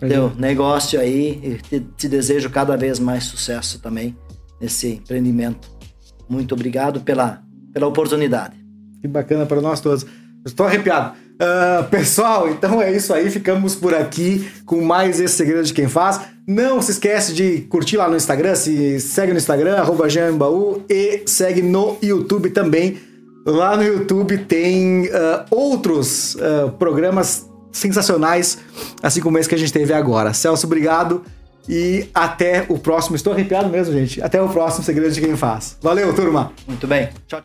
[0.00, 4.16] teu negócio aí e te, te desejo cada vez mais sucesso também
[4.58, 5.68] nesse empreendimento.
[6.26, 8.56] Muito obrigado pela, pela oportunidade.
[9.02, 10.06] Que bacana para nós todos.
[10.46, 11.14] Estou arrepiado.
[11.34, 13.30] Uh, pessoal, então é isso aí.
[13.30, 16.20] Ficamos por aqui com mais esse segredo de quem faz.
[16.46, 20.06] Não se esquece de curtir lá no Instagram, se segue no Instagram, arroba
[20.88, 22.98] e segue no YouTube também
[23.46, 28.58] Lá no YouTube tem uh, outros uh, programas sensacionais,
[29.02, 30.32] assim como esse que a gente teve agora.
[30.32, 31.22] Celso, obrigado
[31.68, 33.16] e até o próximo.
[33.16, 34.22] Estou arrepiado mesmo, gente.
[34.22, 35.76] Até o próximo Segredo de Quem Faz.
[35.82, 36.52] Valeu, turma.
[36.66, 37.10] Muito bem.
[37.26, 37.42] Tchau.